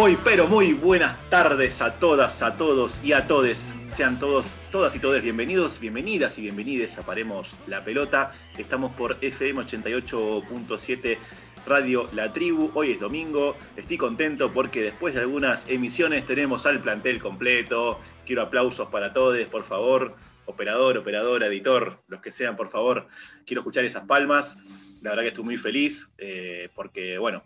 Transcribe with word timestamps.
Muy, 0.00 0.16
pero 0.24 0.46
muy 0.46 0.72
buenas 0.72 1.14
tardes 1.28 1.82
a 1.82 1.92
todas, 1.92 2.40
a 2.40 2.56
todos 2.56 3.04
y 3.04 3.12
a 3.12 3.26
todes. 3.26 3.70
Sean 3.94 4.18
todos, 4.18 4.56
todas 4.72 4.96
y 4.96 4.98
todos 4.98 5.20
bienvenidos, 5.20 5.78
bienvenidas 5.78 6.38
y 6.38 6.40
bienvenides 6.40 6.96
a 6.96 7.02
Paremos 7.02 7.54
la 7.66 7.84
Pelota. 7.84 8.32
Estamos 8.56 8.94
por 8.94 9.18
FM 9.20 9.60
88.7 9.60 11.18
Radio 11.66 12.08
La 12.14 12.32
Tribu. 12.32 12.70
Hoy 12.72 12.92
es 12.92 13.00
domingo. 13.00 13.58
Estoy 13.76 13.98
contento 13.98 14.50
porque 14.50 14.80
después 14.80 15.12
de 15.12 15.20
algunas 15.20 15.68
emisiones 15.68 16.26
tenemos 16.26 16.64
al 16.64 16.80
plantel 16.80 17.18
completo. 17.18 18.00
Quiero 18.24 18.40
aplausos 18.40 18.88
para 18.88 19.12
todos, 19.12 19.38
por 19.48 19.64
favor. 19.64 20.16
Operador, 20.46 20.96
operadora, 20.96 21.46
editor, 21.46 22.00
los 22.08 22.22
que 22.22 22.30
sean, 22.30 22.56
por 22.56 22.70
favor. 22.70 23.06
Quiero 23.44 23.60
escuchar 23.60 23.84
esas 23.84 24.06
palmas. 24.06 24.56
La 25.02 25.10
verdad 25.10 25.24
que 25.24 25.28
estoy 25.28 25.44
muy 25.44 25.58
feliz 25.58 26.08
eh, 26.16 26.70
porque, 26.74 27.18
bueno, 27.18 27.42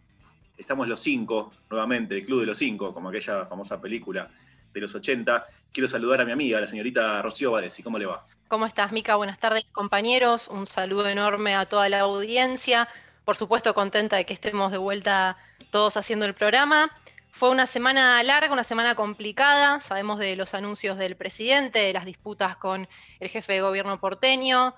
estamos 0.56 0.88
los 0.88 1.00
cinco, 1.00 1.52
nuevamente, 1.70 2.16
el 2.16 2.24
Club 2.24 2.40
de 2.40 2.46
los 2.46 2.58
Cinco, 2.58 2.92
como 2.92 3.08
aquella 3.08 3.46
famosa 3.46 3.80
película 3.80 4.28
de 4.72 4.80
los 4.80 4.94
80. 4.94 5.46
Quiero 5.72 5.88
saludar 5.88 6.20
a 6.20 6.24
mi 6.24 6.32
amiga, 6.32 6.60
la 6.60 6.68
señorita 6.68 7.22
Rocío 7.22 7.52
Vales. 7.52 7.78
¿Y 7.78 7.82
cómo 7.82 7.98
le 7.98 8.06
va? 8.06 8.26
¿Cómo 8.48 8.66
estás, 8.66 8.92
Mica? 8.92 9.16
Buenas 9.16 9.38
tardes, 9.38 9.64
compañeros. 9.72 10.48
Un 10.48 10.66
saludo 10.66 11.08
enorme 11.08 11.54
a 11.54 11.66
toda 11.66 11.88
la 11.88 12.00
audiencia. 12.00 12.88
Por 13.24 13.36
supuesto, 13.36 13.74
contenta 13.74 14.16
de 14.16 14.26
que 14.26 14.34
estemos 14.34 14.70
de 14.70 14.78
vuelta 14.78 15.36
todos 15.70 15.96
haciendo 15.96 16.26
el 16.26 16.34
programa. 16.34 16.90
Fue 17.30 17.50
una 17.50 17.66
semana 17.66 18.22
larga, 18.22 18.52
una 18.52 18.62
semana 18.62 18.94
complicada. 18.94 19.80
Sabemos 19.80 20.18
de 20.18 20.36
los 20.36 20.54
anuncios 20.54 20.98
del 20.98 21.16
presidente, 21.16 21.80
de 21.80 21.92
las 21.92 22.04
disputas 22.04 22.56
con 22.56 22.86
el 23.18 23.28
jefe 23.28 23.54
de 23.54 23.60
gobierno 23.62 23.98
porteño. 23.98 24.74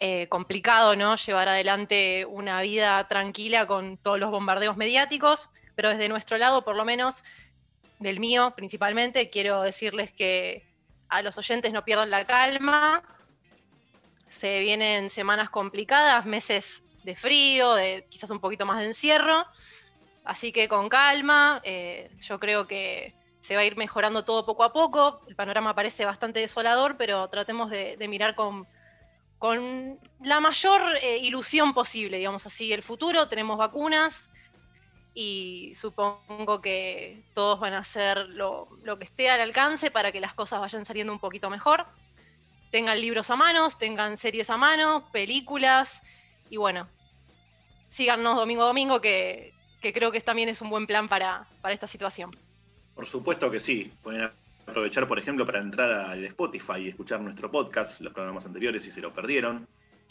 Eh, 0.00 0.28
complicado, 0.28 0.94
¿no? 0.94 1.16
Llevar 1.16 1.48
adelante 1.48 2.24
una 2.24 2.62
vida 2.62 3.08
tranquila 3.08 3.66
con 3.66 3.96
todos 3.96 4.20
los 4.20 4.30
bombardeos 4.30 4.76
mediáticos, 4.76 5.48
pero 5.74 5.90
desde 5.90 6.08
nuestro 6.08 6.38
lado, 6.38 6.62
por 6.62 6.76
lo 6.76 6.84
menos, 6.84 7.24
del 7.98 8.20
mío 8.20 8.52
principalmente, 8.54 9.28
quiero 9.28 9.60
decirles 9.62 10.12
que 10.12 10.64
a 11.08 11.20
los 11.22 11.36
oyentes 11.36 11.72
no 11.72 11.84
pierdan 11.84 12.10
la 12.10 12.24
calma. 12.26 13.02
Se 14.28 14.60
vienen 14.60 15.10
semanas 15.10 15.50
complicadas, 15.50 16.24
meses 16.26 16.84
de 17.02 17.16
frío, 17.16 17.74
quizás 18.08 18.30
un 18.30 18.38
poquito 18.38 18.66
más 18.66 18.78
de 18.78 18.86
encierro. 18.86 19.46
Así 20.24 20.52
que 20.52 20.68
con 20.68 20.88
calma, 20.88 21.60
eh, 21.64 22.08
yo 22.20 22.38
creo 22.38 22.68
que 22.68 23.14
se 23.40 23.56
va 23.56 23.62
a 23.62 23.64
ir 23.64 23.76
mejorando 23.76 24.24
todo 24.24 24.46
poco 24.46 24.62
a 24.62 24.72
poco. 24.72 25.22
El 25.26 25.34
panorama 25.34 25.74
parece 25.74 26.04
bastante 26.04 26.38
desolador, 26.38 26.96
pero 26.96 27.26
tratemos 27.26 27.68
de 27.68 28.06
mirar 28.08 28.36
con 28.36 28.64
con 29.38 29.98
la 30.22 30.40
mayor 30.40 30.96
eh, 31.00 31.18
ilusión 31.18 31.72
posible, 31.72 32.18
digamos 32.18 32.44
así, 32.46 32.72
el 32.72 32.82
futuro. 32.82 33.28
Tenemos 33.28 33.56
vacunas 33.56 34.30
y 35.14 35.72
supongo 35.74 36.60
que 36.60 37.22
todos 37.34 37.60
van 37.60 37.74
a 37.74 37.78
hacer 37.78 38.18
lo, 38.28 38.68
que 38.98 39.04
esté 39.04 39.30
al 39.30 39.40
alcance 39.40 39.90
para 39.90 40.12
que 40.12 40.20
las 40.20 40.34
cosas 40.34 40.60
vayan 40.60 40.84
saliendo 40.84 41.12
un 41.12 41.18
poquito 41.18 41.50
mejor. 41.50 41.86
Tengan 42.70 43.00
libros 43.00 43.30
a 43.30 43.36
manos, 43.36 43.78
tengan 43.78 44.16
series 44.16 44.50
a 44.50 44.56
mano, 44.56 45.08
películas 45.12 46.02
y 46.50 46.56
bueno, 46.56 46.88
síganos 47.88 48.36
domingo 48.36 48.64
a 48.64 48.66
domingo 48.66 49.00
que, 49.00 49.54
creo 49.80 50.10
que 50.10 50.20
también 50.20 50.48
es 50.48 50.60
un 50.60 50.68
buen 50.68 50.86
plan 50.86 51.08
para, 51.08 51.46
para 51.62 51.74
esta 51.74 51.86
situación. 51.86 52.36
Por 52.94 53.06
supuesto 53.06 53.50
que 53.50 53.60
sí. 53.60 53.92
Pueden 54.02 54.30
aprovechar, 54.68 55.08
por 55.08 55.18
ejemplo, 55.18 55.46
para 55.46 55.60
entrar 55.60 55.90
al 55.90 56.24
Spotify 56.24 56.78
y 56.78 56.88
escuchar 56.88 57.20
nuestro 57.20 57.50
podcast, 57.50 58.00
los 58.00 58.12
programas 58.12 58.46
anteriores, 58.46 58.82
si 58.82 58.90
se 58.90 59.00
lo 59.00 59.12
perdieron. 59.12 59.66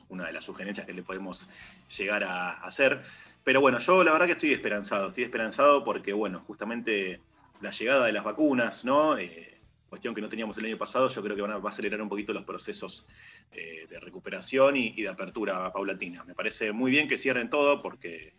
Una 0.09 0.25
de 0.28 0.34
las 0.34 0.45
sugerencias 0.45 0.85
que 0.85 0.94
le 0.94 1.03
podemos 1.03 1.50
llegar 1.97 2.23
a 2.23 2.51
hacer. 2.53 3.03
Pero 3.44 3.62
bueno, 3.62 3.79
yo 3.79 4.03
la 4.03 4.12
verdad 4.12 4.25
que 4.25 4.34
estoy 4.34 4.53
esperanzado. 4.53 5.09
Estoy 5.09 5.25
esperanzado 5.25 5.84
porque, 5.84 6.13
bueno, 6.13 6.40
justamente 6.47 7.19
la 7.62 7.72
llegada 7.72 8.06
de 8.06 8.13
las 8.13 8.23
vacunas, 8.23 8.85
¿no? 8.85 9.17
Eh, 9.17 9.59
cuestión 9.90 10.16
que 10.16 10.22
no 10.22 10.29
teníamos 10.29 10.57
el 10.57 10.66
año 10.66 10.78
pasado, 10.78 11.09
yo 11.09 11.22
creo 11.22 11.35
que 11.35 11.41
van 11.41 11.51
a, 11.51 11.57
va 11.57 11.69
a 11.69 11.73
acelerar 11.73 12.01
un 12.01 12.09
poquito 12.09 12.34
los 12.34 12.44
procesos 12.44 13.06
eh, 13.51 13.85
de 13.90 14.00
recuperación 14.00 14.75
y, 14.75 15.01
de 15.01 15.09
apertura 15.09 15.72
paulatina. 15.72 16.23
Me 16.23 16.34
parece 16.34 16.72
muy 16.72 16.91
bien 16.91 17.07
que 17.07 17.17
cierren 17.17 17.50
todo 17.50 17.81
porque 17.81 18.34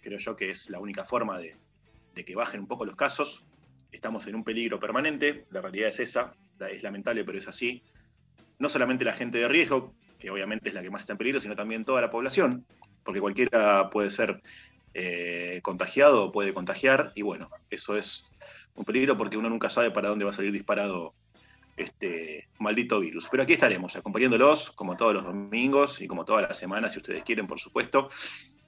creo 0.00 0.18
yo 0.18 0.36
que 0.36 0.50
es 0.50 0.70
la 0.70 0.80
única 0.80 1.04
forma 1.04 1.38
de 1.38 1.56
que 2.24 2.34
bajen 2.34 2.60
un 2.60 2.66
poco 2.66 2.84
los 2.84 2.96
casos 2.96 3.44
estamos 3.92 4.26
en 4.26 4.34
un 4.34 4.44
peligro 4.44 4.80
permanente, 4.80 5.44
la 5.50 5.60
realidad 5.60 5.90
es 5.90 6.00
esa, 6.00 6.34
es 6.70 6.82
lamentable, 6.82 7.24
pero 7.24 7.38
es 7.38 7.46
así. 7.46 7.82
No 8.58 8.68
solamente 8.68 9.04
la 9.04 9.12
gente 9.12 9.38
de 9.38 9.48
riesgo, 9.48 9.94
que 10.18 10.30
obviamente 10.30 10.70
es 10.70 10.74
la 10.74 10.82
que 10.82 10.90
más 10.90 11.02
está 11.02 11.12
en 11.12 11.18
peligro, 11.18 11.40
sino 11.40 11.54
también 11.54 11.84
toda 11.84 12.00
la 12.00 12.10
población, 12.10 12.64
porque 13.04 13.20
cualquiera 13.20 13.90
puede 13.90 14.10
ser 14.10 14.40
eh, 14.94 15.60
contagiado 15.62 16.24
o 16.24 16.32
puede 16.32 16.54
contagiar, 16.54 17.12
y 17.14 17.22
bueno, 17.22 17.50
eso 17.70 17.96
es 17.96 18.28
un 18.74 18.84
peligro 18.84 19.16
porque 19.16 19.36
uno 19.36 19.50
nunca 19.50 19.68
sabe 19.68 19.90
para 19.90 20.08
dónde 20.08 20.24
va 20.24 20.30
a 20.30 20.34
salir 20.34 20.52
disparado 20.52 21.14
este 21.76 22.48
maldito 22.58 23.00
virus. 23.00 23.28
Pero 23.30 23.42
aquí 23.42 23.54
estaremos, 23.54 23.96
acompañándolos 23.96 24.70
como 24.72 24.96
todos 24.96 25.14
los 25.14 25.24
domingos 25.24 26.00
y 26.00 26.08
como 26.08 26.24
todas 26.24 26.48
las 26.48 26.58
semanas, 26.58 26.92
si 26.92 26.98
ustedes 26.98 27.22
quieren, 27.24 27.46
por 27.46 27.60
supuesto. 27.60 28.10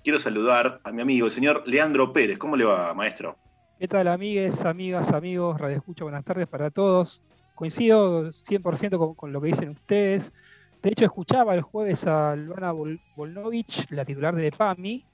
Quiero 0.02 0.18
saludar 0.18 0.80
a 0.84 0.92
mi 0.92 1.00
amigo, 1.00 1.26
el 1.26 1.32
señor 1.32 1.62
Leandro 1.66 2.12
Pérez. 2.12 2.38
¿Cómo 2.38 2.56
le 2.56 2.64
va, 2.64 2.92
maestro? 2.92 3.38
¿Qué 3.76 3.88
tal, 3.88 4.06
amigues, 4.06 4.64
amigas, 4.64 5.10
amigos? 5.10 5.60
Radio 5.60 5.78
Escucha, 5.78 6.04
buenas 6.04 6.24
tardes 6.24 6.46
para 6.46 6.70
todos. 6.70 7.20
Coincido 7.56 8.30
100% 8.30 9.16
con, 9.16 9.32
lo 9.32 9.40
que 9.40 9.48
dicen 9.48 9.70
ustedes. 9.70 10.32
De 10.80 10.90
hecho, 10.90 11.04
escuchaba 11.04 11.56
el 11.56 11.62
jueves 11.62 12.06
a 12.06 12.36
Luana 12.36 12.72
Volnovich, 13.16 13.90
la 13.90 14.04
titular 14.04 14.36
de 14.36 14.52
PAMI, 14.52 15.04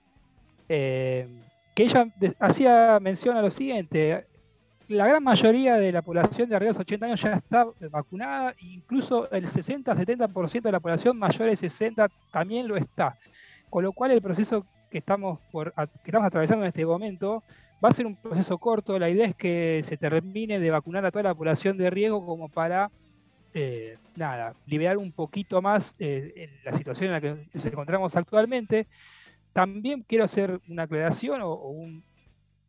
eh, 0.68 1.26
que 1.74 1.84
ella 1.84 2.06
hacía 2.38 3.00
mención 3.00 3.38
a 3.38 3.42
lo 3.42 3.50
siguiente. 3.50 4.26
La 4.88 5.06
gran 5.06 5.24
mayoría 5.24 5.76
de 5.76 5.90
la 5.90 6.02
población 6.02 6.50
de 6.50 6.56
arriba 6.56 6.72
de 6.72 6.78
los 6.78 6.82
80 6.82 7.06
años 7.06 7.22
ya 7.22 7.32
está 7.32 7.66
vacunada, 7.90 8.54
incluso 8.60 9.30
el 9.30 9.46
60-70% 9.46 10.60
de 10.60 10.72
la 10.72 10.80
población 10.80 11.18
mayor 11.18 11.48
de 11.48 11.56
60 11.56 12.08
también 12.30 12.68
lo 12.68 12.76
está. 12.76 13.16
Con 13.70 13.84
lo 13.84 13.92
cual 13.92 14.10
el 14.10 14.20
proceso 14.20 14.66
que 14.90 14.98
estamos, 14.98 15.38
por, 15.50 15.72
que 15.72 16.10
estamos 16.10 16.26
atravesando 16.26 16.64
en 16.64 16.68
este 16.68 16.84
momento 16.84 17.42
Va 17.82 17.88
a 17.88 17.92
ser 17.94 18.06
un 18.06 18.16
proceso 18.16 18.58
corto, 18.58 18.98
la 18.98 19.08
idea 19.08 19.26
es 19.26 19.34
que 19.34 19.80
se 19.84 19.96
termine 19.96 20.60
de 20.60 20.70
vacunar 20.70 21.06
a 21.06 21.10
toda 21.10 21.22
la 21.22 21.34
población 21.34 21.78
de 21.78 21.88
riesgo 21.88 22.26
como 22.26 22.50
para, 22.50 22.90
eh, 23.54 23.96
nada, 24.16 24.54
liberar 24.66 24.98
un 24.98 25.12
poquito 25.12 25.62
más 25.62 25.94
eh, 25.98 26.60
la 26.62 26.76
situación 26.76 27.06
en 27.06 27.12
la 27.12 27.20
que 27.22 27.48
nos 27.54 27.64
encontramos 27.64 28.14
actualmente. 28.16 28.86
También 29.54 30.04
quiero 30.06 30.24
hacer 30.24 30.60
una 30.68 30.82
aclaración 30.82 31.40
o, 31.40 31.54
un, 31.54 32.04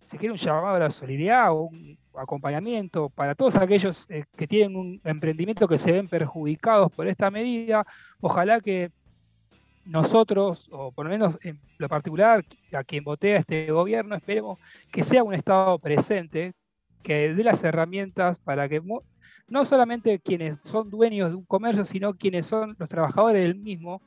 si 0.07 0.17
quiere, 0.17 0.31
un 0.31 0.37
llamado 0.37 0.75
a 0.75 0.79
la 0.79 0.91
solidaridad 0.91 1.51
o 1.51 1.63
un 1.63 1.97
acompañamiento 2.15 3.09
para 3.09 3.35
todos 3.35 3.57
aquellos 3.57 4.09
eh, 4.09 4.23
que 4.37 4.47
tienen 4.47 4.77
un 4.77 5.01
emprendimiento 5.03 5.67
que 5.67 5.77
se 5.77 5.91
ven 5.91 6.07
perjudicados 6.07 6.89
por 6.91 7.07
esta 7.07 7.29
medida. 7.29 7.85
Ojalá 8.21 8.61
que 8.61 8.91
nosotros, 9.85 10.69
o 10.71 10.91
por 10.91 11.05
lo 11.05 11.11
menos 11.11 11.37
en 11.41 11.59
lo 11.77 11.89
particular, 11.89 12.45
a 12.73 12.83
quien 12.83 13.03
voté 13.03 13.35
a 13.35 13.39
este 13.39 13.71
gobierno, 13.71 14.15
esperemos 14.15 14.59
que 14.91 15.03
sea 15.03 15.23
un 15.23 15.33
Estado 15.33 15.77
presente, 15.79 16.53
que 17.03 17.33
dé 17.33 17.43
las 17.43 17.63
herramientas 17.63 18.39
para 18.39 18.69
que 18.69 18.81
no 19.47 19.65
solamente 19.65 20.19
quienes 20.19 20.59
son 20.63 20.89
dueños 20.89 21.31
de 21.31 21.35
un 21.35 21.45
comercio, 21.45 21.83
sino 21.83 22.13
quienes 22.13 22.47
son 22.47 22.75
los 22.77 22.89
trabajadores 22.89 23.41
del 23.41 23.55
mismo, 23.55 24.01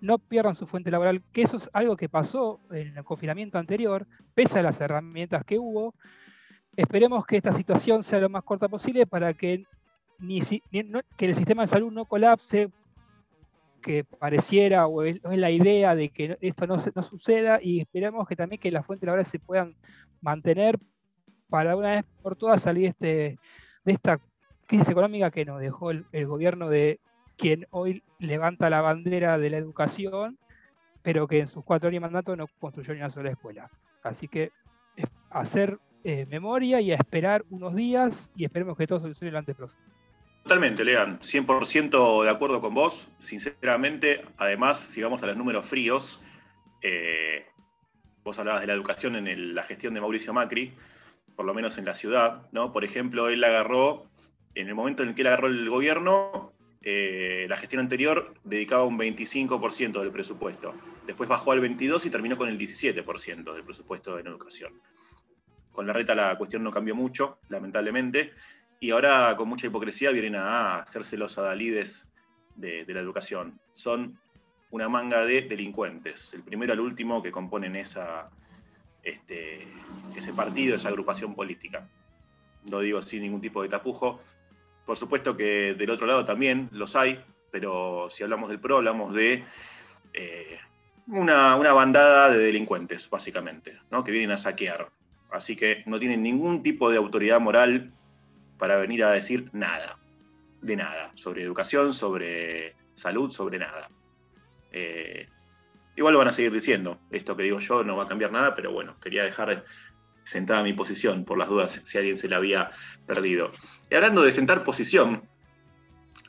no 0.00 0.18
pierdan 0.18 0.54
su 0.54 0.66
fuente 0.66 0.90
laboral, 0.90 1.22
que 1.32 1.42
eso 1.42 1.58
es 1.58 1.68
algo 1.72 1.96
que 1.96 2.08
pasó 2.08 2.58
en 2.70 2.96
el 2.96 3.04
confinamiento 3.04 3.58
anterior, 3.58 4.06
pese 4.34 4.58
a 4.58 4.62
las 4.62 4.80
herramientas 4.80 5.44
que 5.44 5.58
hubo. 5.58 5.94
Esperemos 6.74 7.26
que 7.26 7.36
esta 7.36 7.52
situación 7.52 8.02
sea 8.02 8.20
lo 8.20 8.30
más 8.30 8.42
corta 8.42 8.68
posible 8.68 9.06
para 9.06 9.34
que, 9.34 9.64
que 11.16 11.26
el 11.26 11.34
sistema 11.34 11.62
de 11.62 11.68
salud 11.68 11.92
no 11.92 12.06
colapse 12.06 12.70
que 13.80 14.04
pareciera 14.04 14.86
o 14.86 15.02
es, 15.02 15.20
la 15.24 15.50
idea 15.50 15.94
de 15.94 16.10
que 16.10 16.36
esto 16.40 16.66
no, 16.66 16.76
no 16.94 17.02
suceda 17.02 17.60
y 17.62 17.80
esperemos 17.80 18.26
que 18.28 18.36
también 18.36 18.60
que 18.60 18.70
las 18.70 18.86
fuentes 18.86 19.06
laborales 19.06 19.28
se 19.28 19.38
puedan 19.38 19.74
mantener 20.20 20.78
para 21.48 21.76
una 21.76 21.90
vez 21.90 22.04
por 22.22 22.36
todas 22.36 22.62
salir 22.62 22.86
este, 22.86 23.38
de 23.84 23.92
esta 23.92 24.20
crisis 24.66 24.88
económica 24.88 25.30
que 25.30 25.44
nos 25.44 25.60
dejó 25.60 25.90
el, 25.90 26.26
gobierno 26.26 26.68
de 26.68 27.00
quien 27.36 27.66
hoy 27.70 28.02
levanta 28.18 28.70
la 28.70 28.80
bandera 28.80 29.36
de 29.36 29.50
la 29.50 29.56
educación, 29.56 30.38
pero 31.02 31.26
que 31.26 31.40
en 31.40 31.48
sus 31.48 31.64
cuatro 31.64 31.88
años 31.88 31.96
de 31.96 32.06
mandato 32.06 32.36
no 32.36 32.46
construyó 32.60 32.94
ni 32.94 33.00
una 33.00 33.10
sola 33.10 33.30
escuela. 33.30 33.68
Así 34.02 34.28
que 34.28 34.52
hacer 35.30 35.78
eh, 36.04 36.26
memoria 36.26 36.80
y 36.80 36.92
a 36.92 36.96
esperar 36.96 37.44
unos 37.50 37.74
días 37.74 38.30
y 38.36 38.44
esperemos 38.44 38.76
que 38.76 38.86
todo 38.86 39.00
solucione 39.00 39.32
lo 39.32 39.38
antes 39.38 39.56
posible. 39.56 39.90
Totalmente, 40.42 40.84
Lean, 40.84 41.20
100% 41.20 42.24
de 42.24 42.30
acuerdo 42.30 42.60
con 42.60 42.74
vos. 42.74 43.08
Sinceramente, 43.20 44.22
además, 44.38 44.80
si 44.80 45.02
vamos 45.02 45.22
a 45.22 45.26
los 45.26 45.36
números 45.36 45.66
fríos, 45.66 46.22
eh, 46.82 47.46
vos 48.24 48.38
hablabas 48.38 48.62
de 48.62 48.66
la 48.66 48.72
educación 48.72 49.16
en 49.16 49.54
la 49.54 49.62
gestión 49.62 49.94
de 49.94 50.00
Mauricio 50.00 50.32
Macri, 50.32 50.72
por 51.36 51.46
lo 51.46 51.54
menos 51.54 51.78
en 51.78 51.84
la 51.84 51.94
ciudad, 51.94 52.48
¿no? 52.52 52.72
Por 52.72 52.84
ejemplo, 52.84 53.28
él 53.28 53.42
agarró, 53.44 54.06
en 54.54 54.68
el 54.68 54.74
momento 54.74 55.02
en 55.02 55.10
el 55.10 55.14
que 55.14 55.22
él 55.22 55.28
agarró 55.28 55.48
el 55.48 55.68
gobierno, 55.68 56.52
eh, 56.82 57.46
la 57.48 57.56
gestión 57.56 57.80
anterior 57.80 58.34
dedicaba 58.42 58.84
un 58.84 58.98
25% 58.98 60.00
del 60.00 60.10
presupuesto. 60.10 60.74
Después 61.06 61.28
bajó 61.28 61.52
al 61.52 61.60
22% 61.60 62.06
y 62.06 62.10
terminó 62.10 62.36
con 62.36 62.48
el 62.48 62.58
17% 62.58 63.52
del 63.52 63.64
presupuesto 63.64 64.18
en 64.18 64.26
educación. 64.26 64.80
con 65.72 65.86
la 65.86 65.92
reta 65.92 66.16
la 66.16 66.36
cuestión 66.36 66.64
no 66.64 66.72
cambió 66.72 66.96
mucho, 66.96 67.38
lamentablemente, 67.48 68.32
y 68.80 68.90
ahora 68.90 69.36
con 69.36 69.48
mucha 69.48 69.66
hipocresía 69.66 70.10
vienen 70.10 70.36
a 70.36 70.78
hacerse 70.78 71.18
los 71.18 71.36
adalides 71.36 72.10
de, 72.56 72.84
la 72.88 73.00
educación. 73.00 73.60
Son 73.74 74.18
una 74.70 74.88
manga 74.88 75.24
de 75.24 75.42
delincuentes, 75.42 76.32
el 76.32 76.42
primero 76.42 76.72
al 76.72 76.80
último 76.80 77.22
que 77.22 77.30
componen 77.30 77.76
esa, 77.76 78.30
este, 79.02 79.68
ese 80.16 80.32
partido, 80.32 80.76
esa 80.76 80.88
agrupación 80.88 81.34
política. 81.34 81.86
Lo 82.70 82.80
digo 82.80 83.02
sin 83.02 83.22
ningún 83.22 83.42
tipo 83.42 83.62
de 83.62 83.68
tapujo. 83.68 84.20
Por 84.86 84.96
supuesto 84.96 85.36
que 85.36 85.74
del 85.74 85.90
otro 85.90 86.06
lado 86.06 86.24
también 86.24 86.68
los 86.72 86.96
hay, 86.96 87.22
pero 87.50 88.08
si 88.10 88.22
hablamos 88.22 88.48
del 88.48 88.60
PRO, 88.60 88.78
hablamos 88.78 89.14
de 89.14 89.44
eh, 90.14 90.58
una, 91.06 91.56
bandada 91.56 92.30
de 92.30 92.38
delincuentes, 92.38 93.10
básicamente, 93.10 93.78
¿no? 93.90 94.04
que 94.04 94.12
vienen 94.12 94.30
a 94.30 94.36
saquear. 94.38 94.88
Así 95.30 95.54
que 95.54 95.82
no 95.86 95.98
tienen 95.98 96.22
ningún 96.22 96.62
tipo 96.62 96.90
de 96.90 96.96
autoridad 96.96 97.40
moral 97.40 97.92
para 98.60 98.76
venir 98.76 99.02
a 99.02 99.12
decir 99.12 99.48
nada, 99.54 99.96
de 100.60 100.76
nada, 100.76 101.12
sobre 101.14 101.42
educación, 101.42 101.94
sobre 101.94 102.74
salud, 102.94 103.30
sobre 103.30 103.58
nada. 103.58 103.88
Eh, 104.70 105.26
igual 105.96 106.12
lo 106.12 106.18
van 106.18 106.28
a 106.28 106.32
seguir 106.32 106.52
diciendo, 106.52 106.98
esto 107.10 107.34
que 107.34 107.44
digo 107.44 107.58
yo 107.58 107.82
no 107.82 107.96
va 107.96 108.04
a 108.04 108.08
cambiar 108.08 108.30
nada, 108.30 108.54
pero 108.54 108.70
bueno, 108.70 109.00
quería 109.00 109.24
dejar 109.24 109.64
sentada 110.24 110.62
mi 110.62 110.74
posición 110.74 111.24
por 111.24 111.38
las 111.38 111.48
dudas 111.48 111.80
si 111.82 111.96
alguien 111.96 112.18
se 112.18 112.28
la 112.28 112.36
había 112.36 112.70
perdido. 113.06 113.50
Y 113.90 113.94
hablando 113.94 114.22
de 114.22 114.32
sentar 114.32 114.62
posición, 114.62 115.22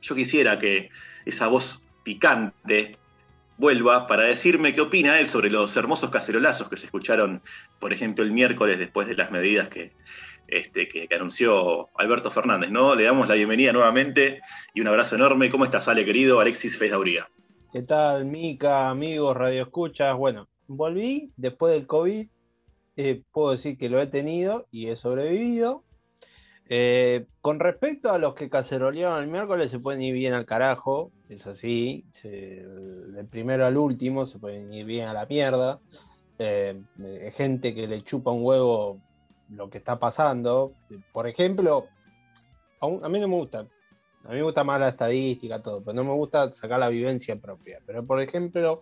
yo 0.01 0.15
quisiera 0.15 0.57
que 0.57 0.89
esa 1.25 1.47
voz 1.47 1.83
picante 2.03 2.97
vuelva 3.57 4.07
para 4.07 4.23
decirme 4.23 4.73
qué 4.73 4.79
opina 4.79 5.19
él 5.19 5.27
sobre 5.27 5.51
los 5.51 5.75
hermosos 5.75 6.09
cacerolazos 6.09 6.69
que 6.69 6.77
se 6.77 6.85
escucharon, 6.85 7.41
por 7.77 7.91
ejemplo, 7.91 8.23
el 8.23 8.31
miércoles 8.31 8.79
después 8.79 9.05
de 9.05 9.15
las 9.15 9.31
medidas 9.31 9.67
que, 9.67 9.91
este, 10.51 10.87
que, 10.87 11.07
anunció 11.15 11.89
Alberto 11.95 12.29
Fernández. 12.29 12.69
¿no? 12.69 12.93
Le 12.93 13.05
damos 13.05 13.27
la 13.27 13.35
bienvenida 13.35 13.71
nuevamente 13.71 14.41
y 14.73 14.81
un 14.81 14.87
abrazo 14.87 15.15
enorme. 15.15 15.49
¿Cómo 15.49 15.63
estás, 15.63 15.87
Ale, 15.87 16.05
querido? 16.05 16.39
Alexis 16.39 16.77
Feizauría. 16.77 17.27
¿Qué 17.71 17.81
tal, 17.81 18.25
Mica, 18.25 18.89
amigos, 18.89 19.35
Radio 19.35 19.63
Escuchas? 19.63 20.15
Bueno, 20.17 20.49
volví 20.67 21.31
después 21.37 21.73
del 21.73 21.87
COVID. 21.87 22.27
Eh, 22.97 23.23
puedo 23.31 23.51
decir 23.51 23.77
que 23.77 23.89
lo 23.89 24.01
he 24.01 24.07
tenido 24.07 24.67
y 24.71 24.87
he 24.87 24.97
sobrevivido. 24.97 25.83
Eh, 26.67 27.25
con 27.39 27.59
respecto 27.59 28.11
a 28.11 28.17
los 28.17 28.35
que 28.35 28.49
cacerolearon 28.49 29.23
el 29.23 29.29
miércoles, 29.29 29.71
se 29.71 29.79
pueden 29.79 30.01
ir 30.01 30.13
bien 30.13 30.33
al 30.33 30.45
carajo, 30.45 31.11
es 31.29 31.47
así. 31.47 32.05
del 32.23 33.25
primero 33.29 33.65
al 33.65 33.77
último 33.77 34.25
se 34.25 34.37
pueden 34.37 34.73
ir 34.73 34.85
bien 34.85 35.07
a 35.07 35.13
la 35.13 35.25
mierda. 35.25 35.79
Eh, 36.39 36.81
gente 37.35 37.73
que 37.73 37.87
le 37.87 38.03
chupa 38.03 38.31
un 38.31 38.43
huevo 38.43 38.99
lo 39.51 39.69
que 39.69 39.77
está 39.77 39.99
pasando. 39.99 40.73
Por 41.11 41.27
ejemplo, 41.27 41.87
a, 42.79 42.85
a, 42.85 43.09
mí 43.09 43.19
no 43.19 43.27
me 43.27 43.35
gusta. 43.35 43.59
A 44.23 44.29
mí 44.29 44.35
me 44.35 44.43
gusta 44.43 44.63
más 44.63 44.79
la 44.79 44.89
estadística, 44.89 45.61
todo, 45.61 45.81
pero 45.81 45.93
no 45.93 46.03
me 46.03 46.13
gusta 46.13 46.51
sacar 46.53 46.79
la 46.79 46.89
vivencia 46.89 47.35
propia. 47.35 47.79
Pero, 47.85 48.05
por 48.05 48.21
ejemplo, 48.21 48.81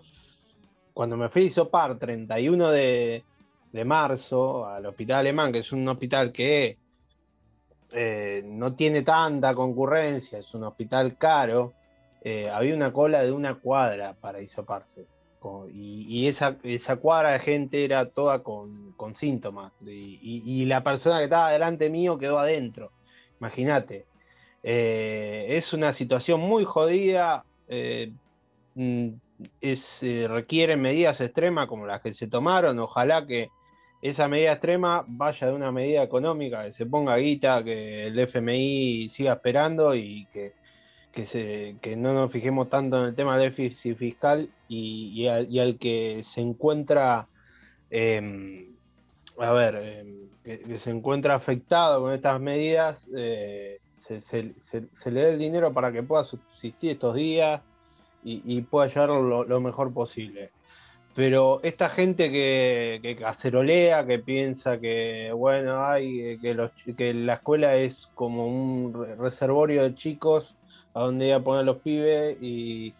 cuando 0.94 1.16
me 1.16 1.30
fui 1.30 1.44
a 1.44 1.45
Isopar 1.45 1.98
31 1.98 2.71
de, 2.71 3.24
de 3.71 3.86
marzo 3.86 4.66
al 4.68 4.86
hospital 4.86 5.19
alemán, 5.19 5.51
que 5.51 5.60
es 5.60 5.71
un 5.71 5.88
hospital 5.88 6.31
que 6.31 6.77
eh, 7.92 8.44
no 8.45 8.75
tiene 8.75 9.01
tanta 9.01 9.54
concurrencia, 9.56 10.39
es 10.39 10.54
un 10.54 10.63
hospital 10.63 11.18
caro, 11.18 11.74
eh, 12.21 12.50
había 12.50 12.75
una 12.75 12.92
cola 12.92 13.24
de 13.24 13.31
una 13.31 13.56
cuadra 13.56 14.13
para 14.13 14.42
Y, 15.74 16.27
esa, 16.27 16.57
esa, 16.63 16.97
cuadra 16.97 17.31
de 17.31 17.39
gente 17.39 17.86
era 17.86 18.09
toda 18.09 18.44
con, 18.44 18.94
síntomas. 19.15 19.74
Y, 19.81 20.65
la 20.65 20.83
persona 20.83 21.19
que 21.19 21.25
estaba 21.25 21.51
delante 21.51 21.89
mío 21.89 22.18
quedó 22.18 22.39
adentro. 22.39 22.91
Imagínate. 23.39 24.06
Eh, 24.63 25.45
es 25.51 25.74
una 25.74 25.94
situación 25.94 26.41
muy 26.41 26.65
jodida. 26.65 27.45
Mm, 28.75 29.09
es, 29.62 30.00
requiere 30.01 30.75
medidas 30.75 31.21
extremas 31.21 31.68
como 31.68 31.85
las 31.85 32.01
que 32.01 32.13
se 32.13 32.27
tomaron. 32.27 32.80
Ojalá 32.80 33.25
que 33.25 33.50
esa 34.01 34.27
medida 34.27 34.53
extrema 34.53 35.03
vaya 35.07 35.47
de 35.47 35.53
una 35.53 35.71
medida 35.71 36.03
económica, 36.03 36.63
que 36.65 36.74
se 36.74 36.85
ponga 36.85 37.18
guita, 37.18 37.63
que 37.63 38.07
el 38.07 38.19
FMI 38.19 39.09
siga 39.09 39.33
esperando 39.33 39.94
y 39.95 40.25
que, 40.31 40.53
se, 41.13 41.75
no 41.97 42.13
nos 42.13 42.31
fijemos 42.31 42.69
tanto 42.69 43.00
en 43.00 43.09
el 43.09 43.15
tema 43.15 43.38
del 43.38 43.50
déficit 43.50 43.97
fiscal 43.97 44.50
y, 44.67 45.27
al, 45.27 45.77
que 45.77 46.23
se 46.23 46.41
encuentra, 46.41 47.27
em, 47.89 48.67
a 49.38 49.51
ver, 49.51 49.75
em, 49.75 50.29
que, 50.44 50.79
se 50.79 50.91
encuentra 50.91 51.35
afectado 51.35 52.01
con 52.01 52.13
estas 52.13 52.39
medidas, 52.39 53.07
eh, 53.15 53.79
se, 53.97 55.11
le 55.11 55.21
dé 55.21 55.29
el 55.31 55.39
dinero 55.39 55.73
para 55.73 55.91
que 55.91 56.03
pueda 56.03 56.23
subsistir 56.23 56.91
estos 56.91 57.15
días 57.15 57.61
y, 58.23 58.61
pueda 58.61 58.88
llevarlo 58.88 59.44
lo 59.44 59.61
mejor 59.61 59.94
posible. 59.94 60.51
Pero 61.15 61.59
esta 61.63 61.89
gente 61.89 62.31
que, 62.31 63.00
que 63.01 63.15
cacerolea, 63.15 64.06
que 64.06 64.19
piensa 64.19 64.79
que, 64.79 65.31
bueno, 65.33 65.85
hay, 65.85 66.38
que, 66.39 66.69
que 66.95 67.13
la 67.13 67.35
escuela 67.35 67.75
es 67.75 68.07
como 68.15 68.47
un 68.47 69.17
reservorio 69.17 69.83
de 69.83 69.95
chicos 69.95 70.56
a 71.00 71.04
donde 71.04 71.28
ir 71.28 71.34
a 71.34 71.44
poner 71.44 71.66
los 71.66 71.78
pibes 71.78 72.38
y, 72.42 72.94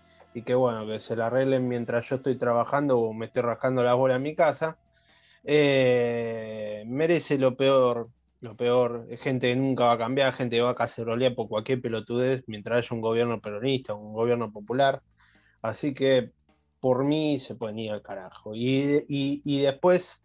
que, 0.46 0.56
bueno, 0.56 0.88
que 0.88 1.00
se 1.00 1.16
la 1.16 1.28
arreglen 1.28 1.68
mientras 1.68 2.08
yo 2.08 2.16
estoy 2.16 2.38
trabajando 2.38 2.98
o 2.98 3.14
me 3.14 3.26
estoy 3.26 3.42
rascando 3.42 3.84
la 3.84 3.94
bola 3.94 4.16
en 4.16 4.24
mi 4.24 4.36
casa, 4.36 4.78
eh, 5.44 6.84
merece 6.88 7.38
lo 7.38 7.56
peor. 7.56 8.10
Lo 8.42 8.56
peor, 8.56 9.06
gente 9.18 9.50
que 9.50 9.56
nunca 9.58 9.84
va 9.84 9.94
a 9.94 9.98
cambiar, 9.98 10.32
gente 10.34 10.56
que 10.56 10.62
va 10.62 10.70
a 10.70 10.76
cacerolear 10.76 11.36
por 11.36 11.50
cualquier 11.50 11.82
pelotudez 11.82 12.42
mientras 12.48 12.86
haya 12.86 12.96
un 12.96 13.02
gobierno 13.02 13.42
peronista, 13.42 13.94
un 13.94 14.14
gobierno 14.14 14.50
popular. 14.50 15.02
Así 15.62 15.94
que 15.94 16.32
por 16.80 17.04
mí 17.04 17.40
se 17.40 17.56
pueden 17.56 17.80
ir 17.80 17.92
al 17.92 18.02
carajo. 18.02 18.52
Y, 18.56 19.62
después, 19.62 20.22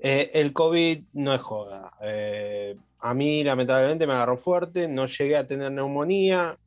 eh, 0.00 0.30
el 0.34 0.52
COVID 0.52 1.04
no 1.12 1.34
es 1.34 1.42
joda. 1.42 1.92
Eh, 2.02 2.76
a 2.98 3.14
mí, 3.14 3.44
lamentablemente, 3.44 4.06
me 4.06 4.14
agarró 4.14 4.38
fuerte, 4.38 4.88
no 4.88 5.06
llegué 5.06 5.36
a 5.36 5.46
tener 5.46 5.70
neumonía, 5.72 6.58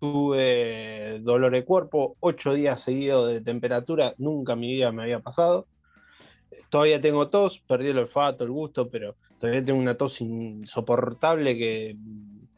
tuve 0.00 1.20
dolor 1.20 1.52
de 1.52 1.64
cuerpo, 1.64 2.16
ocho 2.20 2.54
días 2.54 2.82
seguidos 2.82 3.30
de 3.30 3.40
temperatura, 3.40 4.14
nunca 4.18 4.54
en 4.54 4.60
mi 4.60 4.72
vida 4.72 4.90
me 4.92 5.02
había 5.02 5.20
pasado. 5.20 5.66
Todavía 6.70 7.00
tengo 7.00 7.28
tos, 7.28 7.60
perdí 7.68 7.88
el 7.88 7.98
olfato, 7.98 8.44
el 8.44 8.50
gusto, 8.50 8.88
pero 8.88 9.14
todavía 9.38 9.64
tengo 9.64 9.78
una 9.78 9.96
tos 9.96 10.20
insoportable 10.20 11.56
que, 11.56 11.96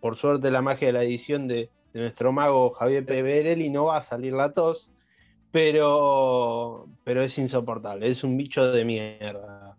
por 0.01 0.17
suerte, 0.17 0.51
la 0.51 0.63
magia 0.63 0.87
de 0.87 0.93
la 0.93 1.03
edición 1.03 1.49
de, 1.49 1.71
nuestro 1.95 2.33
mago 2.33 2.71
Javier 2.71 3.05
Peverelli 3.05 3.69
no 3.69 3.85
va 3.87 3.99
a 3.99 4.01
salir 4.01 4.33
la 4.33 4.53
tos 4.53 4.89
pero, 5.53 6.89
pero 7.05 7.23
es 7.23 7.39
insoportable, 7.39 8.09
es 8.09 8.25
un 8.25 8.37
bicho 8.37 8.73
de 8.73 8.85
mierda. 8.85 9.77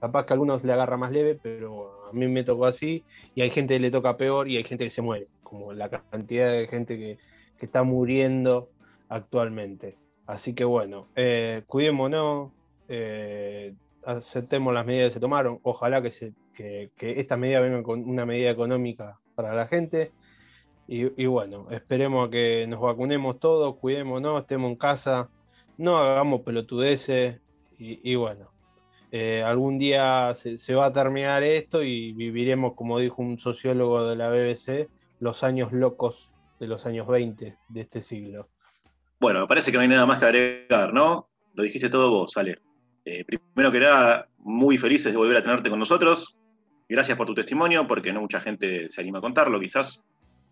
Capaz 0.00 0.24
que 0.24 0.32
a 0.32 0.34
algunos 0.34 0.64
le 0.64 0.72
agarra 0.72 0.96
más 0.96 1.12
leve, 1.12 1.38
pero 1.40 2.08
a 2.08 2.12
mí 2.14 2.26
me 2.26 2.42
tocó 2.42 2.64
así, 2.64 3.04
y 3.34 3.42
hay 3.42 3.50
gente 3.50 3.74
que 3.74 3.80
le 3.80 3.90
toca 3.90 4.16
peor 4.16 4.48
y 4.48 4.56
hay 4.56 4.64
gente 4.64 4.84
que 4.84 4.90
se 4.90 5.02
muere, 5.02 5.26
como 5.50 5.72
la 5.72 5.90
cantidad 5.90 6.50
de 6.50 6.66
gente 6.68 6.96
que, 6.96 7.18
está 7.60 7.82
muriendo 7.82 8.70
actualmente. 9.10 9.98
Así 10.26 10.54
que 10.54 10.64
bueno, 10.64 11.08
eh, 11.14 11.62
cuidémonos, 11.66 12.52
eh, 12.88 13.74
aceptemos 14.02 14.72
las 14.72 14.86
medidas 14.86 15.10
que 15.10 15.14
se 15.14 15.20
tomaron, 15.20 15.60
ojalá 15.62 16.00
que, 16.00 16.10
se, 16.10 16.32
que, 16.54 16.90
que 16.96 17.20
estas 17.20 17.38
medidas 17.38 17.62
vengan 17.62 17.82
con 17.82 18.08
una 18.08 18.24
medida 18.24 18.50
económica 18.50 19.18
para 19.34 19.52
la 19.54 19.66
gente 19.66 20.12
y, 20.92 21.26
bueno, 21.26 21.68
esperemos 21.70 22.26
a 22.26 22.30
que 22.32 22.66
nos 22.66 22.80
vacunemos 22.80 23.38
todos, 23.38 23.76
cuidémonos, 23.76 24.40
estemos 24.40 24.72
en 24.72 24.76
casa, 24.76 25.28
no 25.78 25.98
hagamos 25.98 26.40
pelotudeces 26.40 27.40
y, 27.78 28.16
bueno, 28.16 28.50
eh, 29.12 29.40
algún 29.40 29.78
día 29.78 30.34
se, 30.34 30.74
va 30.74 30.86
a 30.86 30.92
terminar 30.92 31.44
esto 31.44 31.84
y 31.84 32.12
viviremos, 32.12 32.74
como 32.74 32.98
dijo 32.98 33.22
un 33.22 33.38
sociólogo 33.38 34.04
de 34.08 34.16
la 34.16 34.30
BBC, 34.30 34.88
los 35.20 35.42
años 35.44 35.72
locos 35.72 36.30
de 36.58 36.66
los 36.66 36.84
años 36.86 37.06
20 37.06 37.56
de 37.68 37.80
este 37.80 38.02
siglo. 38.02 38.48
Bueno, 39.20 39.40
me 39.40 39.46
parece 39.46 39.70
que 39.70 39.76
no 39.76 39.82
hay 39.82 39.88
nada 39.88 40.06
más 40.06 40.18
que 40.18 40.24
agregar, 40.24 40.92
¿no? 40.92 41.28
Lo 41.54 41.62
dijiste 41.62 41.88
todo 41.88 42.10
vos, 42.10 42.36
Ale. 42.36 42.58
Eh, 43.04 43.24
primero 43.24 43.70
que 43.70 43.80
nada, 43.80 44.28
muy 44.38 44.78
felices 44.78 45.12
de 45.12 45.18
volver 45.18 45.36
a 45.36 45.42
tenerte 45.42 45.70
con 45.70 45.78
nosotros. 45.78 46.36
Gracias 46.88 47.16
por 47.16 47.26
tu 47.26 47.34
testimonio, 47.34 47.86
porque 47.86 48.12
no 48.12 48.20
mucha 48.20 48.40
gente 48.40 48.88
se 48.88 49.00
anima 49.00 49.18
a 49.18 49.22
contarlo, 49.22 49.60
quizás. 49.60 50.02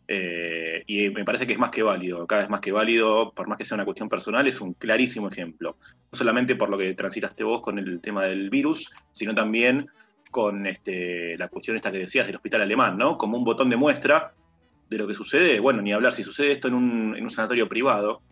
Eh, 0.06 0.82
y 0.86 1.10
me 1.10 1.24
parece 1.24 1.46
que 1.46 1.52
es 1.52 1.58
más 1.58 1.70
que 1.70 1.82
válido, 1.82 2.26
cada 2.26 2.42
vez 2.42 2.50
más 2.50 2.60
que 2.60 2.72
válido, 2.72 3.32
por 3.32 3.46
más 3.46 3.58
que 3.58 3.64
sea 3.64 3.74
una 3.74 3.84
cuestión 3.84 4.08
personal, 4.08 4.46
es 4.46 4.60
un 4.60 4.72
clarísimo 4.74 5.28
ejemplo. 5.28 5.76
No 6.10 6.18
solamente 6.18 6.56
por 6.56 6.70
lo 6.70 6.78
que 6.78 6.94
transitaste 6.94 7.44
vos 7.44 7.60
con 7.60 7.78
el 7.78 8.00
tema 8.00 8.24
del 8.24 8.48
virus, 8.48 8.94
sino 9.12 9.34
también 9.34 9.88
con 10.30 10.66
este, 10.66 11.36
la 11.36 11.48
cuestión 11.48 11.76
esta 11.76 11.92
que 11.92 11.98
decías 11.98 12.26
del 12.26 12.36
hospital 12.36 12.62
alemán, 12.62 12.96
¿no? 12.96 13.18
Como 13.18 13.36
un 13.36 13.44
botón 13.44 13.68
de 13.70 13.76
muestra 13.76 14.34
de 14.88 14.98
lo 14.98 15.06
que 15.06 15.14
sucede, 15.14 15.60
bueno, 15.60 15.82
ni 15.82 15.92
hablar, 15.92 16.12
si 16.12 16.22
sucede 16.22 16.52
esto 16.52 16.68
en 16.68 16.74
un, 16.74 17.30
sanatorio 17.30 17.68
privado, 17.68 18.22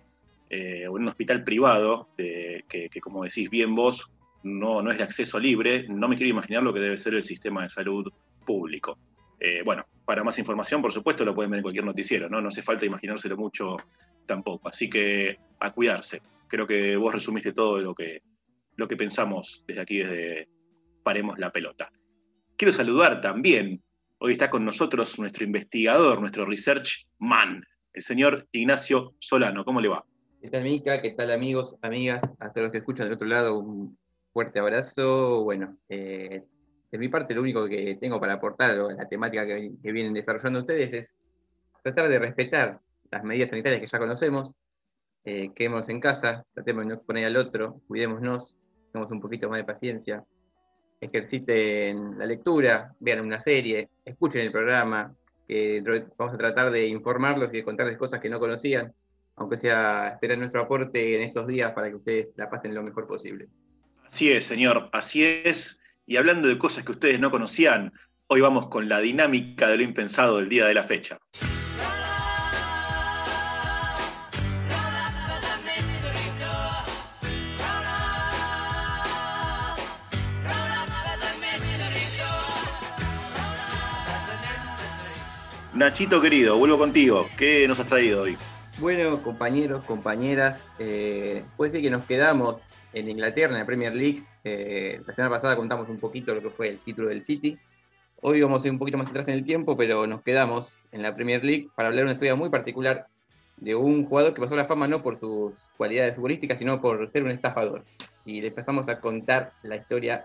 eh, 0.49 0.87
o 0.89 0.97
en 0.97 1.03
un 1.03 1.09
hospital 1.09 1.45
privado, 1.45 2.09
que, 2.17 2.89
como 3.01 3.25
decís 3.25 3.51
bien 3.51 3.75
vos, 3.75 4.17
no, 4.43 4.81
no 4.81 4.91
es 4.91 4.99
de 4.99 5.05
acceso 5.05 5.39
libre, 5.39 5.87
no 5.89 6.09
me 6.09 6.17
quiero 6.17 6.31
imaginar 6.31 6.63
lo 6.63 6.73
que 6.73 6.81
debe 6.81 6.97
ser 6.97 7.15
el 7.15 7.23
sistema 7.23 7.63
de 7.63 7.69
salud 7.69 8.13
público. 8.45 8.99
Eh, 9.39 9.63
bueno, 9.65 9.85
para 10.05 10.25
más 10.25 10.39
información, 10.39 10.81
por 10.81 10.93
supuesto, 10.93 11.25
lo 11.25 11.35
pueden 11.35 11.51
ver 11.51 11.59
en 11.59 11.63
cualquier 11.63 11.85
noticiero, 11.85 12.29
¿no? 12.29 12.41
No 12.41 12.49
hace 12.49 12.63
falta 12.63 12.87
imaginárselo 12.87 13.37
mucho 13.37 13.77
tampoco. 14.25 14.69
Así 14.69 14.89
que 14.89 15.39
a 15.61 15.73
cuidarse. 15.73 16.23
Creo 16.49 16.67
que 16.67 16.97
vos 16.97 17.13
resumiste 17.13 17.53
todo 17.53 17.79
lo 17.79 17.95
que, 17.95 18.23
lo 18.77 18.89
que 18.89 18.97
pensamos 18.97 19.65
desde 19.67 19.81
aquí, 19.81 19.99
desde 19.99 20.49
Paremos 21.03 21.39
la 21.39 21.51
Pelota. 21.51 21.91
Quiero 22.57 22.73
saludar 22.73 23.21
también, 23.21 23.83
hoy 24.19 24.33
está 24.33 24.51
con 24.51 24.65
nosotros 24.65 25.19
nuestro 25.19 25.45
investigador, 25.45 26.21
nuestro 26.21 26.45
research 26.45 27.07
man, 27.19 27.63
el 27.93 28.03
señor 28.03 28.47
Ignacio 28.53 29.15
Solano. 29.19 29.65
¿Cómo 29.65 29.81
le 29.81 29.89
va? 29.89 30.05
¿Qué 30.41 30.49
tal, 30.49 30.65
Mica? 30.65 30.97
¿Qué 30.97 31.11
tal, 31.11 31.31
amigos, 31.33 31.77
amigas? 31.83 32.23
A 32.39 32.53
todos 32.53 32.65
los 32.67 32.73
que 32.73 32.79
escuchan 32.79 33.07
del 33.07 33.15
otro 33.15 33.27
lado, 33.27 33.59
un 33.59 33.99
fuerte 34.33 34.59
abrazo. 34.59 35.45
Bueno, 35.45 35.77
eh, 35.89 36.45
de 36.91 36.99
mi 36.99 37.09
parte, 37.09 37.35
lo 37.35 37.43
único 37.43 37.67
que 37.69 37.97
tengo 38.01 38.21
para 38.21 38.35
aportar 38.35 38.71
a 38.71 38.75
la 38.75 39.09
temática 39.09 39.47
que, 39.47 39.93
vienen 39.93 40.15
desarrollando 40.15 40.61
ustedes 40.61 40.93
es 40.93 41.19
tratar 41.83 42.09
de 42.09 42.19
respetar 42.19 42.81
las 43.11 43.25
medidas 43.25 43.51
sanitarias 43.51 43.81
que 43.81 43.87
ya 43.87 43.99
conocemos, 43.99 44.51
eh, 45.25 45.51
quedemos 45.55 45.89
en 45.89 46.01
casa, 46.01 46.45
tratemos 46.55 46.85
de 46.85 46.89
no 46.89 46.95
exponer 46.95 47.27
al 47.27 47.37
otro, 47.37 47.81
cuidémonos, 47.87 48.57
tengamos 48.93 49.13
un 49.13 49.21
poquito 49.21 49.49
más 49.49 49.59
de 49.59 49.65
paciencia, 49.65 50.25
ejerciten 51.01 52.19
la 52.19 52.27
lectura, 52.27 52.95
vean 53.01 53.21
una 53.21 53.41
serie, 53.41 53.89
escuchen 54.05 54.43
el 54.43 54.53
programa, 54.53 55.15
que 55.47 55.83
vamos 56.17 56.35
a 56.35 56.39
tratar 56.39 56.71
de 56.71 56.87
informarlos 56.87 57.51
y 57.53 57.59
de 57.59 57.65
contarles 57.65 57.97
cosas 57.97 58.21
que 58.21 58.29
no 58.29 58.41
conocían, 58.41 58.93
aunque 59.37 59.59
sea 59.59 60.09
esperar 60.09 60.39
nuestro 60.39 60.63
aporte 60.63 61.15
en 61.15 61.23
estos 61.23 61.47
días 61.47 61.73
para 61.73 61.89
que 61.89 61.97
ustedes 61.97 62.29
la 62.37 62.51
pasen 62.51 62.75
lo 62.75 62.83
mejor 62.83 63.07
posible. 63.07 63.47
Así 64.11 64.33
es, 64.33 64.45
señor, 64.45 64.89
así 64.93 65.25
es. 65.25 65.81
Y 66.07 66.17
hablando 66.17 66.49
de 66.49 66.59
cosas 66.59 66.85
que 66.85 66.93
ustedes 66.93 67.21
no 67.21 67.31
conocían, 67.31 67.93
hoy 68.29 68.41
vamos 68.41 68.69
con 68.69 68.89
la 68.89 69.01
dinámica 69.01 69.69
de 69.69 69.77
lo 69.77 69.83
impensado 69.83 70.39
del 70.39 70.49
día 70.49 70.67
de 70.67 70.75
la 70.75 70.85
fecha. 70.85 71.19
Nachito 85.77 86.23
querido, 86.23 86.57
vuelvo 86.57 86.79
contigo. 86.79 87.27
¿Qué 87.37 87.69
nos 87.69 87.79
has 87.79 87.87
traído 87.87 88.23
hoy? 88.23 88.39
Bueno, 88.79 89.23
compañeros, 89.23 89.85
compañeras, 89.85 90.73
eh, 90.79 91.45
puede 91.59 91.73
ser 91.73 91.83
que 91.83 91.91
nos 91.91 92.05
quedamos 92.05 92.73
en 92.95 93.11
Inglaterra, 93.11 93.53
en 93.53 93.59
la 93.59 93.67
Premier 93.67 93.95
League. 93.95 94.25
Eh, 94.43 95.03
la 95.07 95.15
semana 95.15 95.35
pasada 95.35 95.55
contamos 95.55 95.91
un 95.91 95.99
poquito 95.99 96.35
lo 96.35 96.41
que 96.41 96.49
fue 96.49 96.69
el 96.69 96.79
título 96.79 97.09
del 97.09 97.23
City. 97.25 97.59
Hoy 98.23 98.41
vamos 98.41 98.65
a 98.65 98.69
ir 98.69 98.73
un 98.73 98.79
poquito 98.79 98.97
más 98.97 99.09
atrás 99.09 99.29
en 99.29 99.35
el 99.35 99.45
tiempo, 99.45 99.77
pero 99.77 100.07
nos 100.07 100.23
quedamos 100.23 100.73
en 100.93 101.03
la 101.03 101.15
Premier 101.15 101.45
League 101.45 101.69
para 101.77 101.89
hablar 101.89 102.05
de 102.05 102.05
una 102.05 102.13
historia 102.13 102.37
muy 102.37 102.49
particular 102.49 103.09
de 103.59 103.75
un 103.75 104.07
jugador 104.07 104.33
que 104.33 104.41
pasó 104.41 104.57
la 104.57 104.65
fama 104.65 104.89
no 104.89 105.03
por 105.03 105.19
sus 105.19 105.57
cualidades 105.77 106.15
futbolísticas, 106.17 106.59
sino 106.59 106.81
por 106.81 107.11
ser 107.11 107.23
un 107.23 107.33
estafador. 107.33 107.85
Y 108.25 108.41
le 108.41 108.49
empezamos 108.49 108.89
a 108.89 108.99
contar 108.99 109.53
la 109.63 109.77
historia 109.77 110.25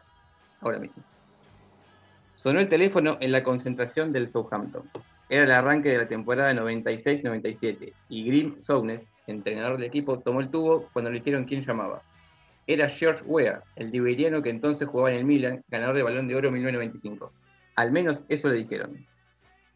ahora 0.62 0.80
mismo. 0.80 1.04
Sonó 2.38 2.62
el 2.62 2.70
teléfono 2.70 3.18
en 3.20 3.34
la 3.34 3.44
concentración 3.44 4.14
del 4.14 4.30
Southampton. 4.30 4.90
Era 5.32 5.44
el 5.44 5.52
arranque 5.52 5.88
de 5.88 5.98
la 5.98 6.10
temporada 6.10 6.52
96-97 6.52 7.94
y 8.10 8.26
Grim 8.26 8.62
Souness, 8.66 9.08
entrenador 9.28 9.78
del 9.78 9.86
equipo, 9.86 10.20
tomó 10.20 10.42
el 10.42 10.50
tubo 10.50 10.90
cuando 10.92 11.10
le 11.10 11.20
dijeron 11.20 11.46
quién 11.46 11.64
llamaba. 11.66 12.02
Era 12.68 12.90
George 12.90 13.24
Weah, 13.24 13.64
el 13.78 13.92
liberiano 13.92 14.42
que 14.42 14.50
entonces 14.50 14.90
jugaba 14.90 15.14
en 15.14 15.20
el 15.20 15.24
Milan, 15.24 15.64
ganador 15.70 15.96
de 15.96 16.04
Balón 16.04 16.28
de 16.28 16.36
Oro 16.36 16.52
1995. 16.52 17.32
Al 17.78 17.94
menos 17.94 18.26
eso 18.28 18.50
le 18.50 18.56
dijeron. 18.56 19.08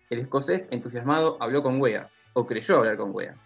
El 0.10 0.20
escocés, 0.20 0.68
entusiasmado, 0.72 1.38
habló 1.40 1.64
con 1.64 1.80
Weah, 1.80 2.10
o 2.34 2.46
creyó 2.46 2.80
hablar 2.80 2.98
con 2.98 3.16
Weah. 3.16 3.38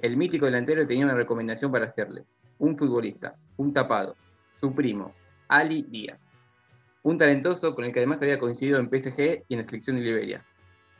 El 0.00 0.16
mítico 0.16 0.46
delantero 0.46 0.84
tenía 0.84 1.04
una 1.04 1.14
recomendación 1.14 1.70
para 1.70 1.86
hacerle. 1.86 2.24
Un 2.58 2.76
futbolista, 2.76 3.36
un 3.56 3.72
tapado, 3.72 4.16
su 4.58 4.74
primo, 4.74 5.14
Ali 5.46 5.82
Díaz. 5.82 6.18
Un 7.04 7.18
talentoso 7.18 7.72
con 7.76 7.84
el 7.84 7.92
que 7.92 8.00
además 8.00 8.20
había 8.20 8.40
coincidido 8.40 8.80
en 8.80 8.90
PSG 8.90 9.44
y 9.46 9.54
en 9.54 9.60
la 9.60 9.66
selección 9.68 9.94
de 9.94 10.02
Liberia. 10.02 10.44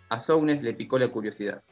A 0.09 0.21
Sounes 0.21 0.63
le 0.63 0.75
picó 0.75 0.99
la 0.99 1.09
curiosidad. 1.09 1.63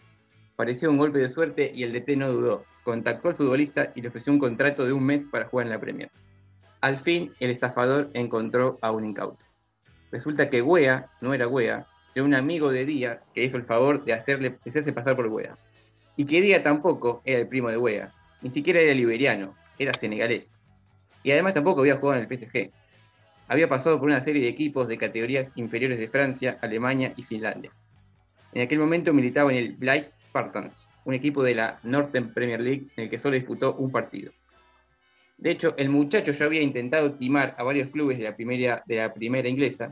Parecía 0.56 0.90
un 0.90 0.98
golpe 0.98 1.18
de 1.18 1.30
suerte 1.30 1.70
y 1.74 1.84
el 1.84 1.92
DT 1.92 2.16
no 2.16 2.32
dudó. 2.32 2.64
Contactó 2.82 3.28
al 3.28 3.36
futbolista 3.36 3.92
y 3.94 4.02
le 4.02 4.08
ofreció 4.08 4.32
un 4.32 4.38
contrato 4.38 4.84
de 4.84 4.92
un 4.92 5.04
mes 5.04 5.26
para 5.26 5.46
jugar 5.46 5.66
en 5.66 5.72
la 5.72 5.80
Premier. 5.80 6.10
Al 6.80 6.98
fin, 6.98 7.32
el 7.40 7.50
estafador 7.50 8.10
encontró 8.14 8.78
a 8.82 8.90
un 8.90 9.04
incauto. 9.04 9.44
Resulta 10.10 10.50
que 10.50 10.62
Wea 10.62 11.10
no 11.20 11.32
era 11.32 11.48
Wea, 11.48 11.86
era 12.14 12.24
un 12.24 12.34
amigo 12.34 12.70
de 12.70 12.84
Díaz 12.84 13.20
que 13.34 13.44
hizo 13.44 13.56
el 13.56 13.64
favor 13.64 14.04
de 14.04 14.12
hacerle 14.12 14.58
hacerse 14.66 14.92
pasar 14.92 15.16
por 15.16 15.26
Wea. 15.28 15.56
Y 16.16 16.26
que 16.26 16.42
Díaz 16.42 16.62
tampoco 16.62 17.22
era 17.24 17.38
el 17.38 17.48
primo 17.48 17.70
de 17.70 17.78
Wea, 17.78 18.12
ni 18.42 18.50
siquiera 18.50 18.80
era 18.80 18.94
liberiano, 18.94 19.56
era 19.78 19.92
senegalés. 19.94 20.58
Y 21.22 21.32
además 21.32 21.54
tampoco 21.54 21.80
había 21.80 21.96
jugado 21.96 22.20
en 22.20 22.28
el 22.28 22.38
PSG. 22.38 22.70
Había 23.48 23.68
pasado 23.68 23.98
por 23.98 24.08
una 24.08 24.22
serie 24.22 24.42
de 24.42 24.48
equipos 24.48 24.86
de 24.88 24.98
categorías 24.98 25.50
inferiores 25.54 25.98
de 25.98 26.08
Francia, 26.08 26.58
Alemania 26.60 27.12
y 27.16 27.22
Finlandia. 27.22 27.72
En 28.54 28.62
aquel 28.62 28.78
momento 28.78 29.12
militaba 29.12 29.52
en 29.52 29.58
el 29.58 29.72
Blight 29.72 30.16
Spartans, 30.16 30.88
un 31.04 31.12
equipo 31.12 31.42
de 31.42 31.56
la 31.56 31.80
Northern 31.82 32.32
Premier 32.32 32.60
League 32.60 32.86
en 32.96 33.04
el 33.04 33.10
que 33.10 33.18
solo 33.18 33.34
disputó 33.34 33.74
un 33.74 33.90
partido. 33.90 34.32
De 35.38 35.50
hecho, 35.50 35.74
el 35.76 35.88
muchacho 35.88 36.30
ya 36.30 36.44
había 36.44 36.62
intentado 36.62 37.14
timar 37.16 37.56
a 37.58 37.64
varios 37.64 37.88
clubes 37.88 38.16
de 38.16 38.24
la 38.24 38.36
primera, 38.36 38.84
de 38.86 38.96
la 38.96 39.12
primera 39.12 39.48
inglesa 39.48 39.90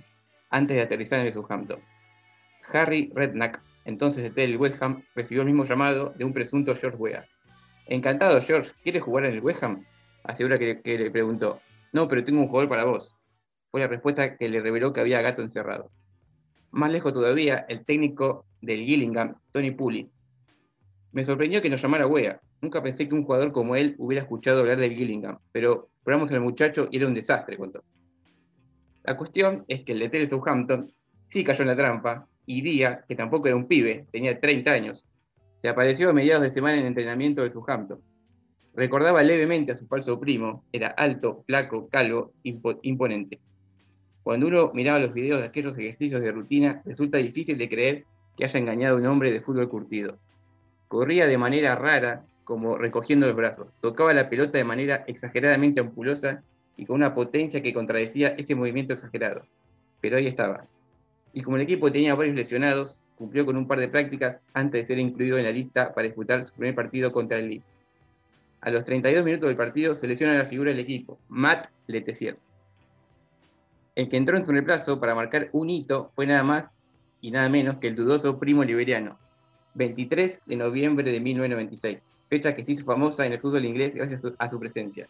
antes 0.49 0.76
de 0.76 0.83
aterrizar 0.83 1.19
en 1.19 1.26
el 1.26 1.33
Southampton. 1.33 1.81
Harry 2.73 3.11
Redknapp, 3.12 3.57
entonces 3.85 4.33
del 4.33 4.57
West 4.57 4.81
Ham, 4.81 5.02
recibió 5.16 5.42
el 5.42 5.49
mismo 5.49 5.64
llamado 5.64 6.14
de 6.16 6.25
un 6.25 6.33
presunto 6.33 6.76
George 6.76 6.97
Weah. 6.97 7.26
Encantado, 7.87 8.40
George, 8.40 8.71
¿quieres 8.85 9.02
jugar 9.02 9.25
en 9.25 9.33
el 9.33 9.40
West 9.40 9.61
Ham? 9.64 9.85
Asegura 10.23 10.57
que, 10.57 10.81
que 10.81 10.99
le 10.99 11.11
preguntó. 11.11 11.61
No, 11.92 12.07
pero 12.07 12.23
tengo 12.23 12.40
un 12.40 12.47
jugador 12.47 12.69
para 12.69 12.85
vos. 12.85 13.12
Fue 13.73 13.81
la 13.81 13.88
respuesta 13.88 14.37
que 14.37 14.49
le 14.49 14.61
reveló 14.61 14.92
que 14.92 15.00
había 15.00 15.21
gato 15.21 15.42
encerrado. 15.42 15.90
Más 16.73 16.91
lejos 16.91 17.12
todavía, 17.12 17.67
el 17.69 17.85
técnico 17.85 18.47
del 18.62 18.85
Gillingham, 18.85 19.37
Tony 19.52 19.71
Pulis. 19.71 20.07
Me 21.12 21.25
sorprendió 21.25 21.61
que 21.61 21.69
nos 21.69 21.83
llamara 21.83 22.07
Wea. 22.07 22.41
Nunca 22.62 22.83
pensé 22.83 23.07
que 23.07 23.14
un 23.14 23.25
jugador 23.25 23.52
como 23.52 23.76
él 23.76 23.95
hubiera 23.99 24.23
escuchado 24.23 24.61
hablar 24.61 24.79
del 24.79 24.95
Gillingham, 24.95 25.38
pero 25.52 25.91
probamos 26.02 26.31
al 26.31 26.41
muchacho 26.41 26.88
y 26.91 26.97
era 26.97 27.07
un 27.07 27.14
desastre, 27.14 27.59
contó. 27.59 27.85
La 29.05 29.17
cuestión 29.17 29.64
es 29.69 29.85
que 29.85 29.93
el 29.93 29.99
de 29.99 30.26
Southampton 30.26 30.91
sí 31.29 31.45
cayó 31.45 31.62
en 31.62 31.69
la 31.69 31.76
trampa 31.76 32.26
y 32.47 32.62
Díaz, 32.62 33.05
que 33.07 33.17
tampoco 33.17 33.49
era 33.49 33.57
un 33.57 33.67
pibe, 33.67 34.07
tenía 34.11 34.41
30 34.41 34.71
años, 34.71 35.05
se 35.61 35.69
apareció 35.69 36.09
a 36.09 36.12
mediados 36.12 36.43
de 36.43 36.50
semana 36.50 36.75
en 36.75 36.81
el 36.81 36.87
entrenamiento 36.88 37.43
del 37.43 37.52
Southampton. 37.52 38.00
Recordaba 38.75 39.23
levemente 39.23 39.73
a 39.73 39.76
su 39.76 39.87
falso 39.87 40.19
primo, 40.19 40.64
era 40.73 40.88
alto, 40.88 41.43
flaco, 41.47 41.88
calvo, 41.88 42.33
imponente. 42.43 43.41
Cuando 44.23 44.47
uno 44.47 44.71
miraba 44.73 45.00
los 45.00 45.12
videos 45.12 45.41
de 45.41 45.47
aquellos 45.47 45.76
ejercicios 45.76 46.21
de 46.21 46.33
rutina, 46.33 46.81
resulta 46.85 47.19
difícil 47.19 47.59
de 47.59 47.69
creer 47.69 48.05
que 48.37 48.45
haya 48.45 48.59
engañado 48.59 48.97
a 48.97 49.00
un 49.00 49.07
hombre 49.07 49.33
de 49.33 49.41
fútbol 49.41 49.69
curtido. 49.69 50.17
Corría 50.88 51.26
de 51.26 51.38
manera 51.38 51.75
rara, 51.75 52.25
como 52.45 52.79
recogiendo 52.79 53.26
los 53.26 53.35
brazos. 53.35 53.69
Tocaba 53.81 54.12
la 54.12 54.29
pelota 54.29 54.59
de 54.59 54.64
manera 54.64 55.05
exageradamente 55.07 55.81
ampulosa 55.81 56.43
y 56.76 56.87
con 56.87 56.97
una 56.97 57.14
potencia 57.14 57.62
que 57.62 57.75
contradecía 57.75 58.29
ese 58.29 58.55
movimiento 58.55 58.95
exagerado. 58.95 59.43
Pero 60.00 60.17
ahí 60.17 60.26
estaba. 60.26 60.67
Y 61.33 61.43
como 61.43 61.57
el 61.57 61.62
equipo 61.62 61.91
tenía 61.91 62.14
varios 62.14 62.37
lesionados, 62.37 63.02
cumplió 63.17 63.47
con 63.47 63.57
un 63.57 63.67
par 63.67 63.81
de 63.81 63.88
prácticas 63.88 64.38
antes 64.52 64.83
de 64.83 64.87
ser 64.87 64.99
incluido 64.99 65.38
en 65.38 65.45
la 65.45 65.52
lista 65.52 65.95
para 65.95 66.07
disputar 66.07 66.47
su 66.47 66.52
primer 66.55 66.75
partido 66.75 67.12
contra 67.12 67.38
el 67.38 67.49
Leeds. 67.49 67.79
A 68.61 68.71
los 68.71 68.85
32 68.85 69.25
minutos 69.25 69.49
del 69.49 69.57
partido 69.57 69.97
se 69.97 70.07
lesiona 70.07 70.35
la 70.35 70.47
figura 70.47 70.71
del 70.71 70.81
equipo, 70.81 71.19
Matt 71.29 71.69
Letessier. 71.87 72.37
El 73.95 74.09
que 74.09 74.17
entró 74.17 74.39
en 74.39 74.45
su 74.45 74.53
reemplazo 74.53 74.99
para 74.99 75.15
marcar 75.15 75.51
un 75.53 75.69
hito 75.69 76.13
fue 76.15 76.27
nada 76.27 76.43
más 76.43 76.79
y 77.21 77.31
nada 77.31 77.51
menos 77.51 77.77
que 77.77 77.89
el 77.89 77.95
dudoso 77.95 78.39
primo 78.39 78.65
liberiano, 78.65 79.19
23 79.75 80.41
de 80.47 80.57
noviembre 80.57 81.13
de 81.13 81.21
1996, 81.21 82.09
fecha 82.31 82.55
que 82.57 82.65
se 82.65 82.73
hizo 82.73 82.85
famosa 82.87 83.27
en 83.27 83.35
el 83.35 83.41
fútbol 83.41 83.67
inglés 83.67 83.95
gracias 83.95 84.23
a 84.39 84.49
su 84.49 84.59
presencia. 84.59 85.09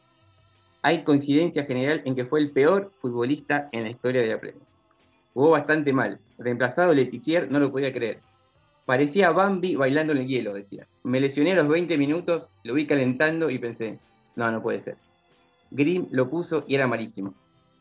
Hay 0.82 1.04
coincidencia 1.04 1.64
general 1.64 2.02
en 2.04 2.16
que 2.16 2.24
fue 2.24 2.40
el 2.40 2.50
peor 2.50 2.92
futbolista 3.00 3.68
en 3.70 3.84
la 3.84 3.90
historia 3.90 4.20
de 4.20 4.28
la 4.28 4.40
Premier. 4.40 4.66
Jugó 5.32 5.50
bastante 5.50 5.92
mal. 5.92 6.18
Reemplazado 6.38 6.92
Leticier 6.92 7.48
no 7.52 7.60
lo 7.60 7.70
podía 7.70 7.92
creer. 7.92 8.20
Parecía 8.84 9.30
Bambi 9.30 9.76
bailando 9.76 10.12
en 10.12 10.18
el 10.18 10.26
hielo, 10.26 10.54
decía. 10.54 10.88
Me 11.04 11.20
lesioné 11.20 11.52
a 11.52 11.56
los 11.56 11.68
20 11.68 11.96
minutos, 11.96 12.56
lo 12.64 12.74
vi 12.74 12.84
calentando 12.88 13.48
y 13.48 13.58
pensé, 13.58 14.00
no, 14.34 14.50
no 14.50 14.60
puede 14.60 14.82
ser. 14.82 14.96
Grimm 15.70 16.08
lo 16.10 16.28
puso 16.28 16.64
y 16.66 16.74
era 16.74 16.88
malísimo 16.88 17.32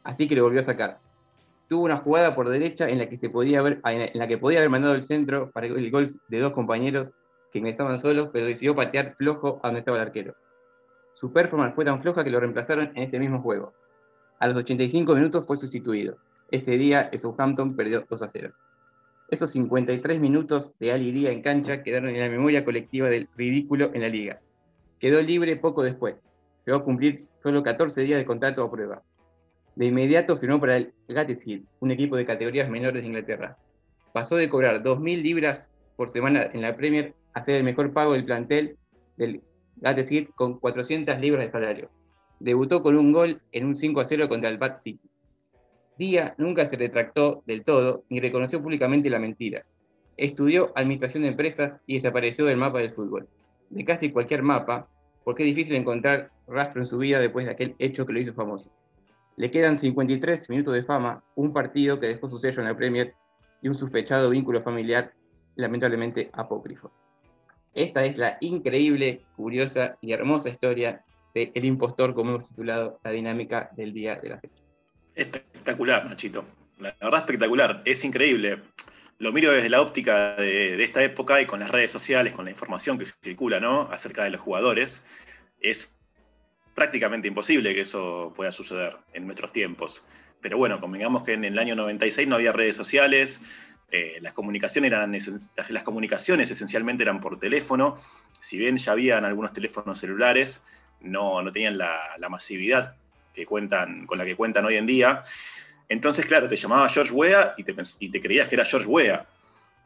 así 0.04 0.28
que 0.28 0.36
lo 0.36 0.44
volvió 0.44 0.62
a 0.62 0.64
sacar. 0.64 1.00
Tuvo 1.68 1.86
una 1.86 1.98
jugada 1.98 2.36
por 2.36 2.50
derecha 2.50 2.90
en 2.90 2.98
la 2.98 3.08
que, 3.08 3.18
se 3.18 3.30
podía 3.30 3.60
haber, 3.60 3.82
en 3.86 4.20
la 4.20 4.28
que 4.28 4.38
podía 4.38 4.60
haber 4.60 4.70
mandado 4.70 4.96
el 4.96 5.04
centro 5.04 5.52
para 5.52 5.68
el 5.68 5.92
gol 5.92 6.10
de 6.28 6.40
dos 6.40 6.52
compañeros 6.52 7.14
que 7.52 7.60
estaban 7.68 8.00
solos, 8.00 8.30
pero 8.32 8.46
decidió 8.46 8.76
patear 8.76 9.16
flojo 9.18 9.60
a 9.64 9.68
donde 9.68 9.80
estaba 9.80 9.98
el 9.98 10.04
arquero. 10.04 10.36
Su 11.14 11.32
performance 11.32 11.76
fue 11.76 11.86
tan 11.86 12.02
floja 12.02 12.24
que 12.24 12.30
lo 12.30 12.40
reemplazaron 12.40 12.92
en 12.96 13.04
ese 13.04 13.20
mismo 13.20 13.42
juego. 13.42 13.74
A 14.40 14.48
los 14.48 14.58
85 14.58 15.14
minutos 15.16 15.46
fue 15.46 15.58
sustituido. 15.58 16.18
Ese 16.50 16.78
día 16.78 17.10
Southampton 17.20 17.76
perdió 17.76 18.04
2 18.10 18.22
a 18.22 18.28
0. 18.28 18.54
Esos 19.30 19.52
53 19.52 20.20
minutos 20.20 20.74
de 20.80 20.92
Ali 20.92 21.12
Día 21.12 21.32
en 21.32 21.42
cancha 21.42 21.84
quedaron 21.84 22.10
en 22.10 22.20
la 22.20 22.28
memoria 22.30 22.66
colectiva 22.66 23.08
del 23.08 23.30
ridículo 23.38 23.92
en 23.94 24.02
la 24.02 24.10
liga. 24.10 24.42
Quedó 25.00 25.22
libre 25.22 25.56
poco 25.56 25.84
después. 25.84 26.16
Llegó 26.66 26.80
a 26.80 26.84
cumplir 26.84 27.22
solo 27.42 27.64
14 27.64 28.02
días 28.02 28.20
de 28.20 28.26
contrato 28.26 28.64
a 28.64 28.72
prueba. 28.72 29.02
De 29.82 29.88
inmediato 29.88 30.38
firmó 30.38 30.60
para 30.60 30.78
el 30.78 30.94
Gateshead, 31.08 31.62
un 31.80 31.90
equipo 31.90 32.16
de 32.16 32.24
categorías 32.24 32.70
menores 32.70 33.02
de 33.02 33.08
Inglaterra. 33.08 33.58
Pasó 34.14 34.36
de 34.36 34.48
cobrar 34.48 34.84
2.000 34.84 35.24
libras 35.24 35.74
por 35.96 36.12
semana 36.12 36.52
en 36.54 36.62
la 36.62 36.78
Premier 36.78 37.16
a 37.34 37.44
ser 37.44 37.56
el 37.56 37.64
mejor 37.64 37.92
pago 37.92 38.14
del 38.14 38.24
plantel 38.24 38.78
del 39.18 39.42
Gateshead 39.78 40.28
con 40.36 40.60
400 40.60 41.20
libras 41.20 41.48
de 41.48 41.52
salario. 41.52 41.90
Debutó 42.40 42.84
con 42.84 42.96
un 42.96 43.12
gol 43.12 43.42
en 43.54 43.66
un 43.66 43.76
5 43.76 44.02
a 44.02 44.06
0 44.06 44.30
contra 44.30 44.52
el 44.52 44.60
Bad 44.60 44.84
City. 44.84 45.10
Díaz 45.98 46.34
nunca 46.38 46.70
se 46.70 46.76
retractó 46.76 47.42
del 47.48 47.64
todo 47.64 48.04
ni 48.08 48.20
reconoció 48.20 48.62
públicamente 48.62 49.10
la 49.10 49.18
mentira. 49.18 49.66
Estudió 50.16 50.74
administración 50.76 51.24
de 51.24 51.30
empresas 51.30 51.74
y 51.88 51.96
desapareció 51.96 52.46
del 52.46 52.58
mapa 52.58 52.78
del 52.78 52.94
fútbol. 52.94 53.28
De 53.72 53.84
casi 53.84 54.12
cualquier 54.12 54.44
mapa, 54.44 54.88
porque 55.24 55.42
es 55.42 55.56
difícil 55.56 55.74
encontrar 55.74 56.30
rastro 56.48 56.84
en 56.84 56.88
su 56.88 57.00
vida 57.00 57.20
después 57.20 57.48
de 57.48 57.54
aquel 57.54 57.76
hecho 57.80 58.06
que 58.06 58.14
lo 58.14 58.20
hizo 58.20 58.36
famoso. 58.36 58.72
Le 59.38 59.50
quedan 59.50 59.78
53 59.78 60.50
minutos 60.50 60.74
de 60.74 60.84
fama, 60.84 61.24
un 61.36 61.54
partido 61.54 62.00
que 62.00 62.08
dejó 62.08 62.30
su 62.30 62.38
sello 62.38 62.62
en 62.62 62.68
la 62.68 62.76
Premier 62.76 63.14
y 63.62 63.70
un 63.70 63.76
sospechado 63.76 64.30
vínculo 64.30 64.62
familiar 64.62 65.14
lamentablemente 65.56 66.30
apócrifo. 66.34 66.92
Esta 67.74 68.04
es 68.04 68.18
la 68.18 68.38
increíble, 68.42 69.22
curiosa 69.36 69.98
y 70.02 70.12
hermosa 70.12 70.50
historia 70.50 71.04
de 71.34 71.52
El 71.56 71.66
impostor, 71.66 72.14
como 72.14 72.32
hemos 72.32 72.48
titulado 72.50 73.00
la 73.04 73.12
dinámica 73.12 73.72
del 73.78 73.94
día 73.94 74.16
de 74.16 74.30
la 74.30 74.40
fecha. 74.40 74.62
Espectacular, 75.16 76.06
Nachito. 76.06 76.44
La 76.80 76.96
verdad 77.02 77.22
espectacular, 77.22 77.82
es 77.86 78.04
increíble. 78.04 78.62
Lo 79.20 79.32
miro 79.32 79.52
desde 79.52 79.70
la 79.70 79.82
óptica 79.82 80.36
de, 80.36 80.76
de, 80.76 80.84
esta 80.84 81.04
época 81.04 81.42
y 81.42 81.46
con 81.46 81.60
las 81.60 81.70
redes 81.70 81.92
sociales, 81.92 82.34
con 82.34 82.46
la 82.46 82.52
información 82.52 82.98
que 82.98 83.06
circula 83.06 83.60
¿no? 83.60 83.84
acerca 83.84 84.24
de 84.24 84.32
los 84.32 84.42
jugadores. 84.42 85.06
Es 85.60 86.01
prácticamente 86.74 87.28
imposible 87.28 87.74
que 87.74 87.82
eso 87.82 88.34
pueda 88.36 88.52
suceder 88.52 88.98
en 89.14 89.26
nuestros 89.26 89.52
tiempos. 89.52 90.04
Pero 90.42 90.58
bueno, 90.58 90.80
convengamos 90.80 91.24
que 91.24 91.34
en 91.34 91.46
el 91.46 91.60
año 91.60 91.76
96 91.76 92.28
no 92.28 92.36
había 92.36 92.52
redes 92.52 92.76
sociales, 92.76 93.44
eh, 93.92 94.20
las, 94.22 94.34
comunicaciones 94.34 94.92
esencialmente 96.52 97.04
eran 97.04 97.20
por 97.20 97.40
teléfono, 97.40 97.98
si 98.32 98.58
bien 98.58 98.78
ya 98.78 98.94
habían 98.94 99.26
algunos 99.26 99.54
teléfonos 99.54 100.00
celulares, 100.00 100.66
no, 101.02 101.42
no 101.42 101.52
tenían 101.52 101.78
la, 101.78 102.18
masividad 102.30 102.96
que 103.36 103.46
cuentan, 103.46 104.06
con 104.06 104.18
la 104.18 104.26
que 104.26 104.36
cuentan 104.36 104.66
hoy 104.66 104.78
en 104.78 104.86
día. 104.86 105.24
Entonces, 105.90 106.26
claro, 106.26 106.48
te 106.48 106.56
llamaba 106.56 106.88
George 106.90 107.12
Weah 107.12 107.54
y 107.58 107.64
te, 107.64 107.76
y 108.00 108.10
te 108.10 108.22
creías 108.22 108.48
que 108.48 108.56
era 108.56 108.66
George 108.66 108.88
Weah. 108.88 109.26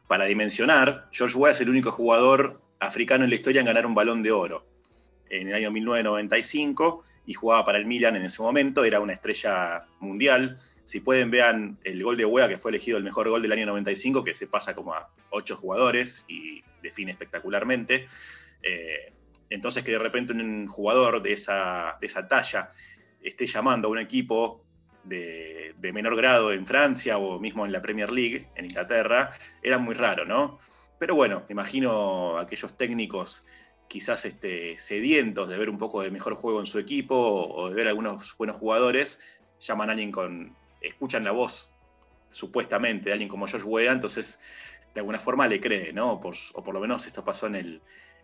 Para 0.06 0.24
dimensionar, 0.26 1.08
George 1.10 1.36
Weah 1.36 1.52
es 1.52 1.60
el 1.60 1.68
único 1.68 1.90
jugador 1.90 2.60
africano 2.78 3.24
en 3.24 3.30
la 3.30 3.36
historia 3.36 3.60
en 3.60 3.66
ganar 3.66 3.86
un 3.86 3.94
balón 3.94 4.22
de 4.22 4.30
oro 4.30 4.75
en 5.30 5.48
el 5.48 5.54
año 5.54 5.70
1995 5.70 7.04
y 7.26 7.34
jugaba 7.34 7.64
para 7.64 7.78
el 7.78 7.86
Milan 7.86 8.16
en 8.16 8.24
ese 8.24 8.40
momento, 8.40 8.84
era 8.84 9.00
una 9.00 9.12
estrella 9.12 9.84
mundial. 10.00 10.60
Si 10.84 11.00
pueden, 11.00 11.30
vean 11.30 11.78
el 11.82 12.02
gol 12.02 12.16
de 12.16 12.24
Wea, 12.24 12.48
que 12.48 12.58
fue 12.58 12.70
elegido 12.70 12.96
el 12.98 13.04
mejor 13.04 13.28
gol 13.28 13.42
del 13.42 13.52
año 13.52 13.66
95, 13.66 14.22
que 14.22 14.34
se 14.34 14.46
pasa 14.46 14.74
como 14.74 14.94
a 14.94 15.10
ocho 15.30 15.56
jugadores 15.56 16.24
y 16.28 16.62
define 16.82 17.12
espectacularmente. 17.12 18.08
Eh, 18.62 19.12
entonces, 19.50 19.82
que 19.82 19.92
de 19.92 19.98
repente 19.98 20.32
un 20.32 20.68
jugador 20.68 21.22
de 21.22 21.32
esa, 21.32 21.96
de 22.00 22.06
esa 22.06 22.28
talla 22.28 22.70
esté 23.22 23.46
llamando 23.46 23.88
a 23.88 23.90
un 23.90 23.98
equipo 23.98 24.64
de, 25.02 25.74
de, 25.78 25.92
menor 25.92 26.16
grado 26.16 26.52
en 26.52 26.66
Francia 26.66 27.18
o 27.18 27.40
mismo 27.40 27.66
en 27.66 27.72
la 27.72 27.82
Premier 27.82 28.10
League, 28.10 28.48
en 28.54 28.66
Inglaterra, 28.66 29.32
era 29.62 29.78
muy 29.78 29.94
raro, 29.94 30.24
¿no? 30.24 30.58
Pero 30.98 31.14
bueno, 31.14 31.44
imagino 31.48 32.38
aquellos 32.38 32.76
técnicos 32.76 33.46
quizás 33.88 34.24
este, 34.24 34.76
sedientos 34.78 35.48
de 35.48 35.56
ver 35.58 35.70
un 35.70 35.78
poco 35.78 36.02
de 36.02 36.10
mejor 36.10 36.34
juego 36.34 36.60
en 36.60 36.66
su 36.66 36.78
equipo 36.78 37.16
o 37.16 37.68
de 37.68 37.74
ver 37.74 37.88
algunos 37.88 38.36
buenos 38.36 38.56
jugadores, 38.56 39.20
llaman 39.60 39.88
a 39.88 39.92
alguien 39.92 40.12
con, 40.12 40.54
escuchan 40.80 41.24
la 41.24 41.32
voz 41.32 41.72
supuestamente 42.30 43.06
de 43.06 43.12
alguien 43.12 43.28
como 43.28 43.46
George 43.46 43.66
Weah, 43.66 43.92
entonces 43.92 44.40
de 44.94 45.00
alguna 45.00 45.18
forma 45.18 45.46
le 45.46 45.60
cree, 45.60 45.92
¿no? 45.92 46.12
o 46.12 46.20
por 46.20 46.74
lo 46.74 46.80
menos 46.80 47.06
esto 47.06 47.24
pasó 47.24 47.46
en 47.46 47.54
el, 47.54 47.80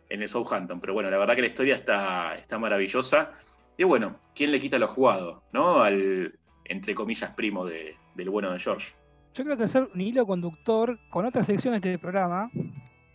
en 0.09 0.23
el 0.23 0.29
Southampton. 0.29 0.81
Pero 0.81 0.95
bueno, 0.95 1.11
la 1.11 1.19
verdad 1.19 1.35
que 1.35 1.43
la 1.43 1.49
historia 1.49 1.75
está, 1.75 2.35
está 2.37 2.59
maravillosa. 2.59 3.33
Y 3.77 3.85
bueno, 3.85 4.19
¿quién 4.35 4.53
le 4.53 4.61
quita 4.61 4.79
lo 4.79 4.89
jugado, 4.89 5.43
¿no? 5.53 5.83
Al, 5.83 6.35
entre 6.65 6.95
comillas, 6.95 7.31
primo 7.35 7.65
de, 7.65 7.97
del 8.15 8.31
bueno 8.31 8.53
de 8.53 8.59
George. 8.59 8.93
Yo 9.35 9.45
creo 9.45 9.57
que 9.57 9.65
hacer 9.65 9.89
un 9.95 10.01
hilo 10.01 10.27
conductor 10.27 10.99
con 11.09 11.25
otras 11.25 11.47
secciones 11.47 11.81
del 11.81 11.99
programa, 11.99 12.51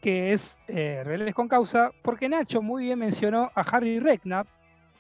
que 0.07 0.31
es 0.31 0.57
eh, 0.69 1.33
con 1.35 1.49
Causa, 1.49 1.91
porque 2.01 2.29
Nacho 2.29 2.61
muy 2.61 2.85
bien 2.85 2.97
mencionó 2.97 3.51
a 3.53 3.59
Harry 3.59 3.99
Redknapp, 3.99 4.47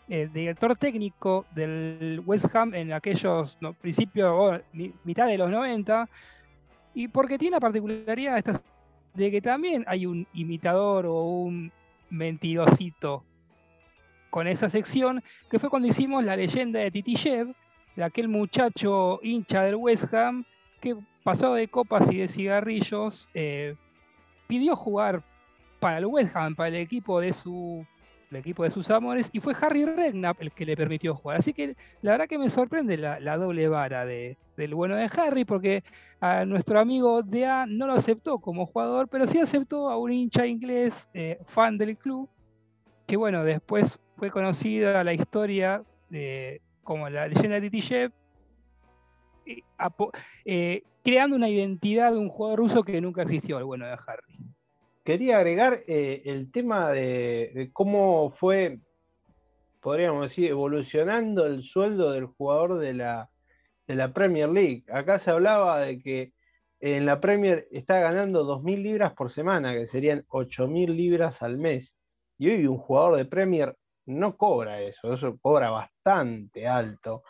eh, 0.09 0.29
director 0.33 0.75
técnico 0.75 1.45
del 1.55 2.21
West 2.25 2.53
Ham 2.53 2.73
en 2.73 2.91
aquellos 2.91 3.57
principios, 3.79 4.63
mitad 5.05 5.27
de 5.27 5.37
los 5.37 5.49
90, 5.49 6.09
y 6.93 7.07
porque 7.07 7.37
tiene 7.37 7.55
la 7.55 7.61
particularidad 7.61 8.43
de 9.13 9.31
que 9.31 9.39
también 9.39 9.85
hay 9.87 10.05
un 10.05 10.27
imitador 10.33 11.05
o 11.05 11.23
un 11.23 11.71
mentirosito 12.09 13.23
con 14.29 14.45
esa 14.45 14.67
sección, 14.67 15.23
que 15.49 15.57
fue 15.57 15.69
cuando 15.69 15.87
hicimos 15.87 16.21
la 16.25 16.35
leyenda 16.35 16.81
de 16.81 16.91
Titi 16.91 17.15
Shev, 17.15 17.55
de 17.95 18.03
aquel 18.03 18.27
muchacho 18.27 19.21
hincha 19.23 19.63
del 19.63 19.75
West 19.75 20.13
Ham 20.13 20.43
que 20.81 20.97
pasado 21.23 21.53
de 21.53 21.69
copas 21.69 22.11
y 22.11 22.17
de 22.17 22.27
cigarrillos, 22.27 23.29
eh, 23.33 23.77
pidió 24.47 24.75
jugar 24.75 25.23
para 25.79 25.99
el 25.99 26.05
West 26.05 26.35
Ham, 26.35 26.55
para 26.55 26.69
el 26.69 26.75
equipo 26.75 27.19
de 27.19 27.33
su 27.33 27.85
el 28.31 28.37
equipo 28.37 28.63
de 28.63 28.71
sus 28.71 28.89
amores, 28.89 29.29
y 29.31 29.39
fue 29.39 29.55
Harry 29.59 29.85
Redknapp 29.85 30.41
el 30.41 30.51
que 30.51 30.65
le 30.65 30.75
permitió 30.75 31.15
jugar. 31.15 31.37
Así 31.37 31.53
que 31.53 31.75
la 32.01 32.11
verdad 32.11 32.27
que 32.27 32.37
me 32.37 32.49
sorprende 32.49 32.97
la, 32.97 33.37
doble 33.37 33.67
vara 33.69 34.05
de, 34.05 34.37
del 34.57 34.75
bueno 34.75 34.95
de 34.95 35.09
Harry, 35.15 35.45
porque 35.45 35.83
a 36.19 36.43
nuestro 36.45 36.79
amigo 36.79 37.23
Dea 37.23 37.65
no 37.67 37.87
lo 37.87 37.93
aceptó 37.93 38.39
como 38.39 38.65
jugador, 38.65 39.07
pero 39.07 39.27
sí 39.27 39.39
aceptó 39.39 39.89
a 39.89 39.97
un 39.97 40.11
hincha 40.11 40.45
inglés 40.45 41.09
eh, 41.13 41.39
fan 41.45 41.77
del 41.77 41.97
club, 41.97 42.29
que 43.05 43.15
bueno, 43.15 43.43
después 43.43 43.99
fue 44.17 44.29
conocida 44.29 45.03
la 45.03 45.13
historia 45.13 45.83
de, 46.09 46.61
como 46.83 47.09
la 47.09 47.27
leyenda 47.27 47.59
de 47.59 47.69
Titi 47.69 47.81
eh, 50.45 50.83
creando 51.03 51.37
una 51.37 51.47
identidad 51.47 52.11
de 52.11 52.17
un 52.17 52.27
jugador 52.27 52.59
ruso 52.59 52.83
que 52.83 52.99
nunca 52.99 53.21
existió, 53.21 53.57
el 53.57 53.63
bueno 53.63 53.85
de 53.85 53.93
Harry. 53.93 54.36
Quería 55.07 55.37
agregar 55.37 55.85
eh, 55.87 56.23
el 56.25 56.51
tema 56.51 56.91
de, 56.91 57.69
cómo 57.71 58.31
fue, 58.31 58.79
podríamos 59.79 60.23
decir, 60.23 60.49
evolucionando 60.49 61.45
el 61.45 61.63
sueldo 61.63 62.11
del 62.11 62.25
jugador 62.25 62.77
de 62.77 62.93
la, 62.93 63.29
de 63.87 63.95
la 63.95 64.11
Premier 64.11 64.49
League. 64.49 64.83
Acá 64.91 65.19
se 65.19 65.31
hablaba 65.31 65.79
de 65.79 66.01
que 66.01 66.33
en 66.81 67.05
la 67.05 67.21
Premier 67.21 67.69
está 67.71 67.99
ganando 67.99 68.43
2.000 68.43 68.83
libras 68.83 69.13
por 69.13 69.31
semana, 69.31 69.73
que 69.73 69.87
serían 69.87 70.25
8.000 70.27 70.93
libras 70.93 71.41
al 71.41 71.57
mes. 71.57 71.95
Y 72.37 72.49
hoy 72.49 72.67
un 72.67 72.77
jugador 72.77 73.15
de 73.15 73.23
Premier 73.23 73.77
no 74.07 74.35
cobra 74.35 74.81
eso, 74.81 75.13
eso 75.13 75.37
cobra 75.41 75.69
bastante 75.69 76.67
alto. 76.67 77.23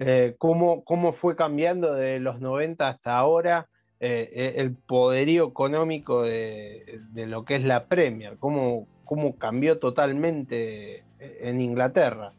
Eh, 0.00 0.34
cómo, 0.36 0.82
cómo, 0.82 1.12
fue 1.12 1.36
cambiando 1.36 1.94
de 1.94 2.18
los 2.18 2.40
90 2.40 2.88
hasta 2.88 3.16
ahora 3.16 3.69
eh, 4.00 4.30
eh, 4.32 4.54
el 4.56 4.74
poderío 4.74 5.48
económico 5.48 6.22
de, 6.22 7.00
lo 7.14 7.44
que 7.44 7.56
es 7.56 7.64
la 7.64 7.84
Premier, 7.84 8.38
cómo, 8.38 8.86
cómo 9.04 9.36
cambió 9.36 9.78
totalmente 9.78 11.04
en 11.18 11.60
Inglaterra. 11.60 12.32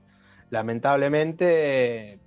Lamentablemente 0.49 2.19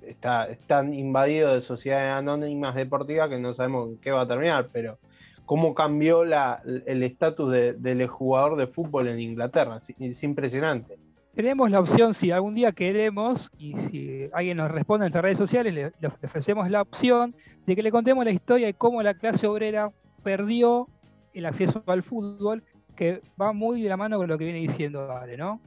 está, 0.00 0.46
están 0.46 0.94
invadidos 0.94 1.54
de 1.54 1.62
sociedades 1.66 2.12
anónimas 2.12 2.74
deportivas 2.74 3.28
que 3.28 3.38
no 3.38 3.54
sabemos 3.54 3.90
qué 4.00 4.10
va 4.10 4.22
a 4.22 4.28
terminar, 4.28 4.70
pero 4.72 4.98
cómo 5.44 5.74
cambió 5.74 6.22
el 6.22 7.02
estatus 7.02 7.52
del 7.52 8.06
jugador 8.08 8.56
de 8.56 8.66
fútbol 8.66 9.08
en 9.08 9.20
Inglaterra, 9.20 9.80
es 9.98 10.22
impresionante 10.22 10.96
tenemos 11.34 11.70
la 11.70 11.80
opción, 11.80 12.14
si 12.14 12.30
algún 12.30 12.54
día 12.54 12.72
queremos, 12.72 13.50
y 13.58 13.76
si 13.76 14.28
alguien 14.32 14.56
nos 14.56 14.70
responde 14.70 15.04
en 15.04 15.06
nuestras 15.06 15.22
redes 15.22 15.38
sociales, 15.38 15.74
le, 15.74 15.92
ofrecemos 16.22 16.70
la 16.70 16.82
opción 16.82 17.34
de 17.66 17.74
que 17.74 17.82
le 17.82 17.90
contemos 17.90 18.24
la 18.24 18.30
historia 18.30 18.66
de 18.66 18.74
cómo 18.74 19.02
la 19.02 19.14
clase 19.14 19.46
obrera 19.46 19.90
perdió 20.22 20.88
el 21.32 21.46
acceso 21.46 21.82
al 21.86 22.02
fútbol, 22.02 22.62
que 22.94 23.20
va 23.40 23.52
muy 23.52 23.82
de 23.82 23.88
la 23.88 23.96
mano 23.96 24.18
con 24.18 24.28
lo 24.28 24.38
que 24.38 24.44
viene 24.44 24.60
diciendo 24.60 25.10
Ale, 25.10 25.36
¿no? 25.36 25.60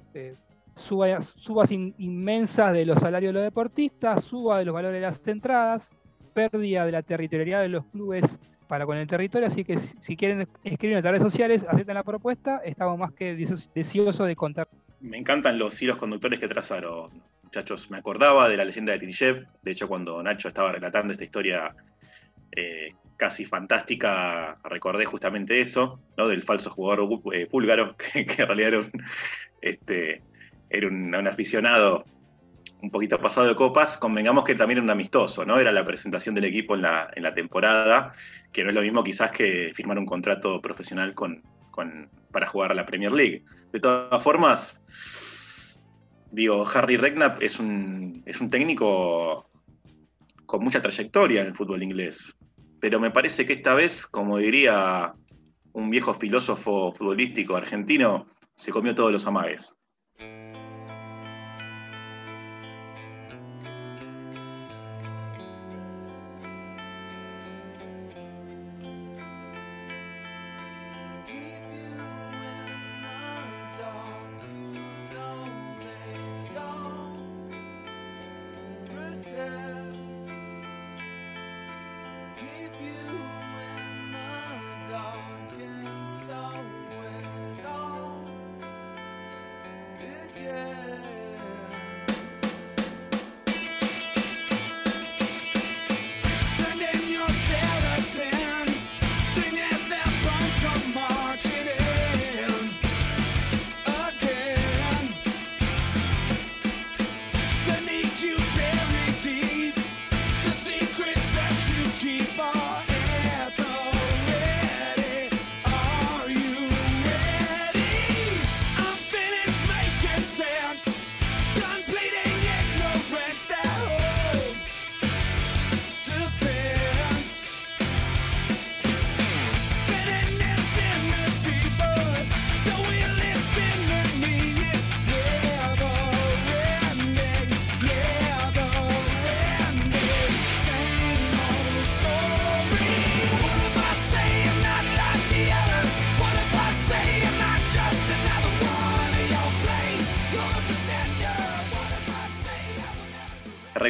Subas, 0.76 1.36
inmensas 1.72 2.72
de 2.72 2.86
los 2.86 3.00
salarios 3.00 3.32
de 3.32 3.40
los 3.40 3.44
deportistas, 3.44 4.24
suba 4.24 4.60
de 4.60 4.66
los 4.66 4.74
valores 4.74 5.02
de 5.02 5.02
las 5.02 5.28
entradas, 5.28 5.92
pérdida 6.34 6.86
de 6.86 6.92
la 6.94 7.02
territorialidad 7.02 7.62
de 7.62 7.70
los 7.70 7.86
clubes 7.86 8.40
para 8.68 8.86
con 8.86 8.98
el 8.98 9.08
territorio, 9.08 9.48
así 9.48 9.64
que 9.64 9.78
si, 9.78 10.16
quieren 10.16 10.48
escribir 10.64 10.98
en 10.98 11.04
nuestras 11.04 11.12
redes 11.12 11.24
sociales, 11.24 11.66
acepten 11.68 11.96
la 11.96 12.04
propuesta, 12.04 12.62
estamos 12.64 12.98
más 12.98 13.12
que 13.14 13.36
deseosos 13.74 14.28
de 14.28 14.36
contar 14.36 14.68
me 15.02 15.18
encantan 15.18 15.60
los 15.60 15.82
hilos 15.82 15.98
conductores 15.98 16.40
que 16.40 16.48
trazaron, 16.48 17.24
muchachos, 17.44 17.90
me 17.92 17.98
acordaba 17.98 18.50
de 18.50 18.58
la 18.58 18.66
leyenda 18.66 18.94
de 18.94 19.00
Tirishev. 19.00 19.48
De 19.62 19.72
hecho, 19.72 19.88
cuando 19.88 20.22
Nacho 20.22 20.48
estaba 20.48 20.72
relatando 20.72 21.14
esta 21.14 21.24
historia 21.24 21.76
eh, 22.52 22.90
casi 23.16 23.46
fantástica, 23.46 24.58
recordé 24.64 25.06
justamente 25.06 25.60
eso, 25.62 26.00
¿no? 26.18 26.28
Del 26.28 26.44
falso 26.44 26.70
jugador 26.70 27.08
eh, 27.34 27.48
búlgaro, 27.52 27.96
que, 28.14 28.20
en 28.22 28.48
realidad 28.48 28.68
era 28.70 28.80
un, 28.80 28.92
este, 29.62 30.22
era 30.70 30.88
un, 30.88 31.28
aficionado 31.28 32.06
un 32.82 32.92
poquito 32.92 33.20
pasado 33.20 33.48
de 33.48 33.56
copas, 33.56 33.98
convengamos 33.98 34.44
que 34.44 34.54
también 34.54 34.78
era 34.78 34.84
un 34.84 34.90
amistoso, 34.92 35.46
¿no? 35.46 35.60
Era 35.60 35.72
la 35.72 35.86
presentación 35.86 36.36
del 36.36 36.46
equipo 36.46 36.76
en 36.76 36.84
la, 36.84 37.10
en 37.16 37.24
la 37.24 37.34
temporada, 37.34 38.14
que 38.52 38.64
no 38.64 38.70
es 38.70 38.76
lo 38.76 38.82
mismo 38.82 39.04
quizás 39.04 39.32
que 39.32 39.72
firmar 39.74 39.98
un 39.98 40.06
contrato 40.06 40.62
profesional 40.62 41.16
con, 41.16 41.42
para 42.38 42.48
jugar 42.48 42.72
a 42.72 42.76
la 42.76 42.86
Premier 42.86 43.12
League. 43.12 43.44
De 43.74 43.80
todas 43.80 44.22
formas, 44.22 44.86
digo, 46.32 46.64
Harry 46.72 46.96
Regnap 46.96 47.42
es 47.42 47.60
un, 47.60 48.22
es 48.28 48.40
un 48.40 48.52
técnico 48.52 49.50
con 50.46 50.64
mucha 50.64 50.82
trayectoria 50.82 51.42
en 51.42 51.48
el 51.48 51.56
fútbol 51.56 51.82
inglés 51.82 52.38
pero 52.80 53.00
me 53.00 53.12
parece 53.12 53.46
que 53.46 53.54
esta 53.54 53.74
vez, 53.74 54.06
como 54.06 54.38
diría 54.38 55.14
un 55.74 55.90
viejo 55.90 56.14
filósofo 56.14 56.94
futbolístico 56.94 57.56
argentino, 57.56 58.28
se 58.56 58.72
comió 58.72 58.96
todos 58.96 59.12
los 59.12 59.26
amagues. 59.26 59.76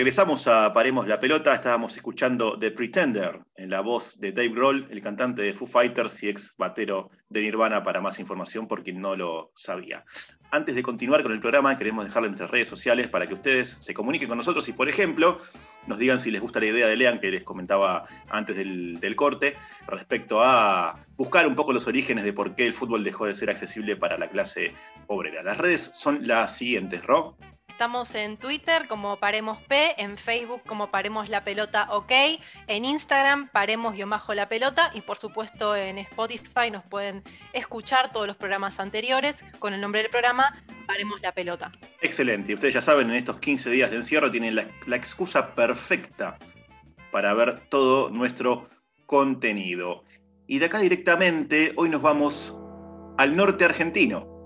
Regresamos 0.07 0.47
a 0.47 0.71
Paremos 0.71 1.05
la 1.05 1.19
Pelota, 1.19 1.53
estábamos 1.53 1.97
escuchando 1.97 2.57
The 2.57 2.71
Pretender 2.71 3.41
en 3.57 3.69
la 3.69 3.81
voz 3.81 4.17
de 4.21 4.31
Dave 4.31 4.47
Grohl, 4.47 4.87
el 4.89 5.01
cantante 5.01 5.41
de 5.41 5.53
Foo 5.53 5.67
Fighters 5.67 6.23
y 6.23 6.29
ex 6.29 6.55
batero 6.57 7.09
de 7.27 7.41
Nirvana, 7.41 7.83
para 7.83 7.99
más 7.99 8.17
información 8.17 8.69
por 8.69 8.83
quien 8.83 9.01
no 9.01 9.17
lo 9.17 9.51
sabía. 9.53 10.05
Antes 10.49 10.75
de 10.75 10.81
continuar 10.81 11.23
con 11.23 11.33
el 11.33 11.41
programa, 11.41 11.77
queremos 11.77 12.05
dejarle 12.05 12.29
nuestras 12.29 12.49
redes 12.49 12.69
sociales 12.69 13.09
para 13.09 13.27
que 13.27 13.33
ustedes 13.33 13.79
se 13.81 13.93
comuniquen 13.93 14.29
con 14.29 14.37
nosotros 14.37 14.69
y, 14.69 14.71
por 14.71 14.87
ejemplo, 14.87 15.41
nos 15.87 15.99
digan 15.99 16.21
si 16.21 16.31
les 16.31 16.41
gusta 16.41 16.61
la 16.61 16.67
idea 16.67 16.87
de 16.87 16.95
Lean, 16.95 17.19
que 17.19 17.29
les 17.29 17.43
comentaba 17.43 18.05
antes 18.29 18.55
del, 18.55 19.01
del 19.01 19.17
corte, 19.17 19.57
respecto 19.87 20.41
a 20.41 21.05
buscar 21.17 21.45
un 21.45 21.55
poco 21.55 21.73
los 21.73 21.85
orígenes 21.85 22.23
de 22.23 22.31
por 22.31 22.55
qué 22.55 22.65
el 22.65 22.71
fútbol 22.71 23.03
dejó 23.03 23.25
de 23.25 23.33
ser 23.33 23.49
accesible 23.49 23.97
para 23.97 24.17
la 24.17 24.29
clase 24.29 24.71
obrera. 25.07 25.43
Las 25.43 25.57
redes 25.57 25.91
son 25.93 26.25
las 26.25 26.55
siguientes, 26.55 27.05
Ro. 27.05 27.35
Estamos 27.77 28.15
en 28.15 28.37
Twitter 28.37 28.87
como 28.87 29.17
Paremos 29.17 29.59
P, 29.59 30.01
en 30.01 30.17
Facebook 30.17 30.63
como 30.65 30.89
Paremos 30.89 31.29
la 31.29 31.43
Pelota 31.43 31.87
OK, 31.91 32.11
en 32.65 32.85
Instagram 32.85 33.49
Paremos-la 33.49 34.43
yo 34.43 34.49
Pelota 34.49 34.89
y 34.95 35.01
por 35.01 35.19
supuesto 35.19 35.75
en 35.75 35.99
Spotify 35.99 36.71
nos 36.71 36.83
pueden 36.85 37.21
escuchar 37.53 38.11
todos 38.11 38.25
los 38.25 38.35
programas 38.35 38.79
anteriores 38.79 39.45
con 39.59 39.75
el 39.75 39.81
nombre 39.81 40.01
del 40.01 40.09
programa 40.09 40.59
Paremos 40.87 41.21
la 41.21 41.33
Pelota. 41.33 41.71
Excelente, 42.01 42.51
y 42.51 42.55
ustedes 42.55 42.73
ya 42.73 42.81
saben, 42.81 43.11
en 43.11 43.15
estos 43.17 43.37
15 43.37 43.69
días 43.69 43.91
de 43.91 43.97
encierro 43.97 44.31
tienen 44.31 44.55
la, 44.55 44.65
la 44.87 44.95
excusa 44.95 45.53
perfecta 45.53 46.39
para 47.11 47.35
ver 47.35 47.59
todo 47.69 48.09
nuestro 48.09 48.71
contenido. 49.05 50.03
Y 50.47 50.57
de 50.57 50.65
acá 50.65 50.79
directamente, 50.79 51.73
hoy 51.75 51.89
nos 51.89 52.01
vamos 52.01 52.57
al 53.19 53.35
norte 53.35 53.65
argentino 53.65 54.36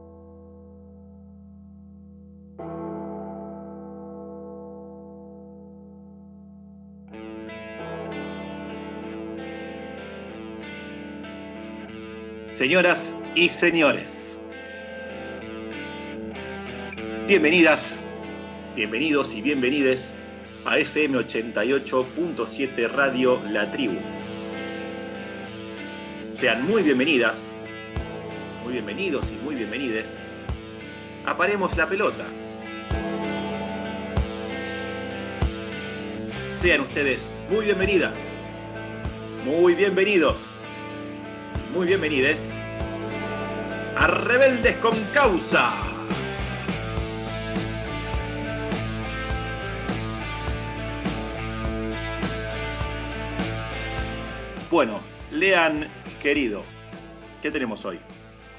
señoras 12.61 13.17
y 13.33 13.49
señores. 13.49 14.39
Bienvenidas, 17.27 17.99
bienvenidos 18.75 19.33
y 19.33 19.41
bienvenides 19.41 20.13
a 20.65 20.77
FM 20.77 21.17
88.7 21.17 22.91
Radio 22.91 23.41
La 23.49 23.71
Tribu. 23.71 23.97
Sean 26.35 26.67
muy 26.67 26.83
bienvenidas, 26.83 27.51
muy 28.63 28.73
bienvenidos 28.73 29.25
y 29.31 29.43
muy 29.43 29.55
bienvenides. 29.55 30.19
Aparemos 31.25 31.75
la 31.75 31.87
pelota. 31.87 32.25
Sean 36.61 36.81
ustedes 36.81 37.33
muy 37.49 37.65
bienvenidas, 37.65 38.13
muy 39.45 39.73
bienvenidos 39.73 40.51
muy 41.73 41.87
bienvenidos 41.87 42.50
a 44.01 44.07
Rebeldes 44.07 44.77
con 44.77 44.95
Causa. 45.13 45.73
Bueno, 54.71 55.01
lean, 55.31 55.85
querido, 56.19 56.63
¿qué 57.43 57.51
tenemos 57.51 57.85
hoy? 57.85 57.99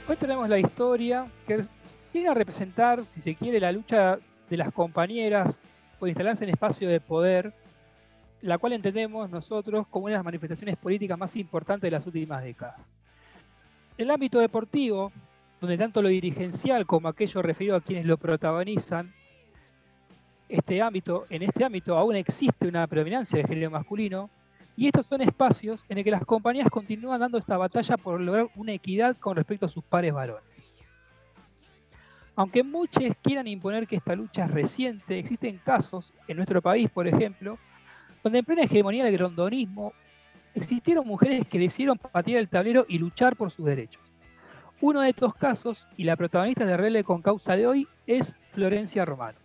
Hoy 0.06 0.14
tenemos 0.14 0.48
la 0.48 0.60
historia 0.60 1.26
que 1.48 1.64
viene 2.12 2.28
a 2.28 2.34
representar, 2.34 3.04
si 3.08 3.20
se 3.20 3.34
quiere, 3.34 3.58
la 3.58 3.72
lucha 3.72 4.20
de 4.48 4.56
las 4.56 4.72
compañeras 4.72 5.64
por 5.98 6.08
instalarse 6.08 6.44
en 6.44 6.50
espacio 6.50 6.88
de 6.88 7.00
poder, 7.00 7.52
la 8.42 8.58
cual 8.58 8.74
entendemos 8.74 9.28
nosotros 9.28 9.88
como 9.88 10.04
una 10.04 10.12
de 10.12 10.18
las 10.18 10.24
manifestaciones 10.24 10.76
políticas 10.76 11.18
más 11.18 11.34
importantes 11.34 11.82
de 11.82 11.90
las 11.90 12.06
últimas 12.06 12.44
décadas 12.44 12.92
el 13.98 14.10
ámbito 14.10 14.38
deportivo, 14.38 15.12
donde 15.62 15.78
tanto 15.78 16.02
lo 16.02 16.08
dirigencial 16.08 16.86
como 16.86 17.06
aquello 17.06 17.40
referido 17.40 17.76
a 17.76 17.80
quienes 17.80 18.04
lo 18.04 18.18
protagonizan, 18.18 19.14
este 20.48 20.82
ámbito, 20.82 21.24
en 21.30 21.44
este 21.44 21.64
ámbito 21.64 21.96
aún 21.96 22.16
existe 22.16 22.66
una 22.66 22.84
predominancia 22.88 23.38
de 23.38 23.46
género 23.46 23.70
masculino, 23.70 24.28
y 24.76 24.88
estos 24.88 25.06
son 25.06 25.20
espacios 25.20 25.86
en 25.88 25.98
el 25.98 26.04
que 26.04 26.10
las 26.10 26.26
compañías 26.26 26.68
continúan 26.68 27.20
dando 27.20 27.38
esta 27.38 27.56
batalla 27.56 27.96
por 27.96 28.20
lograr 28.20 28.48
una 28.56 28.72
equidad 28.72 29.16
con 29.18 29.36
respecto 29.36 29.66
a 29.66 29.68
sus 29.68 29.84
pares 29.84 30.12
varones. 30.12 30.74
Aunque 32.34 32.64
muchos 32.64 33.04
quieran 33.22 33.46
imponer 33.46 33.86
que 33.86 33.96
esta 33.96 34.16
lucha 34.16 34.46
es 34.46 34.50
reciente, 34.50 35.16
existen 35.16 35.60
casos, 35.64 36.12
en 36.26 36.38
nuestro 36.38 36.60
país 36.60 36.90
por 36.90 37.06
ejemplo, 37.06 37.56
donde 38.24 38.40
en 38.40 38.44
plena 38.44 38.62
hegemonía 38.64 39.04
del 39.04 39.16
grondonismo 39.16 39.92
existieron 40.56 41.06
mujeres 41.06 41.46
que 41.46 41.60
decidieron 41.60 41.98
patear 41.98 42.40
el 42.40 42.48
tablero 42.48 42.84
y 42.88 42.98
luchar 42.98 43.36
por 43.36 43.52
sus 43.52 43.64
derechos. 43.64 44.11
Uno 44.82 45.02
de 45.02 45.10
estos 45.10 45.32
casos, 45.34 45.86
y 45.96 46.02
la 46.02 46.16
protagonista 46.16 46.66
de 46.66 46.76
Rele 46.76 47.04
con 47.04 47.22
causa 47.22 47.54
de 47.54 47.68
hoy, 47.68 47.86
es 48.04 48.34
Florencia 48.52 49.04
Romano. 49.04 49.38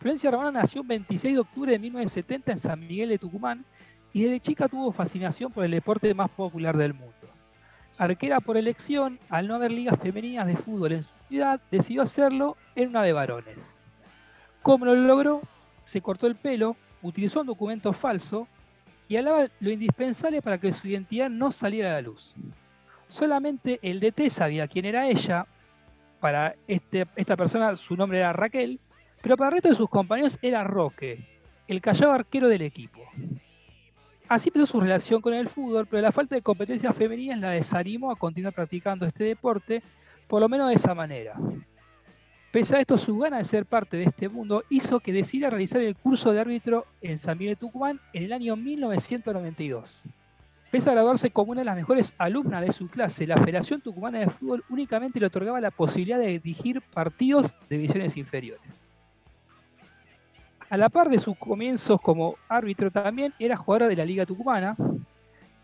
Florencia 0.00 0.32
Romano 0.32 0.50
nació 0.50 0.82
el 0.82 0.88
26 0.88 1.34
de 1.34 1.40
octubre 1.40 1.70
de 1.70 1.78
1970 1.78 2.50
en 2.50 2.58
San 2.58 2.80
Miguel 2.80 3.10
de 3.10 3.18
Tucumán 3.18 3.64
y 4.12 4.24
desde 4.24 4.40
chica 4.40 4.66
tuvo 4.66 4.90
fascinación 4.90 5.52
por 5.52 5.64
el 5.64 5.70
deporte 5.70 6.12
más 6.14 6.30
popular 6.30 6.76
del 6.76 6.94
mundo. 6.94 7.14
Arquera 7.96 8.40
por 8.40 8.56
elección, 8.56 9.20
al 9.28 9.46
no 9.46 9.54
haber 9.54 9.70
ligas 9.70 10.00
femeninas 10.00 10.48
de 10.48 10.56
fútbol 10.56 10.90
en 10.90 11.04
su 11.04 11.14
ciudad, 11.28 11.60
decidió 11.70 12.02
hacerlo 12.02 12.56
en 12.74 12.88
una 12.88 13.04
de 13.04 13.12
varones. 13.12 13.84
¿Cómo 14.62 14.84
lo 14.84 14.96
logró? 14.96 15.42
Se 15.84 16.00
cortó 16.00 16.26
el 16.26 16.34
pelo, 16.34 16.74
utilizó 17.02 17.42
un 17.42 17.46
documento 17.46 17.92
falso 17.92 18.48
y 19.06 19.14
hablaba 19.14 19.46
lo 19.60 19.70
indispensable 19.70 20.42
para 20.42 20.58
que 20.58 20.72
su 20.72 20.88
identidad 20.88 21.30
no 21.30 21.52
saliera 21.52 21.90
a 21.90 21.94
la 21.94 22.02
luz. 22.02 22.34
Solamente 23.10 23.80
el 23.82 24.00
DT 24.00 24.30
sabía 24.30 24.68
quién 24.68 24.84
era 24.84 25.08
ella, 25.08 25.46
para 26.20 26.54
este, 26.68 27.06
esta 27.16 27.36
persona 27.36 27.74
su 27.74 27.96
nombre 27.96 28.18
era 28.18 28.32
Raquel, 28.32 28.78
pero 29.20 29.36
para 29.36 29.48
el 29.48 29.52
resto 29.54 29.68
de 29.70 29.74
sus 29.74 29.88
compañeros 29.88 30.38
era 30.42 30.62
Roque, 30.64 31.26
el 31.66 31.80
callado 31.80 32.12
arquero 32.12 32.48
del 32.48 32.62
equipo. 32.62 33.00
Así 34.28 34.50
empezó 34.50 34.66
su 34.66 34.80
relación 34.80 35.20
con 35.20 35.34
el 35.34 35.48
fútbol, 35.48 35.88
pero 35.88 36.02
la 36.02 36.12
falta 36.12 36.36
de 36.36 36.42
competencias 36.42 36.94
femeninas 36.94 37.40
la 37.40 37.50
desanimó 37.50 38.12
a 38.12 38.16
continuar 38.16 38.54
practicando 38.54 39.06
este 39.06 39.24
deporte, 39.24 39.82
por 40.28 40.40
lo 40.40 40.48
menos 40.48 40.68
de 40.68 40.74
esa 40.74 40.94
manera. 40.94 41.34
Pese 42.52 42.76
a 42.76 42.80
esto, 42.80 42.96
su 42.96 43.18
gana 43.18 43.38
de 43.38 43.44
ser 43.44 43.66
parte 43.66 43.96
de 43.96 44.04
este 44.04 44.28
mundo 44.28 44.64
hizo 44.70 45.00
que 45.00 45.12
decidiera 45.12 45.50
realizar 45.50 45.80
el 45.80 45.96
curso 45.96 46.32
de 46.32 46.40
árbitro 46.40 46.86
en 47.00 47.18
San 47.18 47.38
Miguel 47.38 47.54
de 47.54 47.60
Tucumán 47.60 48.00
en 48.12 48.22
el 48.22 48.32
año 48.32 48.54
1992. 48.54 50.04
Pese 50.70 50.88
a 50.88 50.92
graduarse 50.92 51.30
como 51.30 51.50
una 51.50 51.62
de 51.62 51.64
las 51.64 51.76
mejores 51.76 52.14
alumnas 52.16 52.64
de 52.64 52.72
su 52.72 52.88
clase, 52.88 53.26
la 53.26 53.36
Federación 53.36 53.80
Tucumana 53.80 54.20
de 54.20 54.30
Fútbol 54.30 54.64
únicamente 54.68 55.18
le 55.18 55.26
otorgaba 55.26 55.60
la 55.60 55.72
posibilidad 55.72 56.18
de 56.18 56.38
dirigir 56.38 56.80
partidos 56.80 57.52
de 57.68 57.76
divisiones 57.76 58.16
inferiores. 58.16 58.84
A 60.68 60.76
la 60.76 60.88
par 60.88 61.08
de 61.08 61.18
sus 61.18 61.36
comienzos 61.36 62.00
como 62.00 62.36
árbitro 62.48 62.92
también 62.92 63.34
era 63.40 63.56
jugadora 63.56 63.88
de 63.88 63.96
la 63.96 64.04
Liga 64.04 64.24
Tucumana 64.24 64.76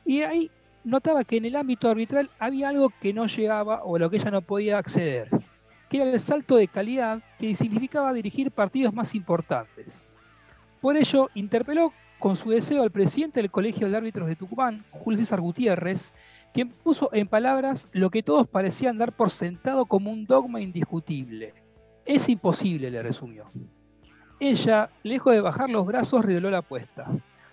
y 0.04 0.22
ahí 0.22 0.50
notaba 0.82 1.22
que 1.22 1.36
en 1.36 1.44
el 1.44 1.54
ámbito 1.54 1.88
arbitral 1.88 2.28
había 2.40 2.70
algo 2.70 2.90
que 3.00 3.12
no 3.12 3.26
llegaba 3.26 3.84
o 3.84 3.94
a 3.94 3.98
lo 4.00 4.10
que 4.10 4.16
ella 4.16 4.32
no 4.32 4.42
podía 4.42 4.78
acceder, 4.78 5.28
que 5.88 6.02
era 6.02 6.10
el 6.10 6.18
salto 6.18 6.56
de 6.56 6.66
calidad 6.66 7.22
que 7.38 7.54
significaba 7.54 8.12
dirigir 8.12 8.50
partidos 8.50 8.92
más 8.92 9.14
importantes. 9.14 10.04
Por 10.80 10.96
ello, 10.96 11.30
interpeló 11.34 11.92
con 12.18 12.36
su 12.36 12.50
deseo 12.50 12.82
al 12.82 12.90
presidente 12.90 13.40
del 13.40 13.50
Colegio 13.50 13.88
de 13.88 13.96
Árbitros 13.96 14.28
de 14.28 14.36
Tucumán, 14.36 14.84
Julio 14.90 15.18
César 15.18 15.40
Gutiérrez, 15.40 16.12
quien 16.52 16.70
puso 16.70 17.10
en 17.12 17.28
palabras 17.28 17.88
lo 17.92 18.10
que 18.10 18.22
todos 18.22 18.48
parecían 18.48 18.98
dar 18.98 19.12
por 19.12 19.30
sentado 19.30 19.84
como 19.84 20.10
un 20.10 20.26
dogma 20.26 20.60
indiscutible. 20.60 21.52
Es 22.04 22.28
imposible, 22.28 22.90
le 22.90 23.02
resumió. 23.02 23.50
Ella, 24.40 24.90
lejos 25.02 25.32
de 25.32 25.40
bajar 25.40 25.68
los 25.70 25.86
brazos, 25.86 26.24
reveló 26.24 26.50
la 26.50 26.58
apuesta. 26.58 27.06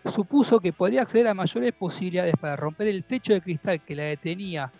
Supuso 0.05 0.59
que 0.59 0.73
podría 0.73 1.01
acceder 1.01 1.27
a 1.27 1.33
mayores 1.33 1.73
posibilidades 1.73 2.35
para 2.39 2.55
romper 2.55 2.87
el 2.87 3.03
techo 3.03 3.33
de 3.33 3.41
cristal 3.41 3.81
que 3.81 3.95
la 3.95 4.03
detenía, 4.03 4.71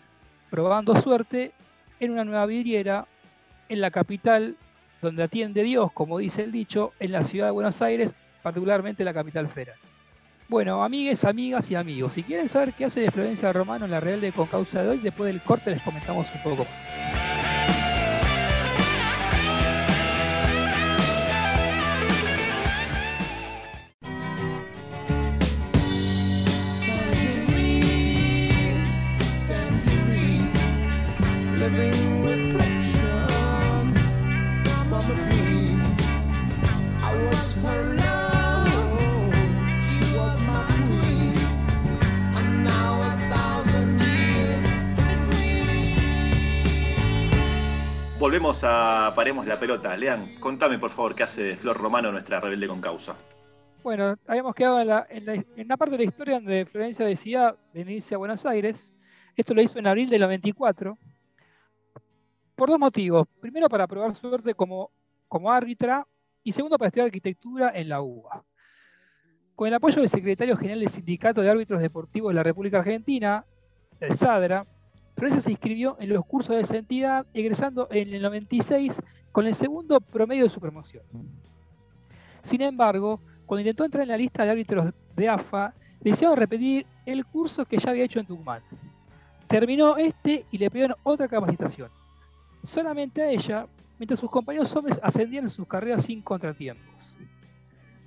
probando 0.50 0.94
suerte 1.00 1.52
en 1.98 2.12
una 2.12 2.24
nueva 2.24 2.46
vidriera 2.46 3.06
en 3.68 3.80
la 3.80 3.90
capital, 3.90 4.56
donde 5.00 5.22
atiende 5.22 5.62
Dios, 5.62 5.92
como 5.92 6.18
dice 6.18 6.42
el 6.42 6.52
dicho, 6.52 6.92
en 7.00 7.12
la 7.12 7.24
ciudad 7.24 7.46
de 7.46 7.52
Buenos 7.52 7.80
Aires, 7.82 8.14
particularmente 8.44 9.02
la 9.04 9.14
capital 9.14 9.48
federal. 9.48 9.78
Bueno, 10.48 10.84
amigues, 10.84 11.24
amigas 11.24 11.70
y 11.70 11.74
amigos, 11.74 12.12
si 12.12 12.22
quieren 12.22 12.46
saber 12.46 12.74
qué 12.74 12.84
hace 12.84 13.00
de 13.00 13.10
Florencia 13.10 13.50
Romano 13.54 13.86
en 13.86 13.90
la 13.90 14.00
Real 14.00 14.20
de 14.20 14.32
Concausa 14.32 14.82
de 14.82 14.90
hoy, 14.90 14.98
después 14.98 15.32
del 15.32 15.40
corte 15.40 15.70
les 15.70 15.80
comentamos 15.80 16.28
un 16.34 16.42
poco 16.42 16.58
más. 16.58 17.23
A 48.66 49.12
Paremos 49.14 49.46
la 49.46 49.58
Pelota. 49.58 49.96
Lean, 49.96 50.36
contame 50.40 50.78
por 50.78 50.90
favor 50.90 51.14
qué 51.14 51.24
hace 51.24 51.56
Flor 51.56 51.76
Romano, 51.76 52.10
nuestra 52.10 52.40
rebelde 52.40 52.66
con 52.66 52.80
causa. 52.80 53.14
Bueno, 53.82 54.16
habíamos 54.26 54.54
quedado 54.54 54.80
en 54.80 54.86
la, 54.86 55.06
en, 55.10 55.68
parte 55.68 55.90
de 55.90 55.98
la 55.98 56.04
historia 56.04 56.34
donde 56.36 56.64
Florencia 56.64 57.04
decía 57.04 57.54
venirse 57.74 58.14
a 58.14 58.18
Buenos 58.18 58.46
Aires. 58.46 58.92
Esto 59.36 59.52
lo 59.52 59.60
hizo 59.60 59.78
en 59.78 59.86
abril 59.86 60.08
del 60.08 60.22
94. 60.22 60.96
Por 62.54 62.68
dos 62.70 62.78
motivos. 62.78 63.26
Primero, 63.40 63.68
para 63.68 63.86
probar 63.86 64.14
suerte 64.14 64.54
como, 64.54 64.90
como 65.28 65.52
árbitra. 65.52 66.06
Y 66.42 66.52
segundo, 66.52 66.78
para 66.78 66.88
estudiar 66.88 67.06
arquitectura 67.06 67.72
en 67.74 67.88
la 67.88 68.00
UBA. 68.00 68.44
Con 69.54 69.68
el 69.68 69.74
apoyo 69.74 69.96
del 69.96 70.08
secretario 70.08 70.56
general 70.56 70.80
del 70.80 70.88
Sindicato 70.88 71.42
de 71.42 71.50
Árbitros 71.50 71.82
Deportivos 71.82 72.30
de 72.30 72.34
la 72.34 72.42
República 72.42 72.78
Argentina, 72.78 73.44
el 74.00 74.16
SADRA, 74.16 74.66
Florencia 75.16 75.40
se 75.40 75.50
inscribió 75.50 75.96
en 76.00 76.08
los 76.08 76.24
cursos 76.26 76.56
de 76.56 76.62
esa 76.62 76.76
entidad, 76.76 77.26
egresando 77.34 77.88
en 77.90 78.12
el 78.12 78.22
96 78.22 79.00
con 79.32 79.46
el 79.46 79.54
segundo 79.54 80.00
promedio 80.00 80.44
de 80.44 80.50
su 80.50 80.60
promoción. 80.60 81.02
Sin 82.42 82.60
embargo, 82.62 83.20
cuando 83.46 83.60
intentó 83.60 83.84
entrar 83.84 84.02
en 84.02 84.08
la 84.08 84.16
lista 84.16 84.44
de 84.44 84.50
árbitros 84.50 84.92
de 85.16 85.28
AFA, 85.28 85.74
le 86.02 86.34
repetir 86.34 86.86
el 87.06 87.24
curso 87.24 87.64
que 87.64 87.78
ya 87.78 87.90
había 87.90 88.04
hecho 88.04 88.20
en 88.20 88.26
Tucumán. 88.26 88.62
Terminó 89.48 89.96
este 89.96 90.44
y 90.50 90.58
le 90.58 90.70
pidieron 90.70 90.96
otra 91.02 91.28
capacitación. 91.28 91.90
Solamente 92.62 93.22
a 93.22 93.30
ella, 93.30 93.66
mientras 93.98 94.20
sus 94.20 94.30
compañeros 94.30 94.74
hombres 94.76 94.98
ascendían 95.02 95.44
en 95.44 95.50
sus 95.50 95.66
carreras 95.66 96.04
sin 96.04 96.20
contratiempos. 96.20 96.93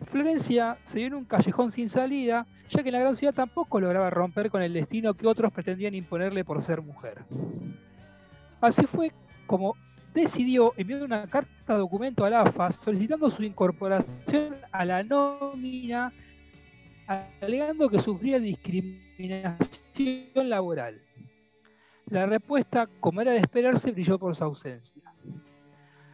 Florencia 0.07 0.77
se 0.83 0.99
vio 0.99 1.07
en 1.07 1.13
un 1.15 1.25
callejón 1.25 1.71
sin 1.71 1.89
salida, 1.89 2.45
ya 2.69 2.83
que 2.83 2.91
la 2.91 2.99
gran 2.99 3.15
ciudad 3.15 3.33
tampoco 3.33 3.79
lograba 3.79 4.09
romper 4.09 4.49
con 4.49 4.61
el 4.61 4.73
destino 4.73 5.13
que 5.13 5.27
otros 5.27 5.51
pretendían 5.51 5.95
imponerle 5.95 6.45
por 6.45 6.61
ser 6.61 6.81
mujer. 6.81 7.23
Así 8.61 8.85
fue 8.85 9.11
como 9.45 9.75
decidió 10.13 10.73
enviar 10.77 11.03
una 11.03 11.27
carta 11.27 11.73
de 11.73 11.79
documento 11.79 12.25
a 12.25 12.29
la 12.29 12.41
AFA 12.41 12.71
solicitando 12.71 13.29
su 13.29 13.43
incorporación 13.43 14.55
a 14.71 14.85
la 14.85 15.03
nómina, 15.03 16.11
alegando 17.07 17.89
que 17.89 17.99
sufría 17.99 18.39
discriminación 18.39 20.49
laboral. 20.49 21.01
La 22.09 22.25
respuesta, 22.25 22.87
como 22.99 23.21
era 23.21 23.33
de 23.33 23.39
esperarse, 23.39 23.91
brilló 23.91 24.17
por 24.17 24.35
su 24.35 24.43
ausencia. 24.43 25.01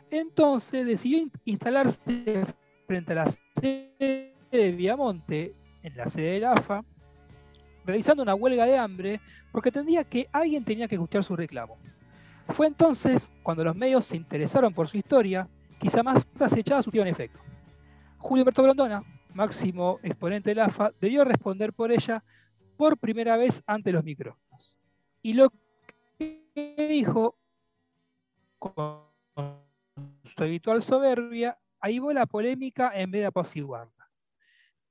Entonces 0.09 0.85
decidió 0.85 1.27
instalarse 1.45 2.45
frente 2.87 3.13
a 3.13 3.15
la 3.15 3.29
sede 3.29 4.35
de 4.51 4.71
Viamonte, 4.71 5.55
en 5.83 5.97
la 5.97 6.07
sede 6.07 6.33
de 6.33 6.39
la 6.41 6.53
AFA, 6.53 6.83
realizando 7.85 8.23
una 8.23 8.35
huelga 8.35 8.65
de 8.65 8.77
hambre 8.77 9.21
porque 9.51 9.69
entendía 9.69 10.03
que 10.03 10.27
alguien 10.31 10.63
tenía 10.63 10.87
que 10.87 10.95
escuchar 10.95 11.23
su 11.23 11.35
reclamo. 11.35 11.77
Fue 12.49 12.67
entonces 12.67 13.31
cuando 13.41 13.63
los 13.63 13.75
medios 13.75 14.05
se 14.05 14.17
interesaron 14.17 14.73
por 14.73 14.87
su 14.87 14.97
historia, 14.97 15.47
quizá 15.79 16.03
más 16.03 16.25
acechada 16.39 16.81
en 16.93 17.07
efecto. 17.07 17.39
Julio 18.17 18.43
Humberto 18.43 18.63
Grondona, 18.63 19.03
máximo 19.33 19.99
exponente 20.03 20.51
de 20.51 20.55
la 20.55 20.65
AFA, 20.65 20.91
debió 20.99 21.25
responder 21.25 21.73
por 21.73 21.91
ella 21.91 22.23
por 22.77 22.97
primera 22.97 23.37
vez 23.37 23.63
ante 23.65 23.91
los 23.91 24.03
micrófonos. 24.03 24.77
Y 25.21 25.33
lo 25.33 25.51
que 26.17 26.75
dijo 26.89 27.37
con 28.59 29.03
su 30.23 30.43
habitual 30.43 30.81
soberbia 30.81 31.57
ahí 31.83 31.99
va 31.99 32.13
la 32.13 32.25
polémica 32.25 32.91
en 32.95 33.11
vez 33.11 33.21
de 33.21 33.27
apaciguarla. 33.27 34.09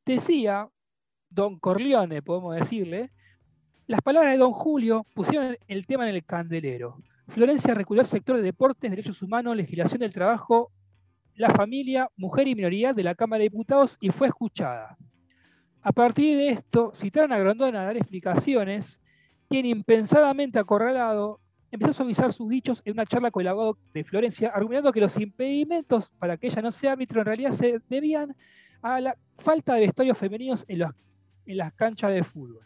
Decía 0.05 0.69
don 1.31 1.59
Corleone, 1.59 2.21
podemos 2.21 2.55
decirle, 2.55 3.11
las 3.87 4.03
palabras 4.03 4.33
de 4.33 4.39
don 4.39 4.53
Julio 4.53 5.07
pusieron 5.15 5.57
el 5.69 5.87
tema 5.87 6.07
en 6.07 6.15
el 6.15 6.25
candelero. 6.25 6.99
Florencia 7.29 7.73
recurrió 7.73 8.03
al 8.03 8.07
sector 8.07 8.37
de 8.37 8.43
deportes, 8.43 8.91
derechos 8.91 9.23
humanos, 9.23 9.57
legislación 9.57 10.01
del 10.01 10.13
trabajo, 10.13 10.71
la 11.35 11.49
familia, 11.55 12.11
mujer 12.17 12.47
y 12.47 12.55
minoría 12.55 12.93
de 12.93 13.05
la 13.05 13.15
Cámara 13.15 13.39
de 13.39 13.49
Diputados 13.49 13.97
y 13.99 14.11
fue 14.11 14.29
escuchada. 14.29 14.99
A 15.81 15.93
partir 15.93 16.37
de 16.37 16.51
esto, 16.51 16.93
citaron 16.95 17.33
a 17.33 17.39
Grondona 17.39 17.81
a 17.81 17.85
dar 17.87 17.97
explicaciones, 17.97 19.01
quien 19.49 19.65
impensadamente 19.65 20.59
acorralado 20.59 21.41
empezó 21.73 21.91
a 21.91 21.95
suavizar 21.95 22.33
sus 22.33 22.49
dichos 22.49 22.83
en 22.85 22.93
una 22.93 23.07
charla 23.07 23.31
con 23.31 23.41
el 23.41 23.49
abogado 23.49 23.79
de 23.95 24.05
Florencia, 24.05 24.51
argumentando 24.51 24.93
que 24.93 25.01
los 25.01 25.17
impedimentos 25.19 26.11
para 26.19 26.37
que 26.37 26.47
ella 26.47 26.63
no 26.63 26.71
sea 26.71 26.93
árbitro 26.93 27.21
en 27.21 27.27
realidad 27.27 27.51
se 27.51 27.81
debían 27.89 28.37
a 28.83 29.01
la 29.01 29.17
falta 29.39 29.75
de 29.75 29.81
vestuarios 29.81 30.19
femeninos 30.19 30.65
en, 30.69 30.83
en 30.83 31.57
las 31.57 31.73
canchas 31.73 32.13
de 32.13 32.23
fútbol. 32.23 32.65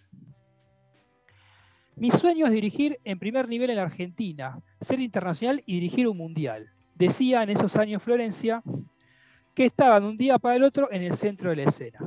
Mi 1.94 2.10
sueño 2.10 2.46
es 2.46 2.52
dirigir 2.52 2.98
en 3.04 3.18
primer 3.18 3.48
nivel 3.48 3.70
en 3.70 3.78
Argentina, 3.78 4.60
ser 4.80 5.00
internacional 5.00 5.62
y 5.64 5.74
dirigir 5.74 6.08
un 6.08 6.18
mundial. 6.18 6.68
Decía 6.94 7.42
en 7.42 7.50
esos 7.50 7.76
años 7.76 8.02
Florencia, 8.02 8.62
que 9.54 9.66
estaban 9.66 10.04
un 10.04 10.18
día 10.18 10.38
para 10.38 10.56
el 10.56 10.64
otro 10.64 10.90
en 10.92 11.02
el 11.02 11.14
centro 11.14 11.48
de 11.50 11.56
la 11.56 11.62
escena. 11.62 12.00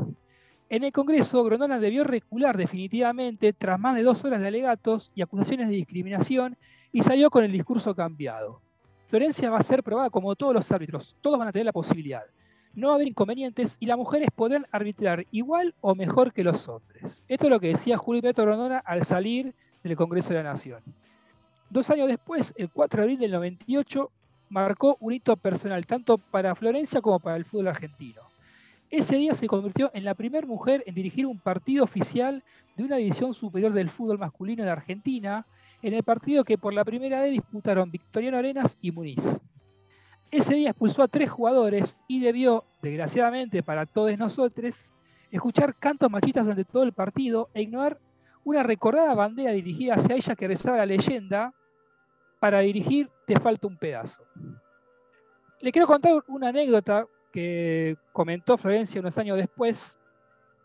En 0.71 0.83
el 0.83 0.91
Congreso, 0.91 1.43
Grondona 1.43 1.79
debió 1.79 2.03
recular 2.03 2.55
definitivamente 2.55 3.53
tras 3.53 3.79
más 3.79 3.95
de 3.95 4.03
dos 4.03 4.23
horas 4.23 4.39
de 4.39 4.49
alegatos 4.49 5.11
y 5.15 5.23
acusaciones 5.23 5.67
de 5.67 5.73
discriminación 5.73 6.57
y 6.91 7.01
salió 7.01 7.31
con 7.31 7.43
el 7.43 7.51
discurso 7.51 7.95
cambiado. 7.95 8.61
Florencia 9.07 9.49
va 9.49 9.57
a 9.57 9.63
ser 9.63 9.81
probada 9.81 10.11
como 10.11 10.35
todos 10.35 10.53
los 10.53 10.71
árbitros, 10.71 11.15
todos 11.21 11.39
van 11.39 11.47
a 11.47 11.51
tener 11.51 11.65
la 11.65 11.71
posibilidad. 11.71 12.21
No 12.75 12.89
va 12.89 12.93
a 12.93 12.95
haber 12.97 13.07
inconvenientes 13.07 13.77
y 13.79 13.87
las 13.87 13.97
mujeres 13.97 14.29
podrán 14.29 14.67
arbitrar 14.71 15.25
igual 15.31 15.73
o 15.81 15.95
mejor 15.95 16.33
que 16.33 16.43
los 16.43 16.67
hombres. 16.67 17.23
Esto 17.27 17.47
es 17.47 17.49
lo 17.49 17.59
que 17.59 17.69
decía 17.69 17.97
Julio 17.97 18.21
Beto 18.21 18.43
Grondona 18.43 18.77
al 18.77 19.01
salir 19.05 19.55
del 19.83 19.95
Congreso 19.95 20.29
de 20.29 20.35
la 20.35 20.51
Nación. 20.51 20.83
Dos 21.71 21.89
años 21.89 22.07
después, 22.07 22.53
el 22.57 22.69
4 22.69 22.97
de 22.97 23.03
abril 23.05 23.19
del 23.19 23.31
98, 23.31 24.11
marcó 24.49 24.97
un 24.99 25.13
hito 25.13 25.35
personal 25.35 25.87
tanto 25.87 26.19
para 26.19 26.53
Florencia 26.53 27.01
como 27.01 27.19
para 27.19 27.37
el 27.37 27.45
fútbol 27.45 27.69
argentino. 27.69 28.28
Ese 28.89 29.17
día 29.17 29.35
se 29.35 29.47
convirtió 29.47 29.91
en 29.93 30.03
la 30.03 30.15
primera 30.15 30.47
mujer 30.47 30.83
en 30.87 30.95
dirigir 30.95 31.27
un 31.27 31.39
partido 31.39 31.83
oficial 31.83 32.43
de 32.75 32.83
una 32.83 32.95
división 32.95 33.33
superior 33.33 33.71
del 33.71 33.91
fútbol 33.91 34.17
masculino 34.17 34.63
en 34.63 34.69
Argentina, 34.69 35.45
en 35.83 35.93
el 35.93 36.03
partido 36.03 36.43
que 36.43 36.57
por 36.57 36.73
la 36.73 36.83
primera 36.83 37.21
vez 37.21 37.31
disputaron 37.31 37.91
Victoriano 37.91 38.37
Arenas 38.37 38.77
y 38.81 38.91
Muniz. 38.91 39.21
Ese 40.31 40.55
día 40.55 40.71
expulsó 40.71 41.03
a 41.03 41.07
tres 41.07 41.29
jugadores 41.29 41.97
y 42.07 42.19
debió, 42.19 42.63
desgraciadamente 42.81 43.61
para 43.61 43.85
todos 43.85 44.17
nosotros, 44.17 44.91
escuchar 45.29 45.75
cantos 45.75 46.09
machistas 46.09 46.45
durante 46.45 46.65
todo 46.65 46.83
el 46.83 46.93
partido 46.93 47.49
e 47.53 47.61
ignorar 47.61 47.99
una 48.43 48.63
recordada 48.63 49.13
bandera 49.13 49.51
dirigida 49.51 49.95
hacia 49.95 50.15
ella 50.15 50.35
que 50.35 50.47
rezaba 50.47 50.77
la 50.77 50.85
leyenda, 50.87 51.53
para 52.39 52.59
dirigir 52.61 53.09
te 53.27 53.39
falta 53.39 53.67
un 53.67 53.77
pedazo. 53.77 54.23
Le 55.61 55.71
quiero 55.71 55.87
contar 55.87 56.23
una 56.27 56.49
anécdota 56.49 57.05
que 57.31 57.97
comentó 58.11 58.57
Florencia 58.57 59.01
unos 59.01 59.17
años 59.17 59.37
después, 59.37 59.97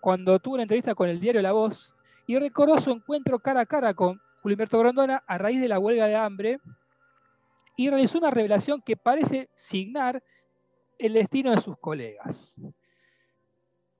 cuando 0.01 0.39
tuvo 0.39 0.55
una 0.55 0.65
entrevista 0.65 0.95
con 0.95 1.09
el 1.09 1.21
diario 1.21 1.43
La 1.43 1.53
Voz, 1.53 1.95
y 2.27 2.39
recordó 2.39 2.79
su 2.79 2.91
encuentro 2.91 3.39
cara 3.39 3.63
a 3.63 3.67
cara 3.67 3.95
con 3.95 4.21
Julio 4.43 4.55
Humberto 4.55 4.79
Grondona 4.79 5.23
a 5.27 5.39
raíz 5.39 5.61
de 5.61 5.69
la 5.69 5.79
huelga 5.79 6.07
de 6.07 6.17
hambre, 6.17 6.59
y 7.77 7.91
realizó 7.91 8.19
una 8.19 8.31
revelación 8.31 8.83
que 8.83 8.97
parece 8.97 9.49
signar 9.55 10.23
el 10.99 11.15
destino 11.15 11.51
de 11.51 11.61
sus 11.61 11.77
colegas. 11.79 12.55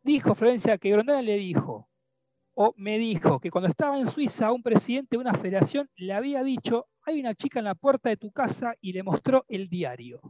Dijo 0.03 0.35
Florencia 0.35 0.79
que 0.79 0.91
Grondona 0.91 1.23
le 1.23 1.37
dijo, 1.37 1.89
o 2.55 2.73
me 2.77 2.99
dijo, 2.99 3.41
que 3.41 3.51
cuando 3.51 3.69
estaba 3.69 3.99
en 3.99 4.07
Suiza 4.07 4.53
un 4.53 4.63
presidente 4.63 5.17
de 5.17 5.21
una 5.21 5.35
federación 5.35 5.91
le 5.97 6.13
había 6.13 6.43
dicho, 6.43 6.87
hay 7.05 7.21
una 7.21 7.35
chica 7.35 7.59
en 7.59 7.65
la 7.65 7.75
puerta 7.75 8.09
de 8.09 8.17
tu 8.17 8.31
casa 8.31 8.75
y 8.81 8.93
le 8.93 9.03
mostró 9.03 9.45
el 9.49 9.69
diario. 9.69 10.21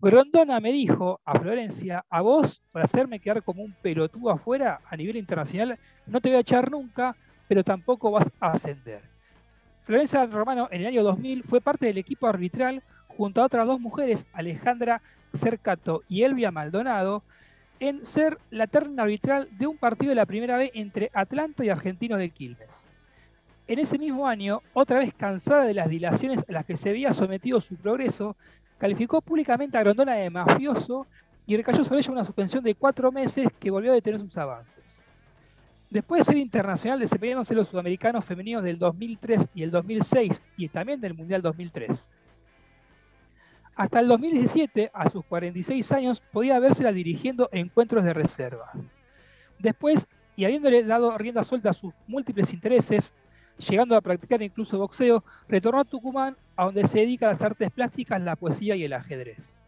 Grondona 0.00 0.60
me 0.60 0.70
dijo 0.70 1.20
a 1.24 1.36
Florencia, 1.40 2.04
a 2.08 2.20
vos, 2.20 2.62
para 2.70 2.84
hacerme 2.84 3.18
quedar 3.18 3.42
como 3.42 3.64
un 3.64 3.72
pelotudo 3.82 4.30
afuera 4.30 4.80
a 4.88 4.96
nivel 4.96 5.16
internacional, 5.16 5.76
no 6.06 6.20
te 6.20 6.28
voy 6.28 6.36
a 6.36 6.40
echar 6.40 6.70
nunca, 6.70 7.16
pero 7.48 7.64
tampoco 7.64 8.12
vas 8.12 8.30
a 8.38 8.52
ascender. 8.52 9.02
Florencia 9.82 10.24
Romano 10.26 10.68
en 10.70 10.82
el 10.82 10.86
año 10.86 11.02
2000 11.02 11.42
fue 11.42 11.60
parte 11.60 11.86
del 11.86 11.98
equipo 11.98 12.28
arbitral 12.28 12.84
junto 13.08 13.42
a 13.42 13.46
otras 13.46 13.66
dos 13.66 13.80
mujeres, 13.80 14.28
Alejandra 14.32 15.02
Cercato 15.34 16.04
y 16.08 16.22
Elvia 16.22 16.52
Maldonado, 16.52 17.24
en 17.80 18.06
ser 18.06 18.38
la 18.50 18.68
terna 18.68 19.02
arbitral 19.02 19.48
de 19.58 19.66
un 19.66 19.78
partido 19.78 20.10
de 20.10 20.16
la 20.16 20.26
primera 20.26 20.56
vez 20.56 20.70
entre 20.74 21.10
Atlanta 21.12 21.64
y 21.64 21.70
Argentinos 21.70 22.20
de 22.20 22.30
Quilmes. 22.30 22.86
En 23.66 23.80
ese 23.80 23.98
mismo 23.98 24.28
año, 24.28 24.62
otra 24.74 25.00
vez 25.00 25.12
cansada 25.12 25.64
de 25.64 25.74
las 25.74 25.88
dilaciones 25.88 26.44
a 26.48 26.52
las 26.52 26.64
que 26.64 26.76
se 26.76 26.88
había 26.88 27.12
sometido 27.12 27.60
su 27.60 27.74
progreso, 27.74 28.36
calificó 28.78 29.20
públicamente 29.20 29.76
a 29.76 29.80
Grondona 29.82 30.14
de 30.14 30.30
mafioso 30.30 31.06
y 31.46 31.56
recayó 31.56 31.84
sobre 31.84 32.00
ella 32.00 32.12
una 32.12 32.24
suspensión 32.24 32.62
de 32.62 32.74
cuatro 32.74 33.10
meses 33.10 33.48
que 33.58 33.70
volvió 33.70 33.90
a 33.90 33.94
detener 33.94 34.20
sus 34.20 34.36
avances. 34.36 35.02
Después 35.90 36.20
de 36.20 36.24
ser 36.24 36.36
internacional 36.36 37.00
desempeñándose 37.00 37.54
los 37.54 37.68
sudamericanos 37.68 38.24
femeninos 38.24 38.62
del 38.62 38.78
2003 38.78 39.48
y 39.54 39.62
el 39.62 39.70
2006 39.70 40.42
y 40.56 40.68
también 40.68 41.00
del 41.00 41.14
Mundial 41.14 41.40
2003. 41.40 42.10
Hasta 43.74 44.00
el 44.00 44.08
2017, 44.08 44.90
a 44.92 45.08
sus 45.08 45.24
46 45.24 45.92
años, 45.92 46.20
podía 46.32 46.58
vérsela 46.58 46.92
dirigiendo 46.92 47.48
encuentros 47.52 48.04
de 48.04 48.12
reserva. 48.12 48.72
Después, 49.58 50.08
y 50.36 50.44
habiéndole 50.44 50.84
dado 50.84 51.16
rienda 51.16 51.44
suelta 51.44 51.70
a 51.70 51.74
sus 51.74 51.94
múltiples 52.06 52.52
intereses, 52.52 53.14
llegando 53.58 53.96
a 53.96 54.00
practicar 54.00 54.42
incluso 54.42 54.78
boxeo, 54.78 55.24
retornó 55.48 55.80
a 55.80 55.84
Tucumán, 55.84 56.36
a 56.56 56.64
donde 56.64 56.86
se 56.86 57.00
dedica 57.00 57.26
a 57.26 57.32
las 57.32 57.42
artes 57.42 57.70
plásticas, 57.70 58.22
la 58.22 58.36
poesía 58.36 58.76
y 58.76 58.84
el 58.84 58.92
ajedrez. 58.92 59.60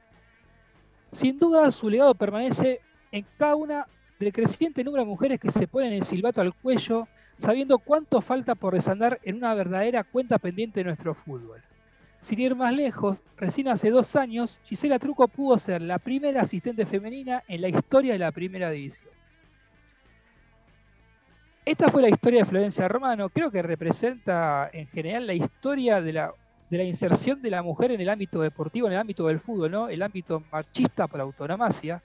Sin 1.12 1.38
duda, 1.38 1.70
su 1.70 1.90
legado 1.90 2.14
permanece 2.14 2.81
en 3.12 3.26
cada 3.37 3.57
una 3.57 3.87
del 4.18 4.33
creciente 4.33 4.85
número 4.85 5.05
de 5.05 5.11
mujeres 5.11 5.40
que 5.40 5.50
se 5.50 5.66
ponen 5.66 5.92
el 5.92 6.05
silbato 6.05 6.40
al 6.40 6.55
cuello, 6.55 7.09
sabiendo 7.37 7.79
cuánto 7.79 8.20
falta 8.20 8.55
por 8.55 8.74
desandar 8.74 9.18
en 9.24 9.37
una 9.37 9.55
verdadera 9.55 10.05
cuenta 10.05 10.38
pendiente 10.38 10.81
de 10.81 10.85
nuestro 10.85 11.14
fútbol. 11.14 11.62
Sin 12.20 12.38
ir 12.38 12.55
más 12.55 12.74
lejos, 12.74 13.22
recién 13.38 13.68
hace 13.68 13.90
dos 13.90 14.14
años, 14.14 14.61
Gisela 14.64 14.98
Truco 14.98 15.26
pudo 15.26 15.57
ser 15.59 15.81
la 15.81 15.98
primera 15.98 16.42
asistente 16.42 16.85
femenina 16.85 17.42
en 17.48 17.62
la 17.62 17.68
historia 17.68 18.12
de 18.12 18.18
la 18.18 18.31
primera 18.31 18.70
división. 18.70 19.19
Esta 21.64 21.90
fue 21.90 22.03
la 22.03 22.09
historia 22.09 22.40
de 22.40 22.46
Florencia 22.46 22.88
Romano. 22.88 23.29
Creo 23.29 23.51
que 23.51 23.61
representa 23.62 24.70
en 24.73 24.87
general 24.87 25.27
la 25.27 25.35
historia 25.35 26.01
de 26.01 26.12
la, 26.14 26.33
inserción 26.70 27.42
de 27.42 27.51
la 27.51 27.62
mujer 27.62 27.92
en 27.92 28.01
el 28.01 28.09
ámbito 28.09 28.40
deportivo, 28.40 28.87
en 28.87 28.94
el 28.94 28.99
ámbito 28.99 29.27
del 29.27 29.40
fútbol, 29.40 29.70
¿no? 29.70 29.88
el 29.88 30.03
ámbito 30.03 30.42
machista 30.51 31.07
por 31.07 31.20
autonomacia. 31.20 32.03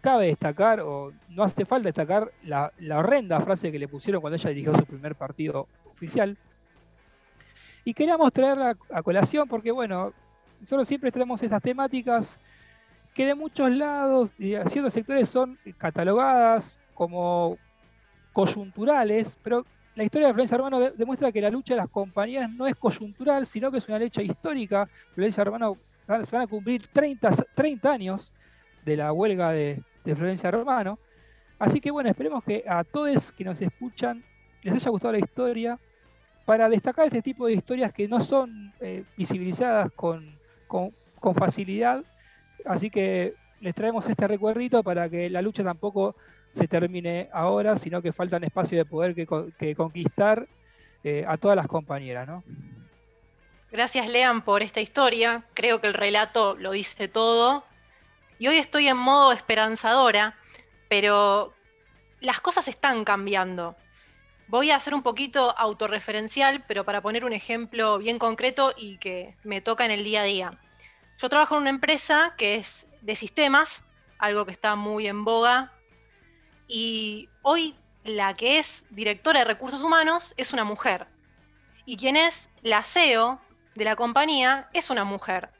Cabe 0.00 0.28
destacar, 0.28 0.80
o 0.80 1.12
no 1.28 1.42
hace 1.42 1.66
falta 1.66 1.88
destacar, 1.88 2.32
la, 2.44 2.72
horrenda 2.94 3.40
frase 3.40 3.70
que 3.70 3.78
le 3.78 3.88
pusieron 3.88 4.22
cuando 4.22 4.36
ella 4.36 4.50
dirigió 4.50 4.74
su 4.74 4.86
primer 4.86 5.14
partido 5.16 5.68
oficial. 5.92 6.36
Y 7.84 7.92
queríamos 7.92 8.32
traerla 8.32 8.76
a 8.90 9.02
colación 9.02 9.48
porque, 9.48 9.70
bueno, 9.70 10.12
nosotros 10.62 10.88
siempre 10.88 11.12
traemos 11.12 11.42
estas 11.42 11.62
temáticas 11.62 12.38
que 13.14 13.26
de 13.26 13.34
muchos 13.34 13.70
lados 13.70 14.32
y 14.38 14.50
de 14.50 14.68
ciertos 14.70 14.94
sectores 14.94 15.28
son 15.28 15.58
catalogadas 15.78 16.78
como 16.94 17.58
coyunturales, 18.36 19.38
pero 19.42 19.64
la 19.94 20.04
historia 20.04 20.26
de 20.26 20.34
Florencia 20.34 20.56
Hermano 20.56 20.78
demuestra 20.90 21.32
que 21.32 21.40
la 21.40 21.48
lucha 21.48 21.72
de 21.72 21.80
las 21.80 21.88
compañías 21.88 22.50
no 22.50 22.66
es 22.66 22.76
coyuntural, 22.76 23.46
sino 23.46 23.72
que 23.72 23.78
es 23.78 23.88
una 23.88 23.98
lucha 23.98 24.20
histórica. 24.20 24.86
Florencia 25.14 25.40
Hermano 25.40 25.78
se 26.06 26.36
van 26.36 26.42
a 26.42 26.46
cumplir 26.46 26.86
30, 26.88 27.30
30 27.54 27.90
años 27.90 28.34
de 28.84 28.94
la 28.94 29.10
huelga 29.10 29.52
de, 29.52 29.82
Florencia 30.04 30.50
Romano. 30.50 30.98
Así 31.58 31.80
que 31.80 31.90
bueno, 31.90 32.10
esperemos 32.10 32.44
que 32.44 32.62
a 32.68 32.84
todos 32.84 33.32
que 33.32 33.42
nos 33.42 33.58
escuchan 33.62 34.22
les 34.62 34.74
haya 34.74 34.90
gustado 34.90 35.12
la 35.12 35.18
historia, 35.18 35.78
para 36.44 36.68
destacar 36.68 37.06
este 37.06 37.22
tipo 37.22 37.46
de 37.46 37.54
historias 37.54 37.90
que 37.90 38.06
no 38.06 38.20
son 38.20 38.70
eh, 38.80 39.04
visibilizadas 39.16 39.90
con, 39.92 40.30
con 40.66 41.34
facilidad. 41.34 42.04
Así 42.66 42.90
que 42.90 43.34
les 43.60 43.74
traemos 43.74 44.06
este 44.06 44.28
recuerdito 44.28 44.82
para 44.82 45.08
que 45.08 45.30
la 45.30 45.40
lucha 45.40 45.64
tampoco 45.64 46.14
se 46.56 46.66
termine 46.66 47.28
ahora, 47.32 47.78
sino 47.78 48.00
que 48.00 48.12
faltan 48.12 48.42
espacio 48.42 48.78
de 48.78 48.86
poder 48.86 49.14
que, 49.14 49.74
conquistar 49.76 50.48
eh, 51.04 51.24
a 51.28 51.36
todas 51.36 51.54
las 51.54 51.66
compañeras. 51.66 52.28
Gracias, 53.70 54.08
Lean, 54.08 54.42
por 54.42 54.62
esta 54.62 54.80
historia. 54.80 55.44
Creo 55.52 55.80
que 55.82 55.86
el 55.86 55.94
relato 55.94 56.56
lo 56.56 56.70
dice 56.70 57.08
todo. 57.08 57.64
Y 58.38 58.48
hoy 58.48 58.56
estoy 58.56 58.88
en 58.88 58.96
modo 58.96 59.32
esperanzadora, 59.32 60.34
pero 60.88 61.52
las 62.20 62.40
cosas 62.40 62.68
están 62.68 63.04
cambiando. 63.04 63.76
Voy 64.48 64.70
a 64.70 64.76
hacer 64.76 64.94
un 64.94 65.02
poquito 65.02 65.56
autorreferencial, 65.58 66.64
pero 66.66 66.84
para 66.84 67.02
poner 67.02 67.24
un 67.24 67.34
ejemplo 67.34 67.98
bien 67.98 68.18
concreto 68.18 68.72
y 68.76 68.96
que 68.96 69.34
me 69.44 69.60
toca 69.60 69.84
en 69.84 69.90
el 69.90 70.04
día 70.04 70.22
a 70.22 70.24
día. 70.24 70.58
Yo 71.18 71.28
trabajo 71.28 71.56
en 71.56 71.62
una 71.62 71.70
empresa 71.70 72.34
que 72.38 72.54
es 72.54 72.88
de 73.02 73.14
sistemas, 73.14 73.84
algo 74.18 74.46
que 74.46 74.52
está 74.52 74.74
muy 74.74 75.06
en 75.06 75.24
boga 75.24 75.75
y 76.68 77.28
hoy 77.42 77.74
la 78.04 78.34
que 78.34 78.58
es 78.58 78.84
directora 78.90 79.40
de 79.40 79.44
recursos 79.44 79.82
humanos 79.82 80.34
es 80.36 80.52
una 80.52 80.64
mujer. 80.64 81.06
Y 81.84 81.96
quien 81.96 82.16
es 82.16 82.48
la 82.62 82.82
CEO 82.82 83.40
de 83.74 83.84
la 83.84 83.96
compañía 83.96 84.68
es 84.72 84.90
una 84.90 85.04
mujer. 85.04 85.50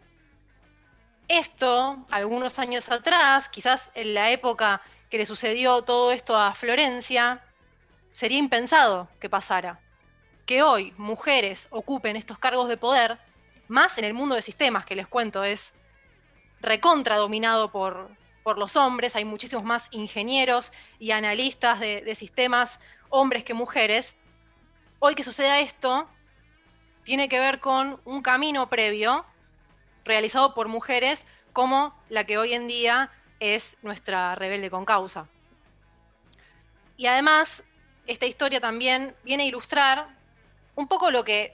Esto, 1.29 2.05
algunos 2.11 2.59
años 2.59 2.91
atrás, 2.91 3.49
quizás 3.49 3.91
en 3.95 4.15
la 4.15 4.31
época 4.31 4.81
que 5.11 5.19
le 5.19 5.27
sucedió 5.27 5.83
todo 5.83 6.13
esto 6.13 6.37
a 6.37 6.55
Florencia, 6.55 7.45
sería 8.13 8.39
impensado 8.39 9.09
que 9.21 9.29
pasara. 9.29 9.81
Que 10.47 10.63
hoy 10.63 10.93
mujeres 10.97 11.67
ocupen 11.71 12.17
estos 12.17 12.39
cargos 12.39 12.69
de 12.69 12.77
poder, 12.77 13.19
más 13.69 13.99
en 13.99 14.05
el 14.05 14.15
mundo 14.15 14.37
de 14.37 14.43
sistemas 14.43 14.85
que 14.85 14.95
les 14.95 15.09
cuento 15.09 15.43
es 15.43 15.75
recontra 16.61 17.17
dominado 17.17 17.71
por, 17.71 18.11
por 18.47 18.59
los 18.59 18.77
hombres, 18.77 19.17
hay 19.17 19.25
muchísimos 19.25 19.65
más 19.65 19.89
ingenieros 19.91 20.71
y 21.01 21.11
analistas 21.11 21.81
de, 21.81 22.15
sistemas, 22.15 22.79
hombres 23.09 23.43
que 23.43 23.55
mujeres. 23.55 24.15
Hoy 25.01 25.17
que 25.17 25.25
suceda 25.25 25.59
esto, 25.59 26.09
tiene 27.03 27.29
que 27.29 27.41
ver 27.41 27.59
con 27.59 28.01
un 28.05 28.23
camino 28.23 28.69
previo 28.69 29.25
realizado 30.05 30.55
por 30.55 30.69
mujeres 30.69 31.27
como 31.53 31.93
la 32.09 32.23
que 32.23 32.39
hoy 32.39 32.55
en 32.55 32.69
día 32.69 33.11
es 33.41 33.77
nuestra 33.83 34.37
rebelde 34.37 34.71
con 34.71 34.85
causa. 34.85 35.27
Y 36.97 37.07
además, 37.07 37.65
esta 38.07 38.27
historia 38.27 38.61
también 38.61 39.17
viene 39.25 39.43
a 39.43 39.47
ilustrar 39.47 40.07
un 40.77 40.87
poco 40.87 41.11
lo 41.11 41.25
que 41.25 41.53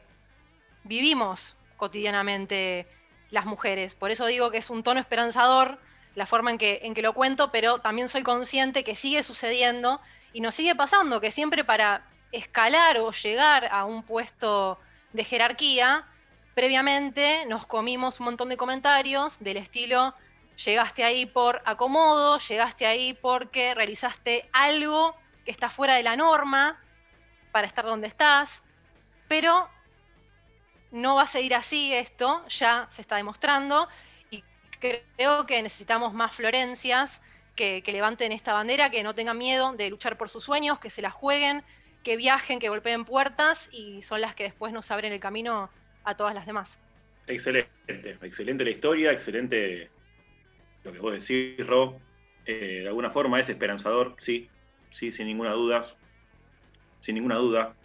vivimos 0.84 1.56
cotidianamente 1.78 2.86
las 3.30 3.46
mujeres. 3.46 3.94
Por 3.94 4.10
eso 4.10 4.26
digo 4.26 4.50
que 4.50 4.58
es 4.58 4.68
un 4.68 4.82
tono 4.82 5.00
esperanzador 5.00 5.78
la 6.14 6.26
forma 6.26 6.50
en 6.50 6.58
que, 6.58 6.80
en 6.82 6.94
que 6.94 7.02
lo 7.02 7.14
cuento, 7.14 7.50
pero 7.50 7.78
también 7.78 8.08
soy 8.08 8.22
consciente 8.22 8.84
que 8.84 8.94
sigue 8.94 9.22
sucediendo 9.22 10.00
y 10.32 10.40
nos 10.40 10.54
sigue 10.54 10.74
pasando, 10.74 11.20
que 11.20 11.30
siempre 11.30 11.64
para 11.64 12.04
escalar 12.32 12.98
o 12.98 13.12
llegar 13.12 13.68
a 13.70 13.84
un 13.84 14.02
puesto 14.02 14.78
de 15.12 15.24
jerarquía, 15.24 16.06
previamente 16.54 17.44
nos 17.46 17.66
comimos 17.66 18.20
un 18.20 18.26
montón 18.26 18.48
de 18.48 18.56
comentarios 18.56 19.38
del 19.40 19.58
estilo, 19.58 20.14
llegaste 20.64 21.04
ahí 21.04 21.26
por 21.26 21.62
acomodo, 21.64 22.38
llegaste 22.38 22.86
ahí 22.86 23.14
porque 23.14 23.74
realizaste 23.74 24.48
algo 24.52 25.14
que 25.44 25.50
está 25.50 25.70
fuera 25.70 25.94
de 25.94 26.02
la 26.02 26.16
norma 26.16 26.80
para 27.52 27.66
estar 27.66 27.84
donde 27.84 28.06
estás, 28.06 28.62
pero 29.28 29.68
no 30.90 31.14
va 31.16 31.22
a 31.22 31.26
seguir 31.26 31.54
así 31.54 31.92
esto, 31.94 32.46
ya 32.48 32.86
se 32.90 33.02
está 33.02 33.16
demostrando, 33.16 33.88
creo 34.82 35.46
que 35.46 35.62
necesitamos 35.62 36.12
más 36.12 36.34
Florencias 36.34 37.22
que, 37.54 37.82
levanten 37.86 38.32
esta 38.32 38.52
bandera, 38.52 38.90
que 38.90 39.02
no 39.02 39.14
tengan 39.14 39.38
miedo 39.38 39.72
de 39.74 39.88
luchar 39.90 40.16
por 40.18 40.28
sus 40.28 40.44
sueños, 40.44 40.78
que 40.80 40.90
se 40.90 41.02
la 41.02 41.10
jueguen, 41.10 41.62
que 42.02 42.16
viajen, 42.16 42.58
que 42.58 42.68
golpeen 42.68 43.04
puertas, 43.04 43.68
y 43.72 44.02
son 44.02 44.20
las 44.20 44.34
que 44.34 44.44
después 44.44 44.72
nos 44.72 44.90
abren 44.90 45.12
el 45.12 45.20
camino 45.20 45.70
a 46.04 46.16
todas 46.16 46.34
las 46.34 46.46
demás. 46.46 46.80
Excelente, 47.26 48.18
excelente 48.22 48.64
la 48.64 48.70
historia, 48.70 49.12
excelente 49.12 49.90
lo 50.82 50.92
que 50.92 50.98
vos 50.98 51.12
decís, 51.12 51.64
Ro. 51.66 52.00
Eh, 52.44 52.80
de 52.82 52.88
alguna 52.88 53.10
forma 53.10 53.38
es 53.38 53.48
esperanzador, 53.48 54.16
sí, 54.18 54.50
sí, 54.90 55.12
sin 55.12 55.28
ninguna 55.28 55.52
duda. 55.52 55.82
Sin 56.98 57.14
ninguna 57.14 57.36
duda. 57.36 57.76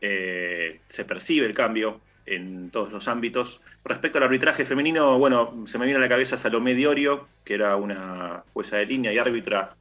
Eh, 0.00 0.80
se 0.88 1.04
percibe 1.04 1.46
el 1.46 1.54
cambio 1.54 2.00
en 2.34 2.70
todos 2.70 2.92
los 2.92 3.08
ámbitos. 3.08 3.62
Respecto 3.84 4.18
al 4.18 4.24
arbitraje 4.24 4.64
femenino, 4.64 5.18
bueno, 5.18 5.64
se 5.66 5.78
me 5.78 5.86
viene 5.86 5.98
a 5.98 6.02
la 6.02 6.08
cabeza 6.08 6.38
Salomé 6.38 6.74
Diorio, 6.74 7.28
que 7.44 7.54
era 7.54 7.76
una 7.76 8.44
jueza 8.52 8.76
de 8.76 8.86
línea 8.86 9.12
y 9.12 9.18
árbitra 9.18 9.74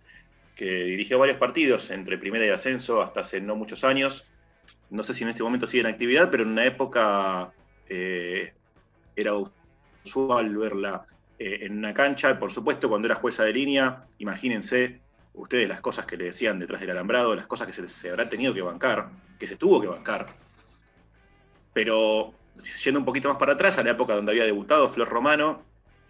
que 0.55 0.83
dirigió 0.85 1.19
varios 1.19 1.37
partidos 1.37 1.91
entre 1.91 2.17
primera 2.17 2.45
y 2.45 2.49
ascenso 2.49 3.01
hasta 3.01 3.21
hace 3.21 3.39
no 3.39 3.55
muchos 3.55 3.83
años. 3.83 4.25
No 4.89 5.03
sé 5.03 5.13
si 5.13 5.23
en 5.23 5.29
este 5.29 5.43
momento 5.43 5.67
sigue 5.67 5.81
en 5.81 5.87
actividad, 5.87 6.31
pero 6.31 6.43
en 6.43 6.49
una 6.49 6.65
época 6.65 7.51
eh, 7.87 8.53
era 9.15 9.33
usual 10.03 10.57
verla 10.57 11.05
eh, 11.37 11.59
en 11.61 11.77
una 11.77 11.93
cancha. 11.93 12.39
Por 12.39 12.51
supuesto, 12.51 12.89
cuando 12.89 13.07
era 13.07 13.15
jueza 13.15 13.43
de 13.43 13.53
línea, 13.53 14.05
imagínense 14.17 14.99
ustedes 15.33 15.69
las 15.69 15.81
cosas 15.81 16.05
que 16.05 16.17
le 16.17 16.25
decían 16.25 16.57
detrás 16.57 16.81
del 16.81 16.91
alambrado, 16.91 17.35
las 17.35 17.45
cosas 17.45 17.67
que 17.67 17.87
se, 17.87 18.09
habrá 18.09 18.27
tenido 18.27 18.53
que 18.53 18.61
bancar, 18.61 19.09
que 19.37 19.45
se 19.45 19.55
tuvo 19.55 19.79
que 19.79 19.87
bancar. 19.87 20.27
Pero 21.77 22.33
yendo 22.83 22.99
un 22.99 23.05
poquito 23.05 23.29
más 23.29 23.37
para 23.37 23.53
atrás, 23.53 23.77
a 23.77 23.83
la 23.83 23.91
época 23.91 24.15
donde 24.15 24.31
había 24.31 24.45
debutado 24.45 24.89
Flor 24.89 25.09
Romano, 25.09 25.61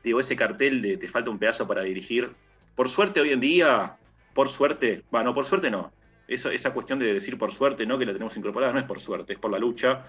digo, 0.01 0.21
ese 0.21 0.37
cartel 0.37 0.81
de 0.81 0.95
te 0.95 1.09
falta 1.09 1.29
un 1.29 1.37
pedazo 1.37 1.67
para 1.67 1.81
dirigir. 1.81 2.31
Por 2.73 2.87
suerte 2.87 3.19
hoy 3.19 3.33
en 3.33 3.41
día, 3.41 3.97
por 4.33 4.47
suerte, 4.47 5.03
bueno, 5.11 5.33
por 5.33 5.43
suerte 5.43 5.69
no. 5.69 5.91
Esa 6.25 6.71
cuestión 6.71 6.99
de 6.99 7.13
decir 7.13 7.37
por 7.37 7.51
suerte, 7.51 7.85
¿no? 7.85 7.99
Que 7.99 8.05
la 8.05 8.13
tenemos 8.13 8.37
incorporada, 8.37 8.71
no 8.71 8.79
es 8.79 8.85
por 8.85 9.01
suerte, 9.01 9.33
es 9.33 9.39
por 9.39 9.51
la 9.51 9.59
lucha 9.59 10.05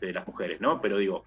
de 0.00 0.12
las 0.12 0.26
mujeres, 0.26 0.60
¿no? 0.60 0.80
Pero 0.80 0.98
digo, 0.98 1.24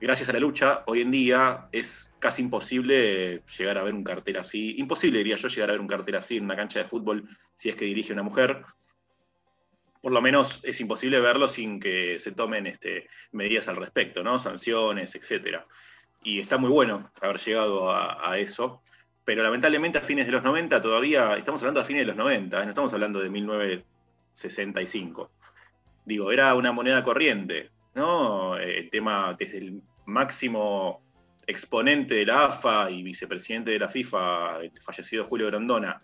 gracias 0.00 0.28
a 0.28 0.32
la 0.32 0.40
lucha, 0.40 0.82
hoy 0.86 1.02
en 1.02 1.12
día 1.12 1.68
es 1.70 2.12
casi 2.18 2.42
imposible 2.42 3.44
llegar 3.56 3.78
a 3.78 3.84
ver 3.84 3.94
un 3.94 4.02
cartel 4.02 4.38
así. 4.38 4.74
Imposible, 4.76 5.18
diría 5.18 5.36
yo, 5.36 5.46
llegar 5.46 5.68
a 5.68 5.72
ver 5.74 5.80
un 5.80 5.86
cartel 5.86 6.16
así 6.16 6.36
en 6.38 6.46
una 6.46 6.56
cancha 6.56 6.80
de 6.80 6.84
fútbol 6.84 7.28
si 7.54 7.68
es 7.68 7.76
que 7.76 7.84
dirige 7.84 8.12
una 8.12 8.24
mujer. 8.24 8.64
Por 10.00 10.12
lo 10.12 10.22
menos 10.22 10.64
es 10.64 10.80
imposible 10.80 11.20
verlo 11.20 11.46
sin 11.48 11.78
que 11.78 12.18
se 12.18 12.32
tomen 12.32 12.66
este, 12.66 13.08
medidas 13.32 13.68
al 13.68 13.76
respecto, 13.76 14.22
¿no? 14.22 14.38
Sanciones, 14.38 15.14
etc. 15.14 15.58
Y 16.22 16.40
está 16.40 16.56
muy 16.56 16.70
bueno 16.70 17.10
haber 17.20 17.38
llegado 17.38 17.92
a, 17.92 18.38
eso. 18.38 18.80
Pero 19.24 19.42
lamentablemente 19.42 19.98
a 19.98 20.02
fines 20.02 20.24
de 20.26 20.32
los 20.32 20.42
90 20.42 20.80
todavía, 20.80 21.36
estamos 21.36 21.60
hablando 21.62 21.80
a 21.80 21.84
fines 21.84 22.00
de 22.02 22.06
los 22.06 22.16
90, 22.16 22.58
¿eh? 22.58 22.64
no 22.64 22.70
estamos 22.70 22.94
hablando 22.94 23.20
de 23.20 23.30
1965. 23.30 25.30
Digo, 26.06 26.32
era 26.32 26.54
una 26.54 26.72
moneda 26.72 27.04
corriente, 27.04 27.70
¿no? 27.94 28.56
El 28.56 28.88
tema 28.90 29.36
desde 29.38 29.58
el 29.58 29.82
máximo 30.06 31.02
exponente 31.46 32.14
de 32.14 32.24
la 32.26 32.46
AFA 32.46 32.90
y 32.90 33.02
vicepresidente 33.02 33.72
de 33.72 33.78
la 33.78 33.88
FIFA, 33.88 34.62
el 34.62 34.72
fallecido 34.80 35.26
Julio 35.26 35.48
Grondona, 35.48 36.00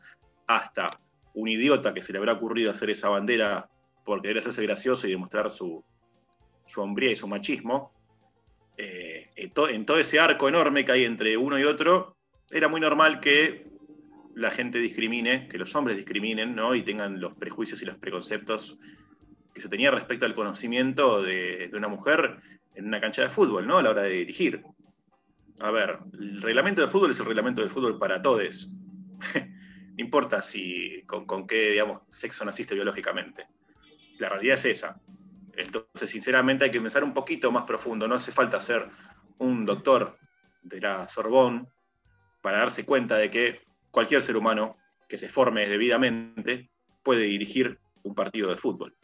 hasta 0.47 0.90
un 1.34 1.49
idiota 1.49 1.94
que 1.94 2.03
se 2.03 2.12
le 2.12 2.18
habrá 2.18 2.34
ocurrido 2.34 2.70
hacer 2.70 2.90
esa 2.90 3.09
bandera 3.09 3.68
por 4.07 4.22
querer 4.22 4.38
hacerse 4.38 4.62
gracioso 4.62 5.07
y 5.07 5.11
demostrar 5.11 5.50
su, 5.50 5.84
su 6.64 6.80
hombría 6.80 7.11
y 7.11 7.16
su 7.16 7.28
machismo, 7.28 7.92
eh, 8.78 9.30
en, 9.36 9.84
todo 9.84 9.98
ese 9.98 10.20
arco 10.20 10.48
enorme 10.48 10.84
que 10.84 10.92
hay 10.92 11.04
entre 11.04 11.36
uno 11.36 11.59
y 11.59 11.64
otro, 11.64 12.16
era 12.50 12.68
muy 12.68 12.80
normal 12.80 13.20
que 13.20 13.66
la 14.34 14.50
gente 14.50 14.78
discrimine, 14.78 15.48
que 15.48 15.59
los 15.59 15.74
hombres 15.74 15.96
discriminen, 15.96 16.54
¿no? 16.54 16.74
Y 16.74 16.82
tengan 16.82 17.20
los 17.20 17.34
prejuicios 17.34 17.82
y 17.82 17.84
los 17.84 17.96
preconceptos 17.96 18.78
que 19.52 19.61
se 19.61 19.68
tenía 19.68 19.90
respecto 19.90 20.24
al 20.24 20.34
conocimiento 20.34 21.22
de, 21.22 21.68
de 21.68 21.76
una 21.76 21.88
mujer 21.88 22.38
en 22.74 22.86
una 22.86 23.00
cancha 23.00 23.22
de 23.22 23.30
fútbol, 23.30 23.66
¿no? 23.66 23.78
A 23.78 23.82
la 23.82 23.90
hora 23.90 24.02
de 24.02 24.11
dirigir. 24.11 24.62
A 25.59 25.70
ver, 25.70 25.98
el 26.12 26.42
reglamento 26.42 26.82
del 26.82 26.90
fútbol 26.90 27.11
es 27.11 27.18
el 27.18 27.26
reglamento 27.26 27.62
del 27.62 27.70
fútbol 27.70 27.98
para 27.98 28.22
todos. 28.22 28.70
no 29.96 30.04
importa 30.04 30.42
si 30.42 31.02
con, 31.07 31.46
qué, 31.46 31.70
digamos, 31.70 32.02
sexo 32.11 32.44
naciste 32.44 32.74
biológicamente. 32.74 33.46
La 34.18 34.28
realidad 34.28 34.58
es 34.58 34.64
esa. 34.64 35.00
Entonces, 35.54 36.10
sinceramente, 36.10 36.64
hay 36.64 36.70
que 36.70 36.80
pensar 36.80 37.04
un 37.04 37.14
poquito 37.14 37.50
más 37.50 37.64
profundo. 37.64 38.06
No 38.06 38.14
hace 38.14 38.32
falta 38.32 38.60
ser 38.60 38.88
un 39.38 39.64
doctor 39.64 40.18
de 40.62 40.80
la 40.80 41.08
Sorbonne 41.08 41.66
para 42.42 42.58
darse 42.58 42.84
cuenta 42.84 43.16
de 43.16 43.30
que 43.30 43.62
cualquier 43.90 44.22
ser 44.22 44.36
humano 44.36 44.76
que 45.08 45.16
se 45.16 45.28
forme 45.28 45.66
debidamente 45.68 46.70
puede 47.02 47.22
dirigir 47.22 47.78
un 48.02 48.14
partido 48.14 48.50
de 48.50 48.56
fútbol 48.56 48.96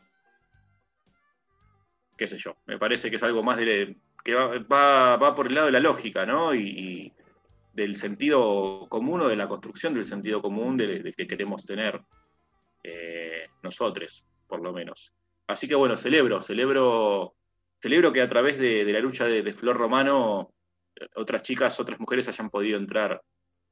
qué 2.23 2.29
sé 2.29 2.39
yo, 2.39 2.57
me 2.67 2.79
parece 2.79 3.11
que 3.11 3.17
es 3.17 3.23
algo 3.25 3.43
más 3.43 3.57
de, 3.57 3.97
que 4.25 4.35
va, 4.35 5.35
por 5.35 5.49
el 5.49 5.55
lado 5.55 5.67
de 5.67 5.73
la 5.73 5.81
lógica, 5.81 6.25
¿no? 6.25 6.55
Y, 6.55 7.13
del 7.73 7.97
sentido 7.97 8.87
común 8.91 9.23
o 9.23 9.29
de 9.29 9.35
la 9.35 9.49
construcción 9.49 9.95
del 9.95 10.05
sentido 10.05 10.43
común 10.43 10.77
de, 10.77 11.15
que 11.17 11.27
queremos 11.27 11.65
tener 11.65 12.03
eh, 12.83 13.47
nosotros, 13.63 14.27
por 14.53 14.61
lo 14.61 14.75
menos. 14.75 15.15
Así 15.47 15.67
que 15.67 15.75
bueno, 15.75 15.97
celebro, 15.97 16.43
celebro, 16.43 17.37
celebro 17.81 18.13
que 18.13 18.21
a 18.21 18.29
través 18.29 18.59
de, 18.59 18.85
la 18.85 19.01
lucha 19.01 19.25
de, 19.25 19.51
Flor 19.55 19.79
Romano 19.79 20.53
otras 21.15 21.41
chicas, 21.41 21.81
otras 21.81 21.99
mujeres 21.99 22.29
hayan 22.29 22.51
podido 22.51 22.77
entrar 22.77 23.23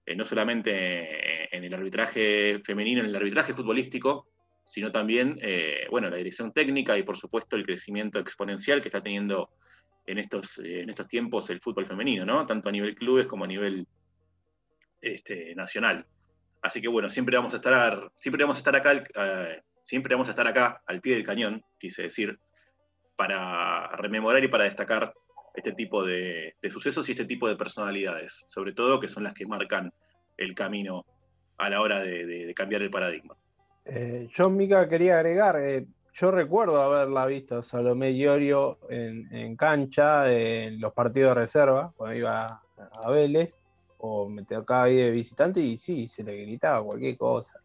eh, 0.07 0.16
no 0.16 0.24
solamente 0.24 1.55
en 1.55 1.64
el 1.64 1.74
arbitraje 1.74 2.61
femenino, 2.64 3.03
en 3.03 3.09
el 3.09 3.16
arbitraje 3.16 3.53
futbolístico, 3.53 4.28
sino 4.64 4.91
también, 4.91 5.39
eh, 5.43 5.87
bueno, 5.91 6.09
la 6.09 6.16
dirección 6.16 6.51
técnica 6.55 6.97
y 6.97 7.03
por 7.03 7.18
supuesto 7.18 7.57
el 7.57 7.66
crecimiento 7.66 8.18
exponencial 8.18 8.81
que 8.81 8.89
está 8.89 9.03
teniendo 9.03 9.51
en 10.07 10.16
estos, 10.16 10.61
eh, 10.61 10.81
en 10.81 10.89
estos 10.89 11.09
tiempos 11.09 11.51
el 11.51 11.61
fútbol 11.61 11.87
femenino, 11.87 12.24
¿no? 12.24 12.47
Tanto 12.47 12.70
a 12.70 12.72
nivel 12.72 12.95
clubes 12.95 13.26
como 13.26 13.45
a 13.45 13.49
nivel 13.49 13.87
este, 15.03 15.55
nacional. 15.55 16.07
Así 16.62 16.81
que 16.81 16.89
bueno, 16.89 17.11
siempre 17.11 17.37
vamos 17.37 17.53
a 17.53 17.57
estar, 17.57 18.11
siempre 18.16 18.45
vamos 18.45 18.57
a 18.57 18.61
estar 18.61 18.76
acá, 18.76 18.93
eh, 18.95 19.62
siempre 19.83 20.14
vamos 20.14 20.28
a 20.28 20.33
estar 20.33 20.47
acá 20.47 20.83
al 20.87 21.01
pie 21.01 21.14
del 21.14 21.24
cañón, 21.24 21.62
quise 21.78 22.03
decir, 22.03 22.39
para 23.16 23.89
rememorar 23.97 24.43
y 24.43 24.49
para 24.49 24.64
destacar 24.64 25.12
este 25.55 25.72
tipo 25.72 26.05
de, 26.05 26.55
sucesos 26.70 27.09
y 27.09 27.12
este 27.12 27.24
tipo 27.24 27.49
de 27.49 27.57
personalidades, 27.57 28.45
sobre 28.49 28.72
todo 28.72 29.01
que 29.01 29.09
son 29.09 29.24
las 29.24 29.35
que 29.35 29.47
marcan 29.47 29.93
el 30.37 30.55
camino 30.55 31.05
a 31.59 31.68
la 31.68 31.81
hora 31.81 32.01
de 32.01 32.53
cambiar 32.55 32.83
el 32.83 32.91
paradigma. 32.91 33.37
Eh, 33.85 34.28
yo, 34.35 34.51
Mica, 34.51 34.89
quería 34.89 35.18
agregar, 35.18 35.59
eh, 35.59 35.87
yo 36.14 36.31
recuerdo 36.31 36.81
haberla 36.83 37.26
visto 37.26 37.62
Salomé 37.62 38.12
Iorio 38.12 38.78
en, 38.89 39.35
en, 39.35 39.57
cancha, 39.57 40.31
en 40.31 40.81
los 40.81 40.93
partidos 40.93 41.35
de 41.35 41.41
reserva, 41.43 41.93
cuando 41.97 42.16
iba 42.16 42.47
a 42.47 43.11
Vélez, 43.11 43.55
o 43.99 44.28
me 44.28 44.45
tocaba 44.45 44.85
ahí 44.85 44.97
de 44.97 45.11
visitante, 45.11 45.61
y 45.61 45.76
sí, 45.76 46.07
se 46.07 46.22
le 46.22 46.37
gritaba 46.37 46.85
cualquier 46.85 47.16
cosa. 47.16 47.61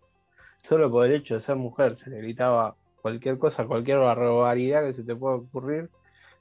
Solo 0.67 0.89
por 0.89 1.05
el 1.05 1.15
hecho 1.15 1.35
de 1.35 1.41
ser 1.41 1.55
mujer, 1.55 1.97
se 1.97 2.09
le 2.09 2.17
gritaba 2.17 2.75
cualquier 3.01 3.37
cosa, 3.37 3.65
cualquier 3.65 3.99
barbaridad 3.99 4.83
que 4.85 4.93
se 4.93 5.03
te 5.03 5.15
pueda 5.15 5.35
ocurrir, 5.35 5.89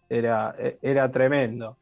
era, 0.08 0.54
era 0.82 1.10
tremendo. 1.10 1.76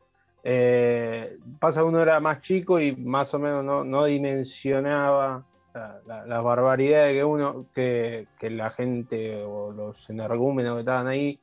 Eh, 0.45 1.39
pasa 1.61 1.85
uno 1.85 2.03
era 2.03 2.19
más 2.19 2.41
chico 2.41 2.81
y 2.81 2.97
más 2.97 3.33
o 3.33 3.39
menos 3.39 3.65
no, 3.65 3.85
no 3.85 4.07
dimensionaba 4.07 5.45
las 5.73 6.45
barbaridades 6.45 7.13
que 7.15 7.25
uno, 7.25 7.67
que, 7.75 8.27
la 8.41 8.71
gente 8.71 9.43
o 9.43 9.73
los 9.73 10.11
energúmenos 10.11 10.75
que 10.75 10.81
estaban 10.81 11.07
ahí 11.07 11.41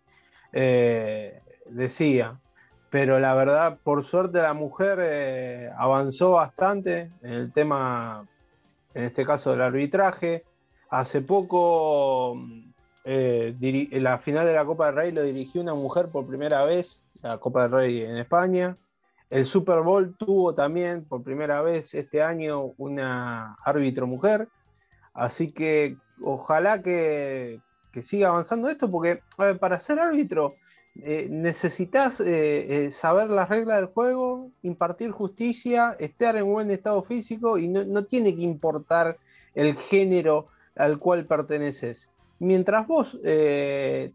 eh, 0.53 1.41
decía. 1.65 2.39
pero 2.89 3.19
la 3.19 3.33
verdad, 3.33 3.79
por 3.83 4.05
suerte 4.05 4.41
la 4.41 4.53
mujer 4.53 4.99
eh, 5.01 5.71
avanzó 5.77 6.31
bastante 6.31 7.11
en 7.21 7.31
el 7.31 7.51
tema, 7.53 8.27
en 8.93 9.05
este 9.05 9.25
caso 9.25 9.51
del 9.51 9.61
arbitraje. 9.61 10.43
Hace 10.89 11.21
poco, 11.21 12.35
eh, 13.03 13.55
la 13.91 14.17
final 14.17 14.47
de 14.47 14.53
la 14.53 14.65
Copa 14.65 14.87
del 14.87 14.95
Rey 14.95 15.11
lo 15.11 15.21
dirigió 15.21 15.61
una 15.61 15.75
mujer 15.75 16.07
por 16.11 16.25
primera 16.25 16.63
vez, 16.65 17.03
la 17.21 17.37
Copa 17.37 17.63
del 17.63 17.71
Rey 17.71 18.01
en 18.01 18.17
España. 18.17 18.75
El 19.29 19.45
Super 19.45 19.81
Bowl 19.81 20.15
tuvo 20.17 20.55
también 20.55 21.05
por 21.05 21.21
primera 21.23 21.61
vez 21.61 21.93
este 21.93 22.23
año 22.23 22.73
una 22.77 23.55
árbitro 23.63 24.07
mujer. 24.07 24.47
Así 25.13 25.51
que 25.51 25.95
ojalá 26.23 26.81
que, 26.81 27.59
siga 28.01 28.29
avanzando 28.29 28.69
esto, 28.69 28.89
porque 28.89 29.21
para 29.59 29.77
ser 29.77 29.99
árbitro 29.99 30.55
eh, 30.95 31.27
necesitas 31.29 32.19
eh, 32.25 32.89
saber 32.93 33.29
las 33.29 33.49
reglas 33.49 33.77
del 33.77 33.87
juego, 33.87 34.49
impartir 34.63 35.11
justicia, 35.11 35.95
estar 35.99 36.35
en 36.35 36.51
buen 36.51 36.71
estado 36.71 37.03
físico 37.03 37.59
y 37.59 37.67
no, 37.67 38.05
tiene 38.05 38.35
que 38.35 38.41
importar 38.41 39.17
el 39.53 39.75
género 39.75 40.47
al 40.79 40.97
cual 40.97 41.27
perteneces. 41.27 42.09
Mientras 42.39 42.87
vos 42.87 43.19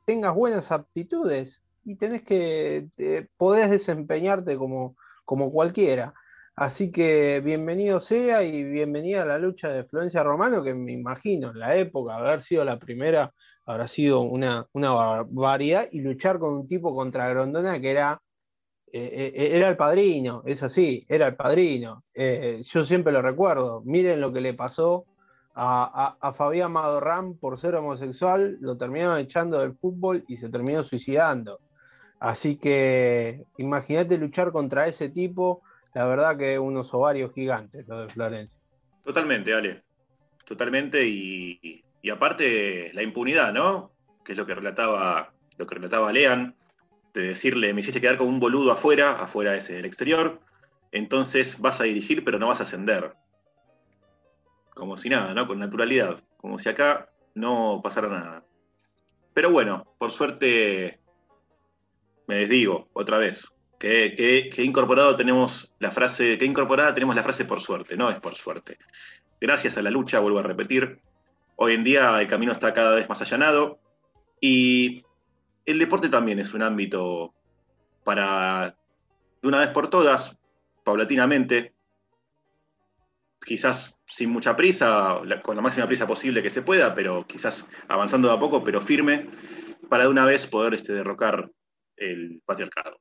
tengas 0.05 0.35
buenas 0.35 0.73
aptitudes 0.73 1.63
y 1.85 1.97
tenés 1.97 2.23
que, 2.23 2.89
podés 3.37 3.71
desempeñarte 3.71 4.57
como, 4.57 4.97
como 5.25 5.53
cualquiera. 5.53 6.15
Así 6.57 6.91
que 6.91 7.41
bienvenido 7.41 8.01
sea 8.01 8.43
y 8.43 8.65
bienvenida 8.65 9.23
a 9.23 9.27
la 9.27 9.39
lucha 9.39 9.69
de 9.69 9.85
Florencia 9.85 10.23
Romano, 10.23 10.63
que 10.63 10.73
me 10.73 10.93
imagino 10.93 11.51
en 11.51 11.59
la 11.59 11.77
época 11.77 12.17
haber 12.17 12.43
sido 12.43 12.65
la 12.65 12.79
primera 12.79 13.33
habrá 13.67 13.89
sido 13.89 14.21
una, 14.21 14.67
una 14.73 14.91
barbaridad 14.93 15.89
y 15.91 16.01
luchar 16.01 16.39
con 16.39 16.55
un 16.55 16.69
tipo 16.69 16.95
contra 16.95 17.29
Grondona 17.29 17.81
que 17.81 17.91
era, 17.91 18.21
eh, 18.93 19.33
eh, 19.35 19.51
era 19.57 19.69
el 19.69 19.77
padrino, 19.77 20.43
es 20.47 20.63
así, 20.63 21.05
era 21.09 21.29
el 21.29 21.37
padrino. 21.37 22.05
Eh, 22.15 22.63
yo 22.65 22.85
siempre 22.85 23.13
lo 23.13 23.23
recuerdo, 23.23 23.83
miren 23.85 24.21
lo 24.21 24.33
que 24.33 24.41
le 24.41 24.55
pasó 24.55 25.07
a, 25.55 26.33
Fabián 26.37 26.73
Madorrán 26.73 27.35
por 27.35 27.61
ser 27.61 27.75
homosexual, 27.77 28.59
lo 28.61 28.77
terminaron 28.77 29.19
echando 29.19 29.61
del 29.61 29.75
fútbol 29.75 30.25
y 30.29 30.37
se 30.37 30.49
terminó 30.49 30.83
suicidando. 30.83 31.61
Así 32.19 32.57
que 32.57 33.45
imagínate 33.59 34.19
luchar 34.19 34.51
contra 34.51 34.87
ese 34.87 35.09
tipo, 35.09 35.63
la 35.93 36.07
verdad 36.07 36.37
que 36.37 36.59
unos 36.59 36.93
ovarios 36.93 37.33
gigantes, 37.35 37.87
lo 37.87 38.01
de 38.01 38.09
Florencia. 38.13 38.59
Totalmente, 39.05 39.55
Ale. 39.55 39.83
Totalmente, 40.45 41.07
y, 41.07 41.85
y 42.03 42.11
aparte, 42.11 42.93
la 42.93 43.03
impunidad, 43.03 43.53
¿no? 43.53 43.93
Que 44.25 44.33
es 44.33 44.39
lo 44.39 44.45
que 44.45 44.55
relataba, 44.55 45.33
lo 45.57 45.67
que 45.67 45.75
relataba 45.77 46.13
Lean, 46.13 46.55
de 47.15 47.29
decirle, 47.29 47.73
me 47.73 47.81
hiciste 47.81 48.01
quedar 48.01 48.19
como 48.19 48.31
un 48.31 48.41
boludo 48.41 48.73
afuera, 48.73 49.13
afuera 49.13 49.57
es 49.57 49.71
el 49.71 49.85
exterior, 49.85 50.41
entonces 50.93 51.61
vas 51.61 51.81
a 51.81 51.85
dirigir, 51.85 52.25
pero 52.25 52.39
no 52.39 52.49
vas 52.49 52.61
a 52.61 52.65
ascender. 52.65 53.15
Como 54.75 54.97
si 54.97 55.09
nada, 55.09 55.33
¿no? 55.35 55.47
Con 55.47 55.59
naturalidad. 55.59 56.23
Como 56.37 56.59
si 56.59 56.69
acá 56.69 57.11
no 57.35 57.81
pasara 57.83 58.09
nada. 58.09 58.45
Pero 59.33 59.51
bueno, 59.51 59.95
por 59.99 60.11
suerte, 60.11 61.01
me 62.27 62.37
desdigo 62.37 62.89
otra 62.93 63.19
vez. 63.19 63.51
Que, 63.79 64.51
incorporado 64.59 65.15
tenemos 65.17 65.75
la 65.79 65.91
frase, 65.91 66.39
que 66.39 66.45
incorporada 66.45 66.95
tenemos 66.95 67.15
la 67.15 67.23
frase 67.23 67.45
por 67.45 67.61
suerte, 67.61 67.97
no 67.97 68.09
es 68.09 68.19
por 68.19 68.35
suerte. 68.35 68.79
Gracias 69.41 69.77
a 69.77 69.83
la 69.83 69.91
lucha, 69.91 70.21
vuelvo 70.21 70.39
a 70.39 70.43
repetir, 70.43 71.03
Hoy 71.57 71.75
en 71.75 71.85
día 71.85 72.21
el 72.21 72.27
camino 72.27 72.53
está 72.53 72.75
cada 72.75 72.97
vez 72.97 73.09
más 73.09 73.21
allanado 73.21 73.79
y 74.41 75.05
el 75.65 75.79
deporte 75.79 76.09
también 76.09 76.41
es 76.41 76.53
un 76.53 76.63
ámbito 76.63 77.33
para, 78.03 78.77
de 79.41 79.49
una 79.49 79.61
vez 79.61 79.69
por 79.69 79.89
todas, 79.89 80.37
paulatinamente, 80.83 81.73
quizás 83.45 83.97
sin 84.15 84.31
mucha 84.31 84.55
prisa, 84.55 85.19
con 85.43 85.57
la 85.57 85.63
máxima 85.63 85.89
prisa 85.89 86.07
posible 86.07 86.41
que 86.41 86.49
se 86.49 86.63
pueda, 86.63 86.95
pero 86.95 87.27
quizás 87.27 87.67
avanzando 87.89 88.29
de 88.29 88.35
a 88.35 88.39
poco, 88.39 88.63
pero 88.63 88.81
firme, 88.81 89.29
para 89.89 90.05
de 90.05 90.11
una 90.11 90.25
vez 90.25 90.47
poder 90.47 90.75
este, 90.75 90.93
derrocar 90.93 91.51
el 91.97 92.41
patriarcado. 92.47 93.01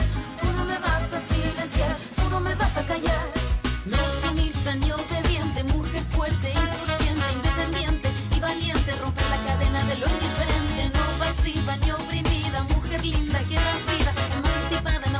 a 1.13 1.19
silenciar, 1.19 1.97
tú 2.15 2.29
no 2.29 2.39
me 2.39 2.55
vas 2.55 2.77
a 2.77 2.83
callar. 2.85 3.27
No 3.85 3.97
sumisa 4.21 4.75
ni 4.75 4.91
obediente, 4.91 5.63
mujer 5.65 6.03
fuerte, 6.11 6.51
insurgente, 6.51 7.25
independiente 7.33 8.09
y 8.33 8.39
valiente, 8.39 8.95
romper 8.95 9.29
la 9.29 9.37
cadena 9.43 9.83
de 9.83 9.97
lo 9.97 10.07
indiferente, 10.07 10.97
no 10.97 11.03
pasiva 11.19 11.75
ni 11.77 11.91
oprimida, 11.91 12.63
mujer 12.63 13.03
linda 13.03 13.39
que 13.39 13.55
das 13.55 13.85
vida, 13.91 14.13
emancipada 14.37 15.10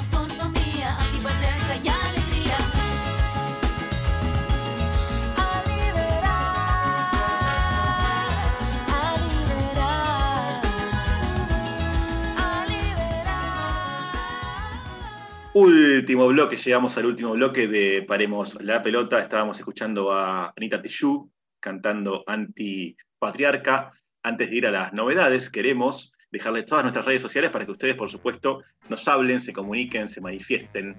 Último 15.64 16.26
bloque, 16.26 16.58
llegamos 16.58 16.98
al 16.98 17.06
último 17.06 17.34
bloque 17.34 17.68
de 17.68 18.02
Paremos 18.02 18.60
la 18.64 18.82
Pelota. 18.82 19.20
Estábamos 19.20 19.60
escuchando 19.60 20.12
a 20.12 20.52
Anita 20.58 20.82
Tijoux 20.82 21.30
cantando 21.60 22.24
Antipatriarca. 22.26 23.92
Antes 24.24 24.50
de 24.50 24.56
ir 24.56 24.66
a 24.66 24.72
las 24.72 24.92
novedades, 24.92 25.52
queremos 25.52 26.16
dejarles 26.32 26.66
todas 26.66 26.84
nuestras 26.84 27.06
redes 27.06 27.22
sociales 27.22 27.52
para 27.52 27.66
que 27.66 27.74
ustedes, 27.74 27.94
por 27.94 28.10
supuesto, 28.10 28.64
nos 28.90 29.08
hablen, 29.08 29.40
se 29.40 29.54
comuniquen, 29.54 30.08
se 30.08 30.20
manifiesten, 30.20 30.96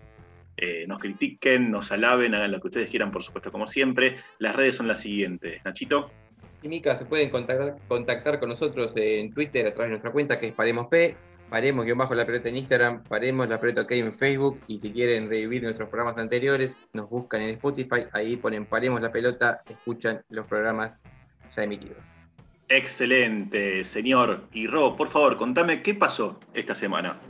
eh, 0.57 0.85
nos 0.87 1.01
critiquen, 1.01 1.69
nos 1.69 1.91
alaben, 1.91 2.33
hagan 2.33 2.53
lo 2.53 2.61
que 2.61 2.69
ustedes 2.69 2.89
quieran, 2.89 3.11
por 3.11 3.25
supuesto, 3.25 3.51
como 3.51 3.67
siempre. 3.67 4.19
Las 4.39 4.55
redes 4.55 4.77
son 4.77 4.87
las 4.87 5.01
siguientes. 5.01 5.61
Nachito. 5.65 6.13
Y 6.63 6.69
Mica, 6.69 6.95
se 6.95 7.05
pueden 7.05 7.31
contactar, 7.31 7.79
contactar 7.89 8.39
con 8.39 8.51
nosotros 8.51 8.93
en 8.95 9.35
Twitter 9.35 9.67
a 9.67 9.75
través 9.75 9.89
de 9.89 9.91
nuestra 9.95 10.13
cuenta 10.13 10.39
que 10.39 10.47
es 10.47 10.55
Paremos 10.55 10.87
P 10.87 11.17
paremos 11.53 11.85
guion 11.85 11.99
bajo 11.99 12.15
la 12.15 12.25
pelota 12.25 12.49
en 12.49 12.57
Instagram, 12.57 13.03
paremos 13.05 13.47
la 13.47 13.61
pelota 13.61 13.83
OK 13.83 13.93
en 13.93 14.17
Facebook 14.17 14.59
y 14.69 14.79
si 14.79 14.91
quieren 14.91 15.29
revivir 15.29 15.63
nuestros 15.63 15.91
programas 15.91 16.17
anteriores, 16.17 16.75
nos 16.95 17.11
buscan 17.11 17.43
en 17.43 17.51
Spotify, 17.51 18.07
ahí 18.15 18.37
ponen 18.39 18.65
paremos 18.65 19.03
la 19.03 19.13
pelota, 19.13 19.61
escuchan 19.69 20.25
los 20.31 20.47
programas 20.47 20.93
ya 21.55 21.63
emitidos. 21.63 22.07
Excelente, 22.71 23.85
señor. 23.85 24.49
Y 24.55 24.67
Rob, 24.67 24.97
por 24.97 25.09
favor, 25.09 25.37
contame 25.37 25.83
qué 25.83 25.95
pasó 25.95 26.41
esta 26.55 26.75
semana. 26.75 27.21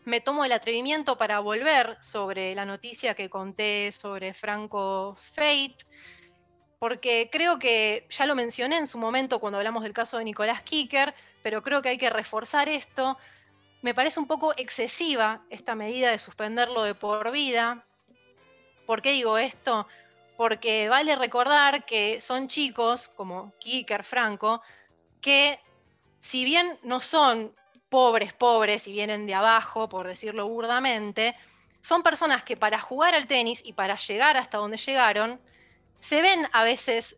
Me 0.05 0.21
tomo 0.21 0.43
el 0.43 0.51
atrevimiento 0.51 1.19
para 1.19 1.39
volver 1.39 1.99
sobre 2.01 2.55
la 2.55 2.65
noticia 2.65 3.13
que 3.13 3.29
conté 3.29 3.91
sobre 3.91 4.33
Franco 4.33 5.15
Fate 5.19 5.85
porque 6.81 7.29
creo 7.31 7.59
que 7.59 8.07
ya 8.09 8.25
lo 8.25 8.33
mencioné 8.33 8.77
en 8.77 8.87
su 8.87 8.97
momento 8.97 9.39
cuando 9.39 9.59
hablamos 9.59 9.83
del 9.83 9.93
caso 9.93 10.17
de 10.17 10.23
Nicolás 10.23 10.63
Kicker, 10.63 11.13
pero 11.43 11.61
creo 11.61 11.83
que 11.83 11.89
hay 11.89 11.99
que 11.99 12.09
reforzar 12.09 12.69
esto. 12.69 13.19
Me 13.83 13.93
parece 13.93 14.19
un 14.19 14.25
poco 14.25 14.53
excesiva 14.57 15.45
esta 15.51 15.75
medida 15.75 16.09
de 16.09 16.17
suspenderlo 16.17 16.81
de 16.81 16.95
por 16.95 17.29
vida. 17.29 17.85
¿Por 18.87 19.03
qué 19.03 19.11
digo 19.11 19.37
esto? 19.37 19.85
Porque 20.37 20.89
vale 20.89 21.15
recordar 21.15 21.85
que 21.85 22.19
son 22.19 22.47
chicos, 22.47 23.09
como 23.09 23.53
Kicker, 23.59 24.03
Franco, 24.03 24.63
que 25.21 25.59
si 26.19 26.43
bien 26.43 26.79
no 26.81 26.99
son 26.99 27.53
pobres, 27.89 28.33
pobres 28.33 28.87
y 28.87 28.91
vienen 28.91 29.27
de 29.27 29.35
abajo, 29.35 29.87
por 29.87 30.07
decirlo 30.07 30.47
burdamente, 30.47 31.35
son 31.81 32.01
personas 32.01 32.41
que 32.41 32.57
para 32.57 32.79
jugar 32.79 33.13
al 33.13 33.27
tenis 33.27 33.61
y 33.63 33.73
para 33.73 33.97
llegar 33.97 34.35
hasta 34.35 34.57
donde 34.57 34.77
llegaron, 34.77 35.39
se 36.01 36.21
ven 36.21 36.47
a 36.51 36.63
veces 36.63 37.15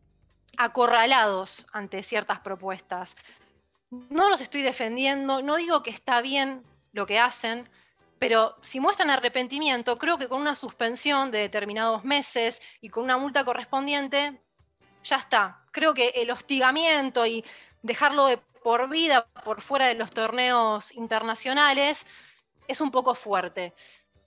acorralados 0.58 1.66
ante 1.72 2.04
ciertas 2.04 2.40
propuestas. 2.42 3.16
No 3.90 4.30
los 4.30 4.42
estoy 4.42 4.62
defendiendo, 4.62 5.42
no 5.42 5.56
digo 5.56 5.82
que 5.82 5.90
está 5.90 6.22
bien 6.22 6.64
lo 6.92 7.08
que 7.08 7.18
hacen, 7.18 7.70
pero 8.20 8.56
si 8.62 8.80
muestran 8.80 9.10
arrepentimiento, 9.10 9.98
creo 9.98 10.18
que 10.18 10.30
con 10.30 10.42
una 10.42 10.56
suspensión 10.56 11.32
de 11.32 11.40
determinados 11.40 12.04
meses 12.04 12.62
y 12.82 12.90
con 12.90 13.04
una 13.04 13.18
multa 13.18 13.44
correspondiente, 13.44 14.40
ya 15.04 15.18
está. 15.18 15.64
Creo 15.72 15.94
que 15.94 16.10
el 16.10 16.32
hostigamiento 16.32 17.26
y 17.26 17.44
dejarlo 17.82 18.28
de 18.28 18.38
por 18.38 18.90
vida 18.90 19.26
por 19.44 19.62
fuera 19.62 19.88
de 19.88 19.96
los 19.96 20.12
torneos 20.12 20.92
internacionales 20.94 22.06
es 22.68 22.80
un 22.80 22.92
poco 22.92 23.16
fuerte. 23.16 23.74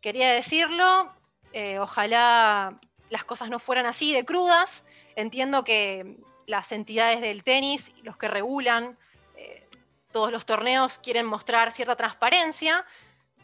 Quería 0.00 0.32
decirlo, 0.32 1.12
eh, 1.52 1.78
ojalá 1.78 2.78
las 3.10 3.24
cosas 3.24 3.50
no 3.50 3.58
fueran 3.58 3.86
así 3.86 4.12
de 4.12 4.24
crudas. 4.24 4.84
Entiendo 5.14 5.64
que 5.64 6.16
las 6.46 6.72
entidades 6.72 7.20
del 7.20 7.42
tenis, 7.42 7.92
los 8.02 8.16
que 8.16 8.28
regulan 8.28 8.96
eh, 9.36 9.66
todos 10.12 10.32
los 10.32 10.46
torneos, 10.46 10.98
quieren 10.98 11.26
mostrar 11.26 11.72
cierta 11.72 11.96
transparencia, 11.96 12.84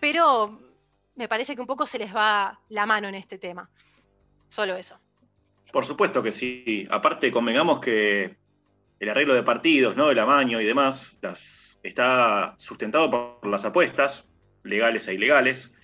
pero 0.01 0.61
me 1.15 1.29
parece 1.29 1.55
que 1.55 1.61
un 1.61 1.67
poco 1.67 1.87
se 1.87 1.99
les 1.99 2.15
va 2.15 2.61
la 2.69 2.87
mano 2.87 3.09
en 3.09 3.15
este 3.15 3.39
tema. 3.39 3.69
Solo 4.49 4.77
eso. 4.77 4.99
Por 5.73 5.87
supuesto 5.87 6.23
que 6.23 6.33
sí. 6.33 6.87
Aparte, 6.91 7.33
convengamos 7.33 7.81
que 7.81 8.37
el 9.01 9.09
arreglo 9.09 9.35
de 9.35 9.43
partidos, 9.43 9.97
¿no? 9.97 10.11
El 10.11 10.19
amaño 10.19 10.61
y 10.61 10.65
demás, 10.65 11.17
está 11.83 12.55
sustentado 12.59 13.11
por 13.11 13.47
las 13.49 13.65
apuestas, 13.65 14.29
legales 14.63 15.09
e 15.09 15.15
ilegales, 15.15 15.75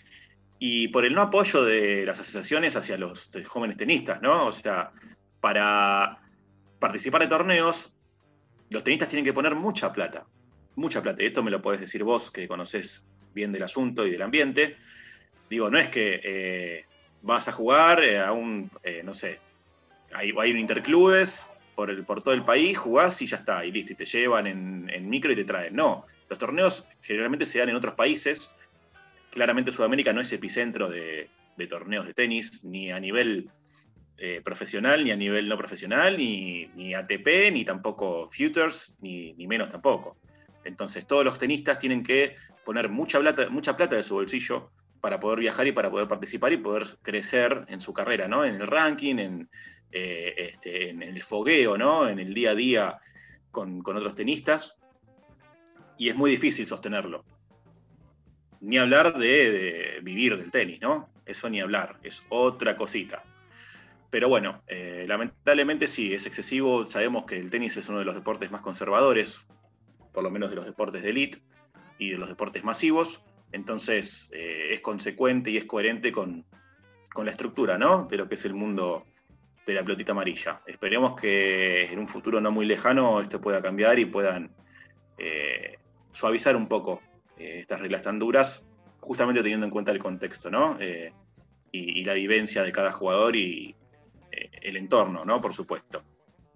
y 0.58 0.88
por 0.88 1.04
el 1.04 1.14
no 1.14 1.22
apoyo 1.22 1.64
de 1.64 2.04
las 2.04 2.18
asociaciones 2.18 2.76
hacia 2.76 2.98
los 2.98 3.30
jóvenes 3.46 3.76
tenistas, 3.76 4.20
¿no? 4.22 4.46
O 4.46 4.52
sea, 4.52 4.92
para 5.40 6.20
participar 6.78 7.22
de 7.22 7.28
torneos, 7.28 7.92
los 8.70 8.84
tenistas 8.84 9.08
tienen 9.08 9.24
que 9.24 9.32
poner 9.32 9.54
mucha 9.54 9.92
plata, 9.92 10.26
mucha 10.76 11.02
plata. 11.02 11.22
Y 11.22 11.26
esto 11.26 11.42
me 11.42 11.50
lo 11.50 11.62
podés 11.62 11.80
decir 11.80 12.04
vos, 12.04 12.30
que 12.30 12.48
conocés 12.48 13.04
bien 13.34 13.52
del 13.52 13.62
asunto 13.62 14.06
y 14.06 14.10
del 14.10 14.22
ambiente. 14.22 14.76
Digo, 15.48 15.70
no 15.70 15.78
es 15.78 15.88
que 15.88 16.20
eh, 16.22 16.84
vas 17.22 17.48
a 17.48 17.52
jugar 17.52 18.02
eh, 18.02 18.18
a 18.18 18.32
un, 18.32 18.70
eh, 18.82 19.02
no 19.04 19.14
sé, 19.14 19.38
hay, 20.12 20.32
hay 20.38 20.50
un 20.50 20.58
interclubes 20.58 21.46
por, 21.74 21.90
el, 21.90 22.04
por 22.04 22.22
todo 22.22 22.34
el 22.34 22.44
país, 22.44 22.76
jugás 22.76 23.20
y 23.22 23.26
ya 23.26 23.36
está, 23.36 23.64
y 23.64 23.70
listo, 23.70 23.92
y 23.92 23.96
te 23.96 24.04
llevan 24.04 24.46
en, 24.46 25.08
micro 25.08 25.32
y 25.32 25.36
te 25.36 25.44
traen. 25.44 25.74
No, 25.74 26.04
los 26.28 26.38
torneos 26.38 26.86
generalmente 27.00 27.46
se 27.46 27.60
dan 27.60 27.68
en 27.68 27.76
otros 27.76 27.94
países. 27.94 28.52
Claramente 29.38 29.70
Sudamérica 29.70 30.12
no 30.12 30.20
es 30.20 30.32
epicentro 30.32 30.90
de, 30.90 31.30
torneos 31.68 32.04
de 32.04 32.12
tenis, 32.12 32.64
ni 32.64 32.90
a 32.90 32.98
nivel 32.98 33.48
eh, 34.16 34.40
profesional, 34.44 35.04
ni 35.04 35.12
a 35.12 35.16
nivel 35.16 35.48
no 35.48 35.56
profesional, 35.56 36.18
ni, 36.18 36.92
ATP, 36.92 37.52
ni 37.52 37.64
tampoco 37.64 38.28
Futures, 38.32 38.96
ni, 39.00 39.32
menos 39.46 39.70
tampoco. 39.70 40.16
Entonces 40.64 41.06
todos 41.06 41.24
los 41.24 41.38
tenistas 41.38 41.78
tienen 41.78 42.02
que 42.02 42.34
poner 42.64 42.88
mucha 42.88 43.20
plata, 43.20 43.48
mucha 43.48 43.76
plata 43.76 43.94
de 43.94 44.02
su 44.02 44.14
bolsillo 44.14 44.72
para 45.00 45.20
poder 45.20 45.38
viajar 45.38 45.68
y 45.68 45.72
para 45.72 45.88
poder 45.88 46.08
participar 46.08 46.52
y 46.52 46.56
poder 46.56 46.88
crecer 47.00 47.64
en 47.68 47.80
su 47.80 47.94
carrera, 47.94 48.26
¿no? 48.26 48.44
En 48.44 48.56
el 48.56 48.66
ranking, 48.66 49.18
en, 49.18 49.48
eh, 49.92 50.34
este, 50.36 50.90
en 50.90 51.00
el 51.00 51.22
fogueo, 51.22 51.78
¿no? 51.78 52.08
En 52.08 52.18
el 52.18 52.34
día 52.34 52.50
a 52.50 52.54
día 52.56 52.98
con, 53.52 53.86
otros 53.86 54.16
tenistas. 54.16 54.80
Y 55.96 56.08
es 56.08 56.16
muy 56.16 56.32
difícil 56.32 56.66
sostenerlo. 56.66 57.24
Ni 58.60 58.78
hablar 58.78 59.16
de, 59.18 60.00
vivir 60.02 60.36
del 60.36 60.50
tenis, 60.50 60.80
¿no? 60.80 61.08
Eso 61.24 61.48
ni 61.48 61.60
hablar, 61.60 61.98
es 62.02 62.24
otra 62.28 62.76
cosita. 62.76 63.22
Pero 64.10 64.28
bueno, 64.28 64.62
eh, 64.66 65.04
lamentablemente 65.06 65.86
sí, 65.86 66.14
es 66.14 66.26
excesivo. 66.26 66.86
Sabemos 66.86 67.26
que 67.26 67.36
el 67.38 67.50
tenis 67.50 67.76
es 67.76 67.88
uno 67.88 67.98
de 67.98 68.04
los 68.04 68.14
deportes 68.14 68.50
más 68.50 68.62
conservadores, 68.62 69.44
por 70.12 70.24
lo 70.24 70.30
menos 70.30 70.50
de 70.50 70.56
los 70.56 70.64
deportes 70.64 71.02
de 71.02 71.10
elite 71.10 71.42
y 71.98 72.10
de 72.10 72.18
los 72.18 72.28
deportes 72.28 72.64
masivos. 72.64 73.24
Entonces 73.52 74.30
eh, 74.32 74.70
es 74.72 74.80
consecuente 74.80 75.50
y 75.50 75.58
es 75.58 75.64
coherente 75.64 76.12
con, 76.12 76.44
con, 77.12 77.26
la 77.26 77.32
estructura 77.32 77.78
¿no? 77.78 78.04
de 78.04 78.16
lo 78.16 78.28
que 78.28 78.34
es 78.36 78.44
el 78.44 78.54
mundo 78.54 79.06
de 79.66 79.74
la 79.74 79.82
pelotita 79.82 80.12
amarilla. 80.12 80.62
Esperemos 80.66 81.18
que 81.20 81.84
en 81.84 81.98
un 81.98 82.08
futuro 82.08 82.40
no 82.40 82.50
muy 82.50 82.66
lejano 82.66 83.20
esto 83.20 83.40
pueda 83.40 83.60
cambiar 83.60 83.98
y 83.98 84.06
puedan 84.06 84.50
eh, 85.18 85.78
suavizar 86.12 86.56
un 86.56 86.68
poco 86.68 87.02
eh, 87.38 87.60
estas 87.60 87.80
reglas 87.80 88.02
tan 88.02 88.18
duras, 88.18 88.66
justamente 89.00 89.42
teniendo 89.42 89.66
en 89.66 89.70
cuenta 89.70 89.90
el 89.90 89.98
contexto, 89.98 90.50
¿no? 90.50 90.76
Eh, 90.80 91.12
y, 91.70 92.04
la 92.04 92.14
vivencia 92.14 92.62
de 92.62 92.72
cada 92.72 92.92
jugador 92.92 93.36
y 93.36 93.74
el 94.30 94.76
entorno, 94.76 95.24
¿no? 95.24 95.40
Por 95.40 95.52
supuesto, 95.52 96.02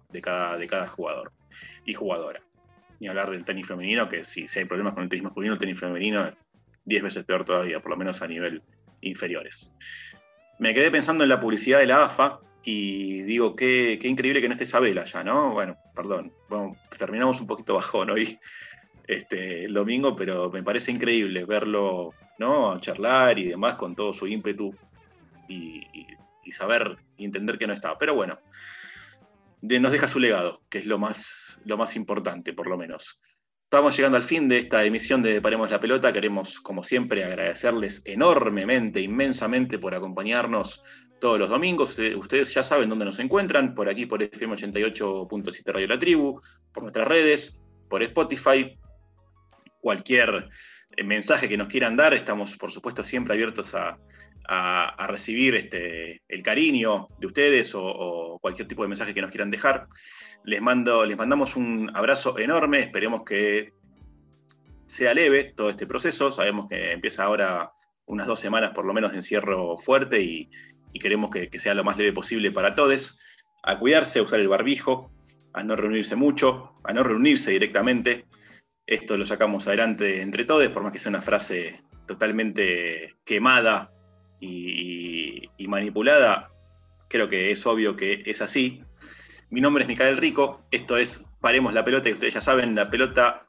de 0.09 0.21
cada, 0.21 0.57
de 0.57 0.67
cada 0.67 0.87
jugador 0.87 1.31
y 1.85 1.93
jugadora. 1.93 2.41
Ni 2.99 3.07
hablar 3.07 3.29
del 3.29 3.45
tenis 3.45 3.67
femenino, 3.67 4.09
que 4.09 4.25
si, 4.25 4.47
si 4.47 4.59
hay 4.59 4.65
problemas 4.65 4.93
con 4.93 5.03
el 5.03 5.09
tenis 5.09 5.23
masculino, 5.23 5.53
el 5.53 5.59
tenis 5.59 5.79
femenino 5.79 6.25
es 6.27 6.33
10 6.85 7.03
veces 7.03 7.23
peor 7.25 7.45
todavía, 7.45 7.79
por 7.79 7.91
lo 7.91 7.97
menos 7.97 8.21
a 8.21 8.27
nivel 8.27 8.63
inferiores. 9.01 9.71
Me 10.59 10.73
quedé 10.73 10.89
pensando 10.89 11.23
en 11.23 11.29
la 11.29 11.39
publicidad 11.39 11.79
de 11.79 11.87
la 11.87 12.05
AFA, 12.05 12.39
y 12.63 13.21
digo, 13.23 13.55
qué, 13.55 13.99
increíble 14.03 14.41
que 14.41 14.47
no 14.47 14.53
esté 14.53 14.63
Isabela 14.63 15.03
ya, 15.03 15.23
¿no? 15.23 15.51
Bueno, 15.51 15.77
perdón, 15.93 16.31
terminamos 16.97 17.41
un 17.41 17.47
poquito 17.47 17.75
bajón 17.75 18.09
hoy, 18.09 18.39
este, 19.07 19.65
el 19.65 19.73
domingo, 19.73 20.15
pero 20.15 20.49
me 20.49 20.63
parece 20.63 20.91
increíble 20.91 21.45
verlo, 21.45 22.13
¿no? 22.39 22.79
Charlar 22.79 23.37
y 23.39 23.49
demás 23.49 23.75
con 23.75 23.95
todo 23.95 24.13
su 24.13 24.27
ímpetu 24.27 24.73
y, 25.47 25.87
saber 26.51 26.97
y 27.17 27.25
entender 27.25 27.57
que 27.57 27.67
no 27.67 27.73
estaba. 27.73 27.97
Pero 27.97 28.13
bueno, 28.13 28.37
nos 29.61 29.91
deja 29.91 30.07
su 30.07 30.19
legado, 30.19 30.61
que 30.69 30.77
es 30.77 30.85
lo 30.85 30.99
más, 30.99 31.59
lo 31.65 31.77
más 31.77 31.95
importante, 31.95 32.53
por 32.53 32.67
lo 32.67 32.77
menos. 32.77 33.19
Estamos 33.63 33.97
llegando 33.97 34.17
al 34.17 34.23
fin 34.23 34.47
de 34.47 34.59
esta 34.59 34.83
emisión 34.83 35.23
de 35.23 35.41
Paremos 35.41 35.71
la 35.71 35.79
Pelota. 35.79 36.13
Queremos, 36.13 36.59
como 36.59 36.83
siempre, 36.83 37.23
agradecerles 37.23 38.03
enormemente, 38.05 39.01
inmensamente 39.01 39.79
por 39.79 39.95
acompañarnos 39.95 40.83
todos 41.19 41.39
los 41.39 41.49
domingos. 41.49 41.97
Ustedes 42.17 42.53
ya 42.53 42.61
saben 42.61 42.89
dónde 42.89 43.05
nos 43.05 43.17
encuentran, 43.17 43.73
por 43.73 43.89
aquí 43.89 44.05
por 44.05 44.21
FM 44.21 44.55
88.7 44.57 45.73
Radio 45.73 45.87
La 45.87 45.97
Tribu, 45.97 46.39
por 46.71 46.83
nuestras 46.83 47.07
redes, 47.07 47.63
por 47.89 48.03
Spotify. 48.03 48.77
Cualquier 49.83 50.47
eh, 50.95 51.03
mensaje 51.03 51.49
que 51.49 51.57
nos 51.57 51.67
quieran 51.67 51.97
dar, 51.97 52.13
estamos 52.13 52.55
por 52.55 52.71
supuesto 52.71 53.03
siempre 53.03 53.33
abiertos 53.33 53.75
a, 53.75 53.97
recibir 55.07 55.55
este, 55.55 56.21
el 56.29 56.41
cariño 56.41 57.09
de 57.19 57.27
ustedes 57.27 57.73
o, 57.75 58.37
cualquier 58.41 58.67
tipo 58.67 58.83
de 58.83 58.87
mensaje 58.87 59.13
que 59.13 59.21
nos 59.21 59.29
quieran 59.29 59.51
dejar. 59.51 59.87
Les, 60.45 60.61
mando, 60.61 61.03
les 61.03 61.17
mandamos 61.17 61.57
un 61.57 61.91
abrazo 61.93 62.39
enorme, 62.39 62.79
esperemos 62.79 63.23
que 63.25 63.73
sea 64.85 65.13
leve 65.13 65.51
todo 65.53 65.69
este 65.69 65.85
proceso. 65.85 66.31
Sabemos 66.31 66.69
que 66.69 66.93
empieza 66.93 67.25
ahora 67.25 67.73
unas 68.05 68.25
dos 68.25 68.39
semanas 68.39 68.71
por 68.73 68.85
lo 68.85 68.93
menos 68.93 69.11
de 69.11 69.17
encierro 69.17 69.77
fuerte 69.77 70.21
y, 70.21 70.49
queremos 70.97 71.29
que, 71.29 71.49
sea 71.59 71.73
lo 71.73 71.83
más 71.83 71.97
leve 71.97 72.13
posible 72.13 72.51
para 72.51 72.73
todos, 72.73 73.19
a 73.63 73.79
cuidarse, 73.79 74.19
a 74.19 74.23
usar 74.23 74.39
el 74.39 74.47
barbijo, 74.47 75.11
a 75.51 75.61
no 75.61 75.75
reunirse 75.75 76.15
mucho, 76.15 76.71
a 76.85 76.93
no 76.93 77.03
reunirse 77.03 77.51
directamente. 77.51 78.23
Esto 78.85 79.17
lo 79.17 79.25
sacamos 79.25 79.65
adelante 79.67 80.21
entre 80.21 80.45
todos, 80.45 80.67
por 80.69 80.83
más 80.83 80.91
que 80.91 80.99
sea 80.99 81.09
una 81.09 81.21
frase 81.21 81.81
totalmente 82.05 83.15
quemada 83.23 83.91
y, 84.39 85.49
manipulada, 85.67 86.51
creo 87.07 87.29
que 87.29 87.49
es 87.49 87.65
obvio 87.65 87.95
que 87.95 88.21
es 88.25 88.41
así. 88.41 88.83
Mi 89.49 89.61
nombre 89.61 89.83
es 89.83 89.87
Micael 89.87 90.17
Rico, 90.17 90.65
esto 90.71 90.97
es 90.97 91.25
Paremos 91.39 91.73
la 91.73 91.83
pelota, 91.83 92.09
y 92.09 92.13
ustedes 92.13 92.33
ya 92.33 92.41
saben, 92.41 92.75
la 92.75 92.89
pelota 92.89 93.47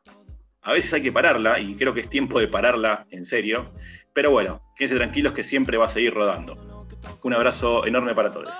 a 0.62 0.72
veces 0.72 0.92
hay 0.94 1.02
que 1.02 1.12
pararla, 1.12 1.58
y 1.58 1.74
creo 1.74 1.92
que 1.92 2.00
es 2.00 2.08
tiempo 2.08 2.38
de 2.40 2.48
pararla 2.48 3.06
en 3.10 3.26
serio, 3.26 3.72
pero 4.12 4.30
bueno, 4.30 4.62
quédense 4.76 4.96
tranquilos 4.96 5.32
que 5.32 5.44
siempre 5.44 5.76
va 5.76 5.86
a 5.86 5.90
seguir 5.90 6.14
rodando. 6.14 6.86
Un 7.22 7.34
abrazo 7.34 7.84
enorme 7.86 8.14
para 8.14 8.32
todos. 8.32 8.56